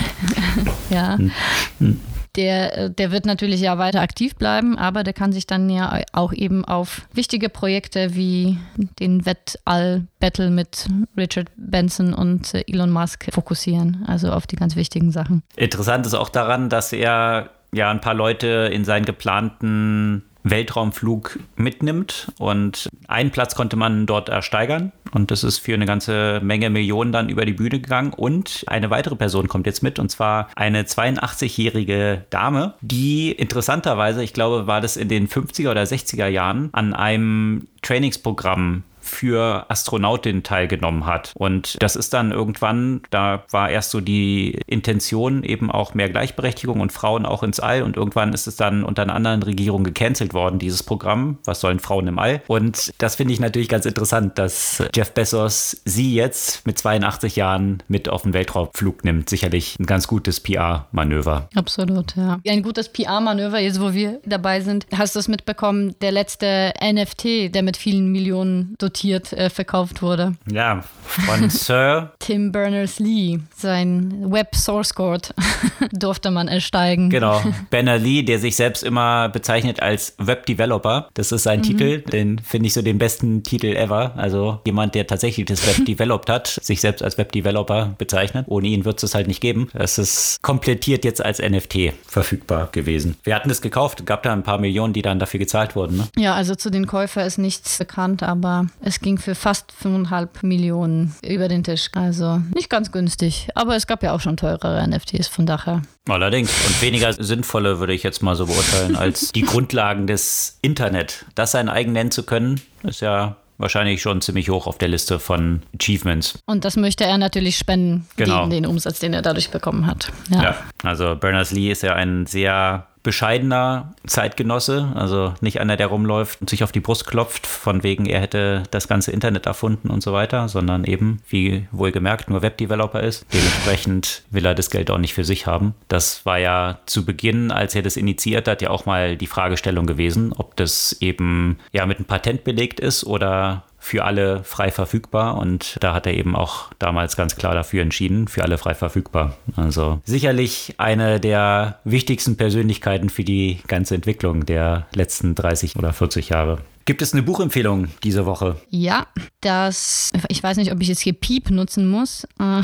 ja. 0.90 1.18
Hm. 1.18 1.32
Hm. 1.78 2.00
Der, 2.36 2.88
der 2.88 3.10
wird 3.10 3.26
natürlich 3.26 3.60
ja 3.60 3.76
weiter 3.78 4.00
aktiv 4.00 4.36
bleiben, 4.36 4.78
aber 4.78 5.02
der 5.02 5.12
kann 5.12 5.32
sich 5.32 5.46
dann 5.46 5.68
ja 5.68 6.00
auch 6.12 6.32
eben 6.32 6.64
auf 6.64 7.02
wichtige 7.12 7.48
Projekte 7.48 8.14
wie 8.14 8.56
den 9.00 9.26
Wettall-Battle 9.26 10.50
mit 10.50 10.86
Richard 11.16 11.48
Benson 11.56 12.14
und 12.14 12.54
Elon 12.68 12.90
Musk 12.90 13.26
fokussieren. 13.32 14.04
Also 14.06 14.30
auf 14.32 14.46
die 14.46 14.56
ganz 14.56 14.76
wichtigen 14.76 15.10
Sachen. 15.10 15.42
Interessant 15.56 16.06
ist 16.06 16.14
auch 16.14 16.28
daran, 16.28 16.68
dass 16.68 16.92
er 16.92 17.50
ja 17.72 17.90
ein 17.90 18.00
paar 18.00 18.14
Leute 18.14 18.70
in 18.72 18.84
seinen 18.84 19.04
geplanten 19.04 20.24
Weltraumflug 20.42 21.38
mitnimmt. 21.56 22.32
Und 22.38 22.88
einen 23.08 23.30
Platz 23.30 23.54
konnte 23.54 23.76
man 23.76 24.06
dort 24.06 24.28
ersteigern. 24.28 24.92
Und 25.12 25.30
das 25.30 25.44
ist 25.44 25.58
für 25.58 25.74
eine 25.74 25.86
ganze 25.86 26.40
Menge 26.42 26.70
Millionen 26.70 27.12
dann 27.12 27.28
über 27.28 27.44
die 27.44 27.52
Bühne 27.52 27.80
gegangen. 27.80 28.12
Und 28.12 28.64
eine 28.66 28.90
weitere 28.90 29.16
Person 29.16 29.48
kommt 29.48 29.66
jetzt 29.66 29.82
mit, 29.82 29.98
und 29.98 30.10
zwar 30.10 30.48
eine 30.54 30.82
82-jährige 30.82 32.24
Dame, 32.30 32.74
die 32.80 33.32
interessanterweise, 33.32 34.22
ich 34.22 34.32
glaube, 34.32 34.66
war 34.66 34.80
das 34.80 34.96
in 34.96 35.08
den 35.08 35.28
50er 35.28 35.70
oder 35.70 35.82
60er 35.82 36.26
Jahren, 36.26 36.70
an 36.72 36.94
einem 36.94 37.66
Trainingsprogramm 37.82 38.84
für 39.10 39.66
Astronautin 39.68 40.42
teilgenommen 40.42 41.04
hat. 41.04 41.32
Und 41.34 41.76
das 41.82 41.96
ist 41.96 42.14
dann 42.14 42.30
irgendwann, 42.32 43.02
da 43.10 43.44
war 43.50 43.68
erst 43.68 43.90
so 43.90 44.00
die 44.00 44.58
Intention 44.66 45.42
eben 45.42 45.70
auch 45.70 45.94
mehr 45.94 46.08
Gleichberechtigung 46.08 46.80
und 46.80 46.92
Frauen 46.92 47.26
auch 47.26 47.42
ins 47.42 47.60
All. 47.60 47.82
Und 47.82 47.96
irgendwann 47.96 48.32
ist 48.32 48.46
es 48.46 48.56
dann 48.56 48.84
unter 48.84 49.02
einer 49.02 49.14
anderen 49.14 49.42
Regierung 49.42 49.84
gecancelt 49.84 50.32
worden, 50.32 50.58
dieses 50.58 50.82
Programm. 50.82 51.38
Was 51.44 51.60
sollen 51.60 51.80
Frauen 51.80 52.06
im 52.06 52.18
All? 52.18 52.40
Und 52.46 52.92
das 52.98 53.16
finde 53.16 53.34
ich 53.34 53.40
natürlich 53.40 53.68
ganz 53.68 53.84
interessant, 53.84 54.38
dass 54.38 54.82
Jeff 54.94 55.12
Bezos 55.12 55.80
sie 55.84 56.14
jetzt 56.14 56.66
mit 56.66 56.78
82 56.78 57.36
Jahren 57.36 57.82
mit 57.88 58.08
auf 58.08 58.22
den 58.22 58.32
Weltraumflug 58.32 59.04
nimmt. 59.04 59.28
Sicherlich 59.28 59.76
ein 59.78 59.86
ganz 59.86 60.06
gutes 60.06 60.40
PR-Manöver. 60.40 61.48
Absolut, 61.54 62.16
ja. 62.16 62.38
Ein 62.46 62.62
gutes 62.62 62.88
PR-Manöver, 62.88 63.58
jetzt 63.58 63.80
wo 63.80 63.92
wir 63.92 64.20
dabei 64.24 64.60
sind. 64.60 64.86
Hast 64.96 65.16
du 65.16 65.18
es 65.18 65.28
mitbekommen? 65.28 65.94
Der 66.00 66.12
letzte 66.12 66.72
NFT, 66.80 67.54
der 67.54 67.62
mit 67.62 67.76
vielen 67.76 68.12
Millionen 68.12 68.74
dotiert 68.78 68.99
dotiert 69.00 69.32
äh, 69.32 69.50
verkauft 69.50 70.02
wurde. 70.02 70.34
Ja, 70.50 70.84
von 71.02 71.50
Sir 71.50 72.12
Tim 72.18 72.52
Berners-Lee. 72.52 73.40
Sein 73.56 74.30
Web 74.30 74.54
Source 74.54 74.94
Code 74.94 75.28
durfte 75.92 76.30
man 76.30 76.48
ersteigen. 76.48 77.10
Genau. 77.10 77.42
Berners-Lee, 77.70 78.22
der 78.22 78.38
sich 78.38 78.56
selbst 78.56 78.84
immer 78.84 79.28
bezeichnet 79.28 79.80
als 79.80 80.14
Web 80.18 80.46
Developer. 80.46 81.08
Das 81.14 81.32
ist 81.32 81.44
sein 81.44 81.60
mhm. 81.60 81.64
Titel. 81.64 82.00
Den 82.02 82.38
finde 82.38 82.66
ich 82.66 82.74
so 82.74 82.82
den 82.82 82.98
besten 82.98 83.42
Titel 83.42 83.74
ever. 83.74 84.12
Also 84.16 84.60
jemand, 84.66 84.94
der 84.94 85.06
tatsächlich 85.06 85.46
das 85.46 85.66
Web 85.66 85.86
developed 85.86 86.28
hat, 86.28 86.46
sich 86.62 86.80
selbst 86.80 87.02
als 87.02 87.18
Web 87.18 87.32
Developer 87.32 87.94
bezeichnet. 87.98 88.46
Ohne 88.48 88.68
ihn 88.68 88.84
wird 88.84 89.02
es 89.02 89.14
halt 89.14 89.26
nicht 89.26 89.40
geben. 89.40 89.68
Das 89.72 89.98
ist 89.98 90.42
komplettiert 90.42 91.04
jetzt 91.04 91.24
als 91.24 91.40
NFT 91.40 91.92
verfügbar 92.06 92.68
gewesen. 92.72 93.16
Wir 93.24 93.34
hatten 93.34 93.50
es 93.50 93.62
gekauft. 93.62 94.04
Gab 94.06 94.22
da 94.22 94.32
ein 94.32 94.42
paar 94.42 94.58
Millionen, 94.58 94.92
die 94.92 95.02
dann 95.02 95.18
dafür 95.18 95.38
gezahlt 95.38 95.74
wurden. 95.74 95.96
Ne? 95.96 96.08
Ja, 96.16 96.34
also 96.34 96.54
zu 96.54 96.70
den 96.70 96.86
Käufer 96.86 97.24
ist 97.24 97.38
nichts 97.38 97.78
bekannt, 97.78 98.22
aber 98.22 98.66
es 98.90 99.00
ging 99.00 99.18
für 99.18 99.36
fast 99.36 99.72
5,5 99.82 100.44
Millionen 100.44 101.14
über 101.22 101.46
den 101.46 101.62
Tisch. 101.62 101.90
Also 101.94 102.42
nicht 102.52 102.68
ganz 102.68 102.90
günstig. 102.90 103.48
Aber 103.54 103.76
es 103.76 103.86
gab 103.86 104.02
ja 104.02 104.12
auch 104.12 104.20
schon 104.20 104.36
teurere 104.36 104.86
NFTs, 104.86 105.28
von 105.28 105.46
daher. 105.46 105.82
Allerdings. 106.08 106.50
Und 106.66 106.82
weniger 106.82 107.12
sinnvolle 107.12 107.78
würde 107.78 107.94
ich 107.94 108.02
jetzt 108.02 108.20
mal 108.20 108.34
so 108.34 108.46
beurteilen, 108.46 108.96
als 108.96 109.30
die 109.32 109.42
Grundlagen 109.42 110.08
des 110.08 110.58
Internet. 110.60 111.24
Das 111.36 111.52
sein 111.52 111.68
eigen 111.68 111.92
nennen 111.92 112.10
zu 112.10 112.24
können, 112.24 112.60
ist 112.82 113.00
ja 113.00 113.36
wahrscheinlich 113.58 114.02
schon 114.02 114.20
ziemlich 114.22 114.50
hoch 114.50 114.66
auf 114.66 114.78
der 114.78 114.88
Liste 114.88 115.20
von 115.20 115.62
Achievements. 115.78 116.38
Und 116.46 116.64
das 116.64 116.76
möchte 116.76 117.04
er 117.04 117.18
natürlich 117.18 117.56
spenden 117.56 118.08
genau. 118.16 118.40
gegen 118.40 118.50
den 118.50 118.66
Umsatz, 118.66 118.98
den 118.98 119.14
er 119.14 119.22
dadurch 119.22 119.50
bekommen 119.50 119.86
hat. 119.86 120.10
Ja, 120.30 120.42
ja 120.42 120.56
also 120.82 121.14
Berners-Lee 121.14 121.70
ist 121.70 121.82
ja 121.82 121.94
ein 121.94 122.26
sehr 122.26 122.86
bescheidener 123.02 123.94
Zeitgenosse, 124.06 124.92
also 124.94 125.34
nicht 125.40 125.60
einer, 125.60 125.76
der 125.76 125.86
rumläuft 125.86 126.40
und 126.40 126.50
sich 126.50 126.62
auf 126.62 126.72
die 126.72 126.80
Brust 126.80 127.06
klopft, 127.06 127.46
von 127.46 127.82
wegen, 127.82 128.06
er 128.06 128.20
hätte 128.20 128.64
das 128.70 128.88
ganze 128.88 129.10
Internet 129.10 129.46
erfunden 129.46 129.90
und 129.90 130.02
so 130.02 130.12
weiter, 130.12 130.48
sondern 130.48 130.84
eben, 130.84 131.22
wie 131.28 131.66
wohlgemerkt, 131.72 132.28
nur 132.28 132.42
Webdeveloper 132.42 133.02
ist. 133.02 133.26
Dementsprechend 133.32 134.22
will 134.30 134.44
er 134.44 134.54
das 134.54 134.70
Geld 134.70 134.90
auch 134.90 134.98
nicht 134.98 135.14
für 135.14 135.24
sich 135.24 135.46
haben. 135.46 135.74
Das 135.88 136.26
war 136.26 136.38
ja 136.38 136.78
zu 136.86 137.04
Beginn, 137.04 137.50
als 137.50 137.74
er 137.74 137.82
das 137.82 137.96
initiiert 137.96 138.48
hat, 138.48 138.62
ja 138.62 138.70
auch 138.70 138.86
mal 138.86 139.16
die 139.16 139.26
Fragestellung 139.26 139.86
gewesen, 139.86 140.32
ob 140.36 140.56
das 140.56 140.96
eben 141.00 141.58
ja 141.72 141.86
mit 141.86 141.98
einem 141.98 142.06
Patent 142.06 142.44
belegt 142.44 142.80
ist 142.80 143.04
oder 143.04 143.64
für 143.80 144.04
alle 144.04 144.44
frei 144.44 144.70
verfügbar 144.70 145.38
und 145.38 145.76
da 145.80 145.94
hat 145.94 146.06
er 146.06 146.14
eben 146.14 146.36
auch 146.36 146.70
damals 146.78 147.16
ganz 147.16 147.34
klar 147.34 147.54
dafür 147.54 147.82
entschieden, 147.82 148.28
für 148.28 148.44
alle 148.44 148.58
frei 148.58 148.74
verfügbar. 148.74 149.36
Also 149.56 150.00
sicherlich 150.04 150.74
eine 150.78 151.18
der 151.18 151.80
wichtigsten 151.84 152.36
Persönlichkeiten 152.36 153.08
für 153.08 153.24
die 153.24 153.60
ganze 153.66 153.94
Entwicklung 153.94 154.46
der 154.46 154.86
letzten 154.94 155.34
30 155.34 155.76
oder 155.76 155.92
40 155.92 156.28
Jahre. 156.28 156.58
Gibt 156.90 157.02
es 157.02 157.12
eine 157.12 157.22
Buchempfehlung 157.22 157.86
diese 158.02 158.26
Woche? 158.26 158.56
Ja, 158.68 159.06
das, 159.42 160.10
ich 160.26 160.42
weiß 160.42 160.56
nicht, 160.56 160.72
ob 160.72 160.80
ich 160.80 160.88
jetzt 160.88 160.98
hier 160.98 161.12
Piep 161.12 161.48
nutzen 161.48 161.88
muss. 161.88 162.24
Äh, 162.40 162.62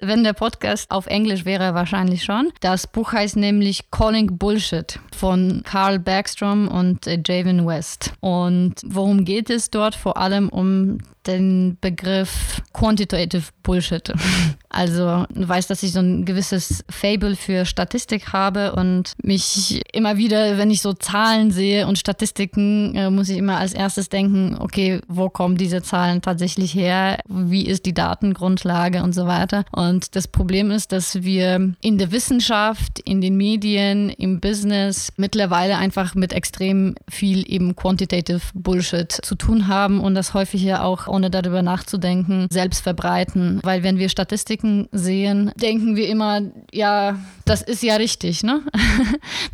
wenn 0.00 0.22
der 0.22 0.32
Podcast 0.32 0.88
auf 0.92 1.08
Englisch 1.08 1.44
wäre, 1.44 1.74
wahrscheinlich 1.74 2.22
schon. 2.22 2.52
Das 2.60 2.86
Buch 2.86 3.12
heißt 3.12 3.34
nämlich 3.34 3.90
Calling 3.90 4.38
Bullshit 4.38 5.00
von 5.16 5.62
Carl 5.64 5.98
Bergstrom 5.98 6.68
und 6.68 7.04
Javen 7.26 7.66
West. 7.66 8.12
Und 8.20 8.74
worum 8.86 9.24
geht 9.24 9.50
es 9.50 9.70
dort? 9.70 9.96
Vor 9.96 10.16
allem 10.16 10.48
um 10.48 10.98
den 11.26 11.76
Begriff 11.80 12.62
Quantitative 12.72 13.44
Bullshit. 13.62 14.12
Also 14.70 15.24
du 15.30 15.48
weißt, 15.48 15.70
dass 15.70 15.82
ich 15.82 15.92
so 15.92 16.00
ein 16.00 16.26
gewisses 16.26 16.84
Fable 16.90 17.36
für 17.36 17.64
Statistik 17.64 18.34
habe 18.34 18.74
und 18.74 19.12
mich 19.22 19.80
immer 19.92 20.18
wieder, 20.18 20.58
wenn 20.58 20.70
ich 20.70 20.82
so 20.82 20.92
Zahlen 20.92 21.50
sehe 21.50 21.86
und 21.86 21.98
Statistiken, 21.98 22.94
äh, 22.94 23.10
muss 23.10 23.30
ich 23.30 23.38
immer 23.38 23.56
als 23.56 23.72
erstes 23.72 24.10
denken, 24.10 24.56
okay, 24.60 25.00
wo 25.08 25.30
kommen 25.30 25.56
diese 25.56 25.82
Zahlen 25.82 26.20
tatsächlich 26.20 26.74
her? 26.74 27.18
Wie 27.26 27.66
ist 27.66 27.86
die 27.86 27.94
Datengrundlage 27.94 29.02
und 29.02 29.14
so 29.14 29.26
weiter? 29.26 29.64
Und 29.72 30.14
das 30.14 30.28
Problem 30.28 30.70
ist, 30.70 30.92
dass 30.92 31.22
wir 31.22 31.74
in 31.80 31.96
der 31.96 32.12
Wissenschaft, 32.12 33.00
in 33.00 33.22
den 33.22 33.38
Medien, 33.38 34.10
im 34.10 34.38
Business 34.38 35.12
mittlerweile 35.16 35.78
einfach 35.78 36.14
mit 36.14 36.34
extrem 36.34 36.94
viel 37.08 37.50
eben 37.50 37.74
Quantitative 37.74 38.42
Bullshit 38.52 39.10
zu 39.10 39.34
tun 39.34 39.66
haben 39.66 40.00
und 40.00 40.14
das 40.14 40.34
häufig 40.34 40.62
ja 40.62 40.82
auch 40.82 41.08
ohne 41.18 41.30
darüber 41.30 41.62
nachzudenken, 41.62 42.46
selbst 42.48 42.80
verbreiten. 42.80 43.58
Weil 43.64 43.82
wenn 43.82 43.98
wir 43.98 44.08
Statistiken 44.08 44.88
sehen, 44.92 45.50
denken 45.56 45.96
wir 45.96 46.08
immer, 46.08 46.42
ja, 46.72 47.18
das 47.44 47.62
ist 47.62 47.82
ja 47.82 47.96
richtig, 47.96 48.42
ne? 48.42 48.60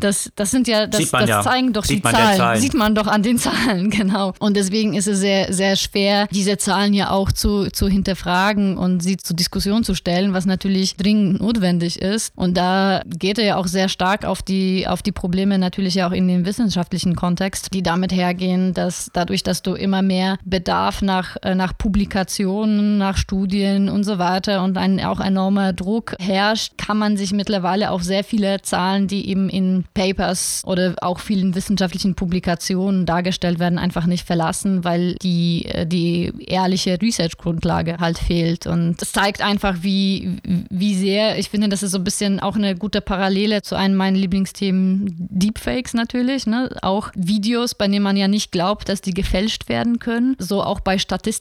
Das, 0.00 0.30
das 0.34 0.50
sind 0.50 0.66
ja, 0.66 0.86
das, 0.86 1.10
das 1.10 1.28
ja. 1.28 1.42
zeigen 1.42 1.72
doch 1.72 1.84
Sieht 1.84 2.04
die 2.04 2.10
Zahlen. 2.10 2.36
Zahlen. 2.36 2.60
Sieht 2.60 2.74
man 2.74 2.94
doch 2.94 3.06
an 3.06 3.22
den 3.22 3.38
Zahlen, 3.44 3.90
genau. 3.90 4.34
Und 4.38 4.56
deswegen 4.56 4.94
ist 4.94 5.06
es 5.06 5.20
sehr, 5.20 5.52
sehr 5.52 5.76
schwer, 5.76 6.26
diese 6.30 6.58
Zahlen 6.58 6.92
ja 6.92 7.10
auch 7.10 7.32
zu, 7.32 7.70
zu 7.70 7.88
hinterfragen 7.88 8.76
und 8.76 9.02
sie 9.02 9.16
zur 9.16 9.36
Diskussion 9.36 9.84
zu 9.84 9.94
stellen, 9.94 10.32
was 10.32 10.46
natürlich 10.46 10.96
dringend 10.96 11.40
notwendig 11.40 12.02
ist. 12.02 12.32
Und 12.34 12.56
da 12.56 13.02
geht 13.06 13.38
er 13.38 13.44
ja 13.44 13.56
auch 13.56 13.68
sehr 13.68 13.88
stark 13.88 14.24
auf 14.24 14.42
die, 14.42 14.86
auf 14.86 15.02
die 15.02 15.12
Probleme 15.12 15.58
natürlich 15.58 16.02
auch 16.02 16.12
in 16.12 16.28
den 16.28 16.44
wissenschaftlichen 16.44 17.14
Kontext, 17.14 17.72
die 17.72 17.82
damit 17.82 18.12
hergehen, 18.12 18.74
dass 18.74 19.10
dadurch, 19.12 19.42
dass 19.42 19.62
du 19.62 19.74
immer 19.74 20.02
mehr 20.02 20.36
Bedarf 20.44 21.02
nach, 21.02 21.36
nach 21.54 21.76
Publikationen, 21.76 22.96
nach 22.96 23.18
Studien 23.18 23.90
und 23.90 24.04
so 24.04 24.18
weiter 24.18 24.62
und 24.64 24.78
ein 24.78 25.04
auch 25.04 25.20
enormer 25.20 25.72
Druck 25.74 26.14
herrscht, 26.18 26.78
kann 26.78 26.96
man 26.96 27.16
sich 27.18 27.32
mittlerweile 27.32 27.90
auf 27.90 28.02
sehr 28.02 28.24
viele 28.24 28.62
Zahlen, 28.62 29.06
die 29.06 29.28
eben 29.28 29.50
in 29.50 29.84
Papers 29.92 30.62
oder 30.64 30.94
auch 31.02 31.18
vielen 31.18 31.54
wissenschaftlichen 31.54 32.14
Publikationen 32.14 33.04
dargestellt 33.04 33.58
werden, 33.58 33.78
einfach 33.78 34.06
nicht 34.06 34.26
verlassen, 34.26 34.84
weil 34.84 35.16
die, 35.16 35.66
äh, 35.66 35.86
die 35.86 36.32
ehrliche 36.46 36.98
Research-Grundlage 37.00 37.98
halt 37.98 38.18
fehlt. 38.18 38.66
Und 38.66 39.02
das 39.02 39.12
zeigt 39.12 39.42
einfach, 39.42 39.76
wie, 39.82 40.38
wie 40.70 40.94
sehr, 40.94 41.38
ich 41.38 41.50
finde, 41.50 41.68
das 41.68 41.82
ist 41.82 41.90
so 41.90 41.98
ein 41.98 42.04
bisschen 42.04 42.40
auch 42.40 42.56
eine 42.56 42.74
gute 42.74 43.02
Parallele 43.02 43.60
zu 43.60 43.74
einem 43.74 43.96
meiner 43.96 44.16
Lieblingsthemen, 44.16 45.14
Deepfakes 45.18 45.92
natürlich. 45.92 46.46
Ne? 46.46 46.74
Auch 46.80 47.10
Videos, 47.14 47.74
bei 47.74 47.86
denen 47.86 48.02
man 48.02 48.16
ja 48.16 48.28
nicht 48.28 48.50
glaubt, 48.50 48.88
dass 48.88 49.02
die 49.02 49.12
gefälscht 49.12 49.68
werden 49.68 49.98
können. 49.98 50.36
So 50.38 50.62
auch 50.62 50.80
bei 50.80 50.98
Statistiken 50.98 51.33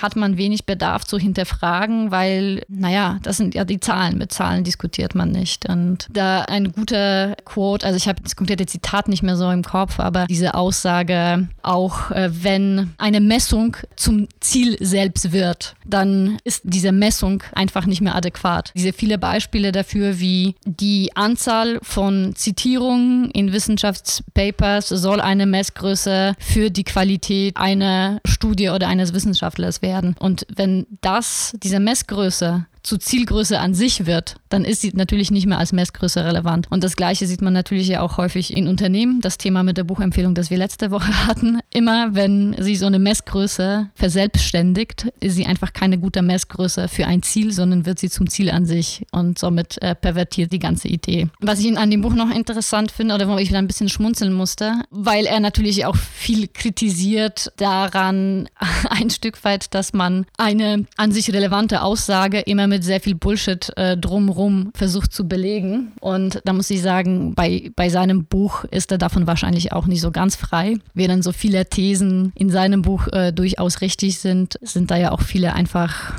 hat 0.00 0.16
man 0.16 0.36
wenig 0.36 0.66
Bedarf 0.66 1.04
zu 1.04 1.18
hinterfragen, 1.18 2.10
weil, 2.10 2.62
naja, 2.68 3.18
das 3.22 3.36
sind 3.36 3.54
ja 3.54 3.64
die 3.64 3.80
Zahlen. 3.80 4.18
Mit 4.18 4.32
Zahlen 4.32 4.64
diskutiert 4.64 5.14
man 5.14 5.30
nicht. 5.30 5.68
Und 5.68 6.08
da 6.12 6.42
ein 6.42 6.72
guter 6.72 7.36
Quote, 7.44 7.86
also 7.86 7.96
ich 7.96 8.08
habe 8.08 8.22
das 8.22 8.36
komplette 8.36 8.66
Zitat 8.66 9.08
nicht 9.08 9.22
mehr 9.22 9.36
so 9.36 9.50
im 9.50 9.62
Kopf, 9.62 10.00
aber 10.00 10.26
diese 10.26 10.54
Aussage, 10.54 11.48
auch 11.62 12.10
äh, 12.10 12.30
wenn 12.42 12.94
eine 12.98 13.20
Messung 13.20 13.76
zum 13.96 14.28
Ziel 14.40 14.76
selbst 14.80 15.32
wird, 15.32 15.74
dann 15.84 16.38
ist 16.44 16.62
diese 16.64 16.92
Messung 16.92 17.42
einfach 17.52 17.86
nicht 17.86 18.00
mehr 18.00 18.14
adäquat. 18.14 18.72
Diese 18.74 18.92
viele 18.92 19.18
Beispiele 19.18 19.72
dafür, 19.72 20.20
wie 20.20 20.54
die 20.64 21.10
Anzahl 21.14 21.78
von 21.82 22.34
Zitierungen 22.34 23.30
in 23.30 23.52
Wissenschaftspapers 23.52 24.88
soll 24.88 25.20
eine 25.20 25.46
Messgröße 25.46 26.34
für 26.38 26.70
die 26.70 26.84
Qualität 26.84 27.56
einer 27.56 28.20
Studie 28.24 28.70
oder 28.70 28.88
eines 28.88 29.11
Wissenschaftlers 29.12 29.82
werden. 29.82 30.16
Und 30.18 30.46
wenn 30.54 30.86
das, 31.00 31.54
diese 31.62 31.80
Messgröße 31.80 32.66
zu 32.82 32.98
Zielgröße 32.98 33.58
an 33.58 33.74
sich 33.74 34.06
wird, 34.06 34.36
dann 34.48 34.64
ist 34.64 34.80
sie 34.80 34.92
natürlich 34.94 35.30
nicht 35.30 35.46
mehr 35.46 35.58
als 35.58 35.72
Messgröße 35.72 36.24
relevant. 36.24 36.66
Und 36.70 36.84
das 36.84 36.96
Gleiche 36.96 37.26
sieht 37.26 37.42
man 37.42 37.52
natürlich 37.52 37.88
ja 37.88 38.00
auch 38.00 38.16
häufig 38.16 38.56
in 38.56 38.66
Unternehmen. 38.66 39.20
Das 39.20 39.38
Thema 39.38 39.62
mit 39.62 39.76
der 39.76 39.84
Buchempfehlung, 39.84 40.34
das 40.34 40.50
wir 40.50 40.58
letzte 40.58 40.90
Woche 40.90 41.26
hatten. 41.26 41.60
Immer 41.70 42.14
wenn 42.14 42.56
sie 42.58 42.76
so 42.76 42.86
eine 42.86 42.98
Messgröße 42.98 43.90
verselbstständigt, 43.94 45.12
ist 45.20 45.36
sie 45.36 45.46
einfach 45.46 45.72
keine 45.72 45.98
gute 45.98 46.22
Messgröße 46.22 46.88
für 46.88 47.06
ein 47.06 47.22
Ziel, 47.22 47.52
sondern 47.52 47.86
wird 47.86 47.98
sie 47.98 48.10
zum 48.10 48.28
Ziel 48.28 48.50
an 48.50 48.66
sich 48.66 49.06
und 49.12 49.38
somit 49.38 49.80
äh, 49.80 49.94
pervertiert 49.94 50.52
die 50.52 50.58
ganze 50.58 50.88
Idee. 50.88 51.28
Was 51.40 51.60
ich 51.60 51.76
an 51.76 51.90
dem 51.90 52.02
Buch 52.02 52.14
noch 52.14 52.30
interessant 52.30 52.90
finde 52.90 53.14
oder 53.14 53.28
wo 53.28 53.38
ich 53.38 53.48
wieder 53.48 53.58
ein 53.58 53.66
bisschen 53.66 53.88
schmunzeln 53.88 54.32
musste, 54.32 54.82
weil 54.90 55.26
er 55.26 55.40
natürlich 55.40 55.86
auch 55.86 55.96
viel 55.96 56.48
kritisiert 56.48 57.52
daran, 57.56 58.48
ein 58.90 59.10
Stück 59.10 59.42
weit, 59.44 59.72
dass 59.74 59.92
man 59.92 60.26
eine 60.36 60.86
an 60.96 61.12
sich 61.12 61.32
relevante 61.32 61.82
Aussage 61.82 62.40
immer 62.40 62.71
mit 62.72 62.84
sehr 62.84 63.00
viel 63.00 63.14
Bullshit 63.14 63.70
äh, 63.76 63.98
drumherum 63.98 64.70
versucht 64.74 65.12
zu 65.12 65.28
belegen. 65.28 65.92
Und 66.00 66.40
da 66.46 66.54
muss 66.54 66.70
ich 66.70 66.80
sagen, 66.80 67.34
bei, 67.34 67.70
bei 67.76 67.90
seinem 67.90 68.24
Buch 68.24 68.64
ist 68.64 68.90
er 68.90 68.96
davon 68.96 69.26
wahrscheinlich 69.26 69.72
auch 69.72 69.86
nicht 69.86 70.00
so 70.00 70.10
ganz 70.10 70.36
frei. 70.36 70.78
Während 70.94 71.22
so 71.22 71.32
viele 71.32 71.66
Thesen 71.66 72.32
in 72.34 72.48
seinem 72.48 72.80
Buch 72.80 73.08
äh, 73.08 73.30
durchaus 73.30 73.82
richtig 73.82 74.20
sind, 74.20 74.58
sind 74.62 74.90
da 74.90 74.96
ja 74.96 75.12
auch 75.12 75.20
viele 75.20 75.52
einfach 75.52 76.14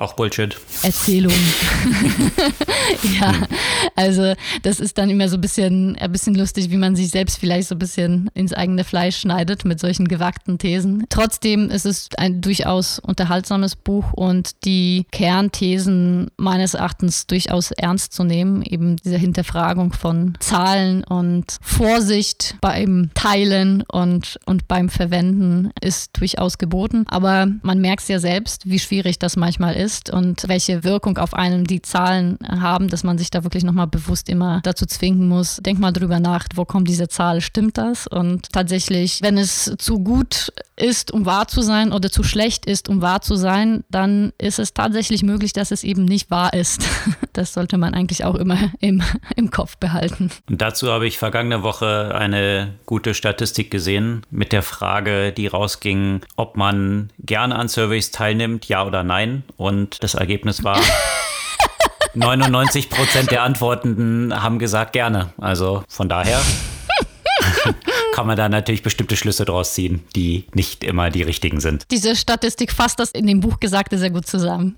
auch 0.00 0.14
Bullshit. 0.14 0.56
Erzählung. 0.82 1.32
ja, 3.20 3.32
also 3.96 4.34
das 4.62 4.80
ist 4.80 4.98
dann 4.98 5.10
immer 5.10 5.28
so 5.28 5.36
ein 5.36 5.40
bisschen, 5.40 5.96
ein 5.96 6.12
bisschen 6.12 6.34
lustig, 6.34 6.70
wie 6.70 6.76
man 6.76 6.96
sich 6.96 7.10
selbst 7.10 7.38
vielleicht 7.38 7.68
so 7.68 7.74
ein 7.74 7.78
bisschen 7.78 8.30
ins 8.34 8.52
eigene 8.52 8.84
Fleisch 8.84 9.18
schneidet 9.18 9.64
mit 9.64 9.80
solchen 9.80 10.08
gewagten 10.08 10.58
Thesen. 10.58 11.04
Trotzdem 11.08 11.70
ist 11.70 11.86
es 11.86 12.08
ein 12.16 12.40
durchaus 12.40 12.98
unterhaltsames 12.98 13.76
Buch 13.76 14.12
und 14.12 14.64
die 14.64 15.06
Kernthesen 15.10 16.30
meines 16.36 16.74
Erachtens 16.74 17.26
durchaus 17.26 17.70
ernst 17.72 18.12
zu 18.12 18.24
nehmen. 18.24 18.62
Eben 18.62 18.96
diese 18.96 19.18
Hinterfragung 19.18 19.92
von 19.92 20.34
Zahlen 20.40 21.04
und 21.04 21.56
Vorsicht 21.60 22.56
beim 22.60 23.10
Teilen 23.14 23.82
und, 23.82 24.38
und 24.46 24.68
beim 24.68 24.88
Verwenden 24.88 25.70
ist 25.80 26.18
durchaus 26.18 26.58
geboten. 26.58 27.04
Aber 27.08 27.46
man 27.62 27.80
merkt 27.80 28.02
es 28.02 28.08
ja 28.08 28.18
selbst, 28.18 28.68
wie 28.68 28.78
schwierig 28.78 29.18
das 29.18 29.36
manchmal 29.36 29.74
ist 29.74 29.81
ist 29.82 30.10
und 30.10 30.48
welche 30.48 30.84
Wirkung 30.84 31.18
auf 31.18 31.34
einen 31.34 31.64
die 31.64 31.82
Zahlen 31.82 32.38
haben, 32.48 32.88
dass 32.88 33.04
man 33.04 33.18
sich 33.18 33.30
da 33.30 33.44
wirklich 33.44 33.64
nochmal 33.64 33.86
bewusst 33.86 34.28
immer 34.28 34.60
dazu 34.62 34.86
zwingen 34.86 35.28
muss, 35.28 35.56
denk 35.56 35.78
mal 35.78 35.92
drüber 35.92 36.20
nach, 36.20 36.46
wo 36.54 36.64
kommt 36.64 36.88
diese 36.88 37.08
Zahl, 37.08 37.40
stimmt 37.40 37.78
das? 37.78 38.06
Und 38.06 38.52
tatsächlich, 38.52 39.20
wenn 39.22 39.38
es 39.38 39.74
zu 39.78 39.98
gut 39.98 40.52
ist, 40.76 41.12
um 41.12 41.26
wahr 41.26 41.48
zu 41.48 41.62
sein 41.62 41.92
oder 41.92 42.10
zu 42.10 42.22
schlecht 42.22 42.66
ist, 42.66 42.88
um 42.88 43.02
wahr 43.02 43.20
zu 43.20 43.36
sein, 43.36 43.84
dann 43.90 44.32
ist 44.38 44.58
es 44.58 44.74
tatsächlich 44.74 45.22
möglich, 45.22 45.52
dass 45.52 45.70
es 45.70 45.84
eben 45.84 46.04
nicht 46.04 46.30
wahr 46.30 46.52
ist. 46.54 46.82
Das 47.34 47.54
sollte 47.54 47.78
man 47.78 47.94
eigentlich 47.94 48.26
auch 48.26 48.34
immer 48.34 48.58
im, 48.80 49.02
im 49.36 49.50
Kopf 49.50 49.78
behalten. 49.78 50.30
Und 50.50 50.60
dazu 50.60 50.90
habe 50.90 51.06
ich 51.06 51.16
vergangene 51.16 51.62
Woche 51.62 52.14
eine 52.14 52.74
gute 52.84 53.14
Statistik 53.14 53.70
gesehen 53.70 54.26
mit 54.30 54.52
der 54.52 54.62
Frage, 54.62 55.32
die 55.32 55.46
rausging, 55.46 56.20
ob 56.36 56.58
man 56.58 57.10
gerne 57.18 57.56
an 57.56 57.68
Surveys 57.68 58.10
teilnimmt, 58.10 58.66
ja 58.66 58.84
oder 58.84 59.02
nein. 59.02 59.44
Und 59.72 60.02
das 60.02 60.12
Ergebnis 60.12 60.64
war. 60.64 60.78
99 62.14 62.90
Prozent 62.90 63.30
der 63.30 63.42
Antwortenden 63.42 64.42
haben 64.42 64.58
gesagt 64.58 64.92
gerne. 64.92 65.32
Also 65.40 65.82
von 65.88 66.10
daher 66.10 66.42
kann 68.14 68.26
man 68.26 68.36
da 68.36 68.50
natürlich 68.50 68.82
bestimmte 68.82 69.16
Schlüsse 69.16 69.46
draus 69.46 69.72
ziehen, 69.72 70.02
die 70.14 70.44
nicht 70.52 70.84
immer 70.84 71.08
die 71.08 71.22
richtigen 71.22 71.60
sind. 71.60 71.86
Diese 71.90 72.14
Statistik 72.14 72.70
fasst 72.70 73.00
das 73.00 73.12
in 73.12 73.26
dem 73.26 73.40
Buch 73.40 73.60
Gesagte 73.60 73.96
sehr 73.96 74.10
gut 74.10 74.26
zusammen. 74.26 74.76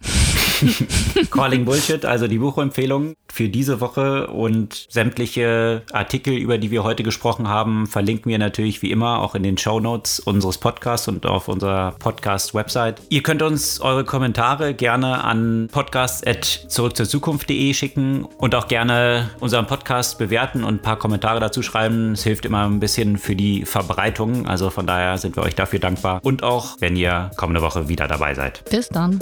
Calling 1.30 1.64
Bullshit, 1.64 2.04
also 2.04 2.28
die 2.28 2.38
Buchempfehlung 2.38 3.14
für 3.34 3.48
diese 3.48 3.80
Woche 3.80 4.28
und 4.28 4.86
sämtliche 4.88 5.82
Artikel, 5.92 6.34
über 6.34 6.58
die 6.58 6.70
wir 6.70 6.84
heute 6.84 7.02
gesprochen 7.02 7.48
haben, 7.48 7.88
verlinken 7.88 8.30
wir 8.30 8.38
natürlich 8.38 8.80
wie 8.82 8.92
immer 8.92 9.20
auch 9.20 9.34
in 9.34 9.42
den 9.42 9.58
Show 9.58 9.80
Notes 9.80 10.20
unseres 10.20 10.58
Podcasts 10.58 11.08
und 11.08 11.26
auf 11.26 11.48
unserer 11.48 11.96
Podcast-Website. 11.98 13.02
Ihr 13.08 13.24
könnt 13.24 13.42
uns 13.42 13.80
eure 13.80 14.04
Kommentare 14.04 14.74
gerne 14.74 15.24
an 15.24 15.68
podcast.zurückzurzukunft.de 15.72 17.74
schicken 17.74 18.24
und 18.38 18.54
auch 18.54 18.68
gerne 18.68 19.30
unseren 19.40 19.66
Podcast 19.66 20.18
bewerten 20.18 20.62
und 20.62 20.74
ein 20.74 20.82
paar 20.82 20.98
Kommentare 20.98 21.40
dazu 21.40 21.62
schreiben. 21.62 22.12
Es 22.12 22.22
hilft 22.22 22.44
immer 22.44 22.66
ein 22.66 22.78
bisschen 22.78 23.18
für 23.18 23.34
die 23.34 23.64
Verbreitung. 23.64 24.46
Also 24.46 24.70
von 24.70 24.86
daher 24.86 25.18
sind 25.18 25.34
wir 25.36 25.42
euch 25.42 25.56
dafür 25.56 25.80
dankbar 25.80 26.20
und 26.22 26.44
auch, 26.44 26.76
wenn 26.78 26.94
ihr 26.94 27.32
kommende 27.36 27.62
Woche 27.62 27.88
wieder 27.88 28.06
dabei 28.06 28.34
seid. 28.34 28.62
Bis 28.70 28.88
dann. 28.88 29.18